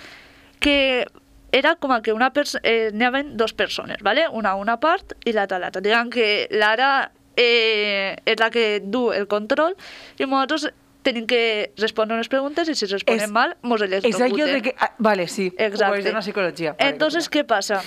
que 0.64 1.06
era 1.52 1.76
com 1.76 1.92
a 1.92 2.02
que 2.02 2.14
una 2.14 2.32
eh, 2.64 2.92
anaven 2.94 3.36
dos 3.36 3.54
persones, 3.54 3.98
¿vale? 4.02 4.30
una 4.30 4.52
a 4.52 4.56
una 4.56 4.80
part 4.80 5.14
i 5.26 5.34
l'altra 5.34 5.58
a 5.58 5.60
l'altra. 5.60 5.82
Digan 5.82 6.10
que 6.10 6.48
l'Ara 6.52 7.12
eh, 7.40 8.18
és 8.28 8.38
la 8.40 8.50
que 8.52 8.82
du 8.84 9.10
el 9.16 9.28
control 9.32 9.78
i 10.20 10.26
nosaltres 10.28 10.68
tenim 11.08 11.24
que 11.26 11.72
respondre 11.80 12.18
unes 12.18 12.28
preguntes 12.28 12.68
i 12.68 12.76
si 12.76 12.86
responem 12.92 13.24
És- 13.30 13.32
mal, 13.32 13.56
mos 13.64 13.80
És 13.82 13.88
allò 13.88 14.02
electrocuten. 14.04 14.54
de 14.58 14.62
que... 14.62 14.76
ah, 14.78 14.92
Vale, 15.00 15.28
sí. 15.32 15.48
Exacte. 15.58 16.00
Ho 16.02 16.04
de 16.04 16.12
una 16.12 16.22
psicologia. 16.22 16.74
Vale, 16.78 16.90
Entonces, 16.92 17.30
¿qué 17.30 17.46
pasa? 17.46 17.82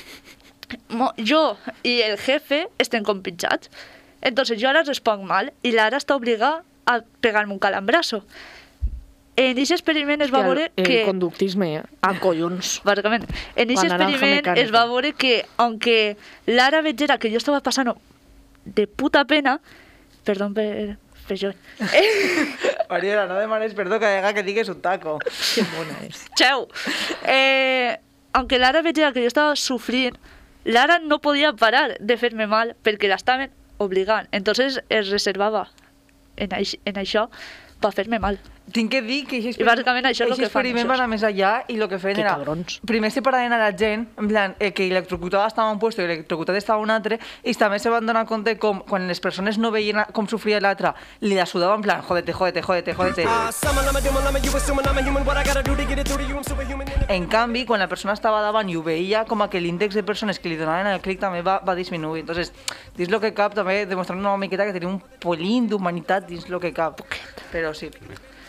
Mo- 0.89 1.13
Yo 1.19 1.59
y 1.83 2.01
el 2.01 2.17
jefe 2.17 2.69
estén 2.79 3.05
compinchats. 3.05 3.69
Entonces, 4.23 4.59
yo 4.59 4.69
ahora 4.69 4.83
responc 4.85 5.23
mal 5.23 5.53
y 5.63 5.73
Lara 5.73 5.99
està 5.99 6.15
obligada 6.17 6.63
a 6.87 7.03
pegar-me 7.21 7.53
un 7.53 7.59
calambrazo. 7.59 8.25
En 9.37 9.53
aquest 9.57 9.73
experiment 9.73 10.21
es 10.25 10.33
va 10.33 10.43
veure 10.45 10.71
el, 10.77 10.85
que... 10.85 11.01
el 11.01 11.07
conductisme, 11.07 11.69
eh? 11.77 11.83
a 12.05 12.15
collons. 12.21 12.81
Bàsicament, 12.85 13.25
en 13.57 13.69
La 13.69 13.75
aquest 13.75 13.85
experiment 13.93 14.35
mecànica. 14.41 14.61
es 14.61 14.73
va 14.75 14.85
veure 14.87 15.13
que, 15.13 15.45
aunque 15.57 16.17
Lara 16.47 16.83
vegera 16.83 17.17
que 17.19 17.31
yo 17.31 17.39
estaba 17.39 17.61
pasando 17.61 17.97
de 18.65 18.87
puta 18.87 19.25
pena, 19.25 19.61
perdón 20.25 20.55
per, 20.55 20.99
per 21.27 21.39
jo, 21.39 21.51
eh, 21.93 22.55
Mariela, 22.93 23.27
no 23.27 23.39
demanes 23.41 23.75
perdó 23.75 23.99
que 23.99 24.07
haga 24.07 24.35
que 24.35 24.43
digues 24.43 24.69
un 24.69 24.81
taco. 24.83 25.19
Que 25.55 25.65
bona 25.77 25.97
és. 26.05 26.27
Cheu. 26.37 26.69
Eh, 27.25 27.97
aunque 28.33 28.59
Lara 28.59 28.83
vegera 28.83 29.13
que 29.13 29.23
jo 29.25 29.31
estava 29.31 29.57
sofrint, 29.57 30.19
Lara 30.65 30.99
no 31.01 31.19
podia 31.21 31.53
parar 31.53 31.97
de 31.99 32.17
fer-me 32.21 32.47
mal 32.47 32.77
perquè 32.85 33.09
l'estaven 33.09 33.51
obligant. 33.79 34.29
Entonces 34.31 34.83
es 34.89 35.09
reservava 35.09 35.71
en, 36.37 36.53
aix 36.53 36.77
en 36.85 37.01
això 37.01 37.29
per 37.81 37.95
fer-me 37.97 38.21
mal. 38.23 38.39
Tinc 38.73 38.91
que 38.91 39.03
dir 39.03 39.23
que 39.29 39.39
aquest 39.43 39.61
I 39.61 39.67
bàsicament 39.67 40.07
això 40.09 40.25
és 40.25 40.31
el 40.33 40.39
que 40.39 40.49
fan, 40.49 40.65
experiment 40.65 40.89
va 40.89 40.97
anar 40.97 41.09
més 41.13 41.25
allà 41.27 41.53
i 41.69 41.77
el 41.77 41.89
que 41.91 41.99
feien 42.01 42.17
Que 42.17 42.25
era... 42.25 42.37
cabrons. 42.39 42.79
Primer 42.89 43.11
separaven 43.13 43.53
a 43.53 43.59
la 43.61 43.71
gent, 43.77 44.07
en 44.19 44.29
plan, 44.31 44.57
eh, 44.59 44.73
que 44.73 44.87
electrocutada 44.89 45.47
estava 45.51 45.69
en 45.69 45.77
un 45.77 45.83
puesto 45.83 46.01
i 46.03 46.07
electrocutat 46.09 46.57
estava 46.57 46.81
un 46.81 46.91
altre, 46.91 47.19
i 47.45 47.55
també 47.59 47.79
se 47.83 47.93
van 47.93 48.07
donar 48.09 48.25
compte 48.27 48.57
com, 48.63 48.81
quan 48.89 49.07
les 49.09 49.21
persones 49.21 49.59
no 49.61 49.71
veien 49.75 50.03
com 50.17 50.29
sofria 50.31 50.61
l'altre, 50.61 50.95
li 51.21 51.37
la 51.37 51.47
sudava 51.47 51.77
en 51.77 51.85
plan, 51.85 52.03
jódete, 52.09 52.33
jódete, 52.33 52.63
jódete, 52.63 52.95
jódete. 52.97 53.27
En 57.09 57.27
canvi, 57.29 57.67
quan 57.69 57.81
la 57.81 57.89
persona 57.89 58.17
estava 58.17 58.41
davant 58.41 58.69
i 58.73 58.77
ho 58.77 58.83
veia, 58.83 59.25
com 59.29 59.43
a 59.45 59.51
que 59.53 59.61
l'índex 59.61 59.95
de 59.99 60.03
persones 60.03 60.41
que 60.41 60.49
li 60.49 60.57
donaven 60.57 60.89
el 60.95 61.01
clic 61.05 61.21
també 61.21 61.43
va, 61.45 61.61
va 61.61 61.77
disminuir. 61.77 62.25
Entonces, 62.25 62.53
dins 62.97 63.11
lo 63.13 63.21
que 63.21 63.35
cap, 63.37 63.55
també 63.55 63.85
demostrant 63.87 64.21
una 64.21 64.37
miqueta 64.41 64.65
que 64.65 64.73
tenim 64.73 64.97
un 64.97 65.01
polín 65.21 65.69
d'humanitat 65.69 66.29
dins 66.29 66.49
lo 66.49 66.61
que 66.61 66.73
cap. 66.73 67.03
Però 67.53 67.75
sí. 67.77 67.91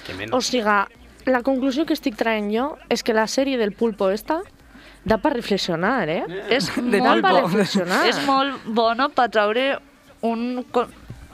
Que 0.05 0.13
menos. 0.13 0.35
O 0.37 0.41
siga, 0.41 0.87
la 1.25 1.41
conclusió 1.43 1.85
que 1.85 1.95
estic 1.95 2.17
traient 2.19 2.51
jo 2.53 2.73
és 2.91 3.03
que 3.03 3.13
la 3.15 3.27
sèrie 3.31 3.57
del 3.57 3.71
pulpo 3.71 4.09
esta 4.11 4.41
da 5.03 5.17
per 5.19 5.33
reflexionar, 5.33 6.07
eh? 6.09 6.23
És 6.57 6.69
De 6.75 6.99
molt, 6.99 7.23
per 7.23 7.33
reflexionar. 7.41 8.05
és 8.07 8.19
molt 8.27 8.63
bona 8.65 9.09
per 9.09 9.29
traure 9.31 9.79
un... 10.23 10.63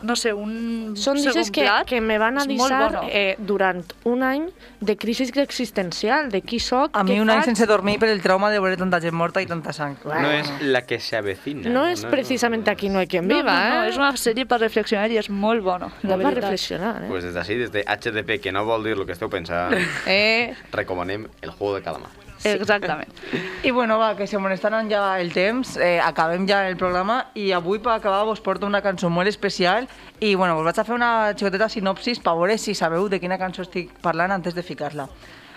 No 0.02 0.16
sé, 0.16 0.32
un 0.34 0.96
Són 0.96 1.18
segon 1.20 1.34
dices 1.34 1.52
que, 1.52 1.62
plat. 1.62 1.86
que 1.86 2.00
me 2.02 2.18
van 2.18 2.38
És 2.38 2.46
avisar 2.46 2.92
bona. 2.92 3.02
eh, 3.12 3.36
durant 3.40 3.84
un 4.06 4.24
any 4.24 4.46
de 4.80 4.96
crisi 4.98 5.30
existencial, 5.36 6.30
de 6.32 6.42
qui 6.42 6.60
soc, 6.60 6.96
A 6.96 7.04
mi 7.04 7.20
un 7.20 7.30
any 7.30 7.38
faig. 7.42 7.46
sense 7.46 7.66
dormir 7.66 7.98
per 8.00 8.10
el 8.10 8.22
trauma 8.22 8.50
de 8.50 8.60
veure 8.60 8.78
tanta 8.78 9.00
gent 9.02 9.14
morta 9.14 9.42
i 9.42 9.46
tanta 9.46 9.74
sang. 9.74 9.98
No 10.06 10.32
es 10.32 10.50
la 10.62 10.86
que 10.86 11.00
se 11.00 11.18
avecina. 11.18 11.70
No 11.70 11.86
és 11.86 12.06
precisamente 12.06 12.72
aquí 12.72 12.88
no 12.90 13.00
hay 13.00 13.08
quien 13.08 13.28
No, 13.28 13.36
viva, 13.36 13.54
no, 13.70 13.76
no, 13.76 13.84
eh? 13.84 13.90
és 13.90 13.98
una 13.98 14.12
sèrie 14.16 14.46
per 14.48 14.60
reflexionar 14.62 15.10
i 15.12 15.18
és 15.18 15.30
molt 15.30 15.62
bona. 15.64 15.92
La 16.04 16.18
per 16.18 16.34
reflexionar, 16.34 17.04
eh? 17.04 17.08
Pues 17.10 17.24
des 17.24 17.34
d'ací, 17.34 17.56
des 17.56 17.72
de 17.72 17.84
HDP, 17.86 18.40
que 18.40 18.52
no 18.52 18.64
vol 18.66 18.84
dir 18.84 18.94
el 18.94 19.06
que 19.06 19.12
esteu 19.14 19.30
pensant, 19.30 19.76
Eh, 20.08 20.56
recomanem 20.72 21.28
el 21.42 21.52
juego 21.52 21.76
de 21.76 21.82
calamar. 21.82 22.10
Exactament. 22.43 23.12
I 23.67 23.71
bueno, 23.71 23.97
va, 23.99 24.13
que 24.15 24.28
se 24.28 24.39
m'està 24.39 24.69
anant 24.71 24.91
ja 24.91 25.02
el 25.19 25.34
temps, 25.36 25.75
eh, 25.78 25.97
acabem 26.04 26.47
ja 26.47 26.62
el 26.69 26.78
programa 26.80 27.25
i 27.36 27.52
avui 27.56 27.82
per 27.84 27.97
acabar 27.97 28.23
vos 28.28 28.39
porto 28.41 28.69
una 28.69 28.84
cançó 28.86 29.10
molt 29.10 29.28
especial 29.28 29.89
i 30.19 30.36
bueno, 30.36 30.56
vos 30.56 30.67
vaig 30.69 30.80
a 30.80 30.88
fer 30.88 30.95
una 30.95 31.12
xicoteta 31.36 31.69
sinopsis 31.69 32.23
per 32.23 32.38
veure 32.39 32.58
si 32.58 32.75
sabeu 32.75 33.10
de 33.10 33.19
quina 33.19 33.39
cançó 33.41 33.67
estic 33.67 33.91
parlant 34.04 34.32
antes 34.32 34.56
de 34.56 34.63
ficar-la. 34.63 35.10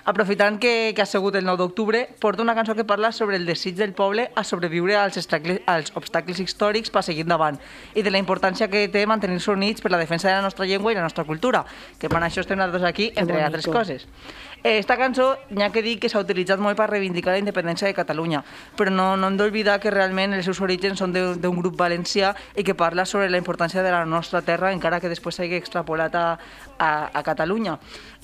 Aprofitant 0.04 0.58
que, 0.58 0.92
que 0.96 1.02
ha 1.02 1.06
sigut 1.06 1.36
el 1.38 1.44
9 1.46 1.60
d'octubre, 1.60 2.00
porto 2.18 2.42
una 2.42 2.56
cançó 2.56 2.74
que 2.74 2.84
parla 2.84 3.12
sobre 3.12 3.36
el 3.36 3.46
desig 3.46 3.76
del 3.78 3.92
poble 3.94 4.32
a 4.34 4.42
sobreviure 4.42 4.96
als, 4.98 5.28
als 5.66 5.92
obstacles 5.94 6.40
històrics 6.42 6.90
per 6.90 7.04
seguir 7.06 7.22
endavant 7.22 7.60
i 7.94 8.02
de 8.02 8.10
la 8.10 8.18
importància 8.18 8.66
que 8.66 8.88
té 8.90 9.04
mantenir-se 9.06 9.52
units 9.54 9.80
per 9.84 9.92
la 9.94 10.00
defensa 10.02 10.26
de 10.26 10.34
la 10.34 10.42
nostra 10.42 10.66
llengua 10.66 10.90
i 10.90 10.98
la 10.98 11.06
nostra 11.06 11.22
cultura, 11.22 11.62
que 12.02 12.10
per 12.10 12.18
això 12.18 12.42
estem 12.42 12.58
nosaltres 12.58 12.88
aquí, 12.88 13.12
entre 13.14 13.44
altres 13.46 13.70
coses. 13.70 14.08
Eh, 14.64 14.78
Esta 14.78 14.96
cançó, 14.96 15.36
n'hi 15.50 15.62
ha 15.64 15.70
que 15.72 15.82
dir 15.82 15.98
que 15.98 16.08
s'ha 16.08 16.20
utilitzat 16.22 16.60
molt 16.62 16.76
per 16.78 16.86
reivindicar 16.88 17.32
la 17.34 17.38
independència 17.42 17.88
de 17.88 17.94
Catalunya, 17.94 18.44
però 18.78 18.92
no, 18.94 19.16
no 19.16 19.26
hem 19.26 19.36
d'oblidar 19.36 19.80
que 19.82 19.90
realment 19.90 20.34
els 20.36 20.44
seus 20.46 20.60
orígens 20.62 20.98
són 21.02 21.12
de- 21.12 21.34
d'un 21.34 21.56
grup 21.58 21.74
valencià 21.80 22.30
i 22.54 22.62
que 22.62 22.74
parla 22.78 23.04
sobre 23.04 23.28
la 23.28 23.38
importància 23.38 23.82
de 23.82 23.90
la 23.90 24.04
nostra 24.06 24.40
terra, 24.42 24.70
encara 24.72 25.00
que 25.00 25.08
després 25.10 25.34
s'hagi 25.34 25.56
extrapolat 25.58 26.14
a, 26.14 26.38
a, 26.78 27.10
a 27.12 27.22
Catalunya. 27.26 27.78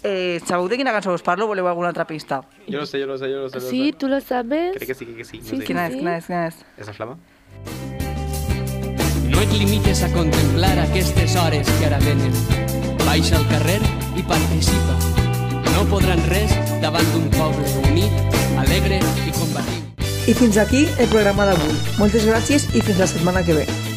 Eh, 0.04 0.38
sabeu 0.46 0.68
de 0.68 0.76
quina 0.78 0.92
cançó 0.94 1.10
us 1.12 1.22
parlo 1.26 1.46
o 1.46 1.48
voleu 1.48 1.66
alguna 1.66 1.88
altra 1.88 2.06
pista? 2.06 2.42
Yo 2.68 2.78
lo 2.78 2.86
sé, 2.86 3.00
yo 3.00 3.06
lo 3.06 3.18
sé, 3.18 3.28
yo 3.30 3.42
lo 3.42 3.48
sé. 3.48 3.56
lo 3.58 3.60
sí, 3.68 3.86
sé. 3.90 3.96
tú 3.98 4.06
lo 4.08 4.20
sabes. 4.20 4.76
Crec 4.76 4.86
que 4.86 4.94
sí, 4.94 5.06
que 5.06 5.24
sí. 5.24 5.38
No 5.38 5.44
Sí, 5.44 5.50
sé. 5.50 5.56
sí. 5.58 5.66
Quina 5.66 5.88
és, 5.88 5.94
quina 5.96 6.16
és, 6.18 6.26
quina 6.26 6.46
és? 6.46 6.54
¿Es 6.78 6.86
la 6.86 6.92
flama? 6.94 7.16
No 9.28 9.40
et 9.42 9.52
limites 9.52 10.04
a 10.04 10.12
contemplar 10.12 10.78
aquestes 10.86 11.34
hores 11.34 11.68
que 11.80 11.86
ara 11.86 11.98
venen. 11.98 12.32
Baixa 13.04 13.36
al 13.36 13.46
carrer 13.48 13.80
i 14.16 14.22
participa. 14.22 14.77
Podran 15.88 16.20
res 16.28 16.52
davant 16.82 17.06
d'un 17.14 17.24
poble 17.32 17.64
unit, 17.88 18.36
alegre 18.60 19.00
i 19.24 19.32
combatiu. 19.32 20.06
I 20.28 20.36
fins 20.36 20.60
aquí 20.60 20.84
el 21.00 21.08
programa 21.08 21.48
d'avui. 21.48 21.80
Moltes 21.96 22.28
gràcies 22.28 22.68
i 22.74 22.84
fins 22.84 23.00
la 23.00 23.08
setmana 23.08 23.46
que 23.46 23.56
ve. 23.56 23.87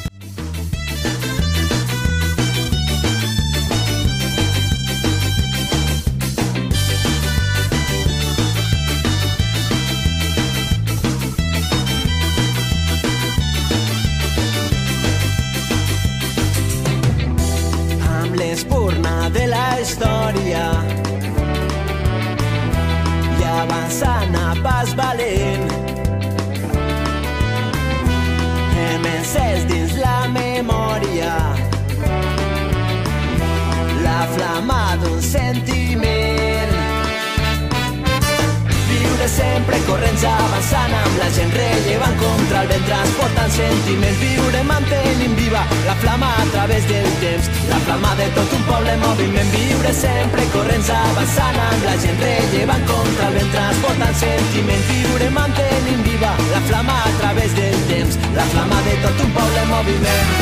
Corrents 40.22 40.44
avançant 40.46 40.94
amb 40.94 41.18
la 41.18 41.28
gent 41.34 41.52
rellevant 41.56 42.18
contra 42.20 42.62
el 42.62 42.68
vent 42.70 42.84
transportant 42.86 43.54
sentiments 43.56 44.20
viure 44.22 44.62
mantenint 44.70 45.34
viva 45.40 45.64
la 45.88 45.96
flama 46.04 46.30
a 46.42 46.46
través 46.54 46.86
del 46.88 47.08
temps. 47.24 47.50
La 47.70 47.80
flama 47.86 48.14
de 48.20 48.28
tot 48.36 48.54
un 48.58 48.64
poble 48.70 48.94
en 48.94 49.02
moviment 49.02 49.50
viure 49.56 49.94
sempre 49.94 50.46
corrents 50.54 50.92
avançant 50.98 51.58
amb 51.66 51.88
la 51.88 51.98
gent 52.04 52.22
rellevant 52.22 52.86
contra 52.92 53.32
el 53.32 53.40
vent 53.40 53.52
transportant 53.56 54.22
sentiments 54.22 54.94
viure 54.94 55.34
mantenint 55.40 56.06
viva 56.12 56.32
la 56.54 56.62
flama 56.70 57.02
a 57.02 57.18
través 57.24 57.58
del 57.58 57.82
temps. 57.90 58.22
La 58.38 58.48
flama 58.54 58.86
de 58.90 58.96
tot 59.08 59.26
un 59.26 59.36
poble 59.40 59.66
en 59.66 59.70
moviment 59.74 60.41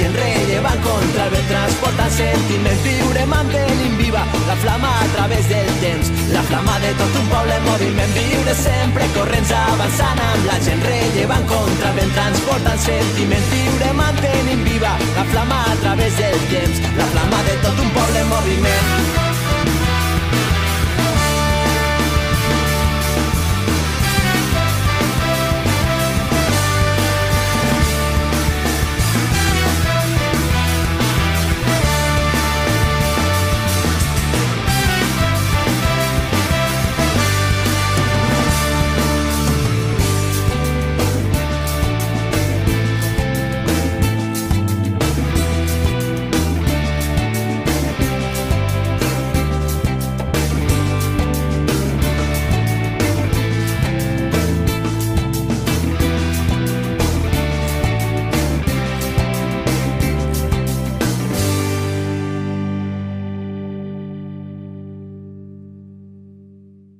gent 0.00 0.16
rellevant 0.16 0.80
contra 0.82 1.24
el 1.26 1.30
vent 1.34 1.48
transportant 1.50 2.12
sentiments. 2.14 2.82
Viure 2.84 3.24
mantenint 3.28 3.96
viva 4.00 4.22
la 4.48 4.56
flama 4.62 4.92
a 5.00 5.06
través 5.14 5.48
del 5.48 5.70
temps. 5.84 6.10
La 6.32 6.42
flama 6.48 6.78
de 6.84 6.92
tot 7.00 7.18
un 7.20 7.26
poble 7.32 7.56
en 7.58 7.64
moviment. 7.68 8.14
Viure 8.16 8.54
sempre 8.62 9.08
corrents 9.16 9.52
avançant 9.60 10.22
amb 10.28 10.46
la 10.48 10.58
gent 10.66 10.84
rellevant 10.88 11.48
contra 11.54 11.90
el 11.92 11.98
vent 12.00 12.14
transportant 12.18 12.84
sentiments. 12.86 13.50
Viure 13.56 13.96
mantenint 14.02 14.64
viva 14.68 14.94
la 15.16 15.26
flama 15.34 15.64
a 15.72 15.80
través 15.84 16.22
del 16.22 16.38
temps. 16.54 16.86
La 17.00 17.10
flama 17.16 17.42
de 17.50 17.58
tot 17.66 17.84
un 17.84 17.92
poble 17.98 18.24
en 18.24 18.32
moviment. 18.36 19.29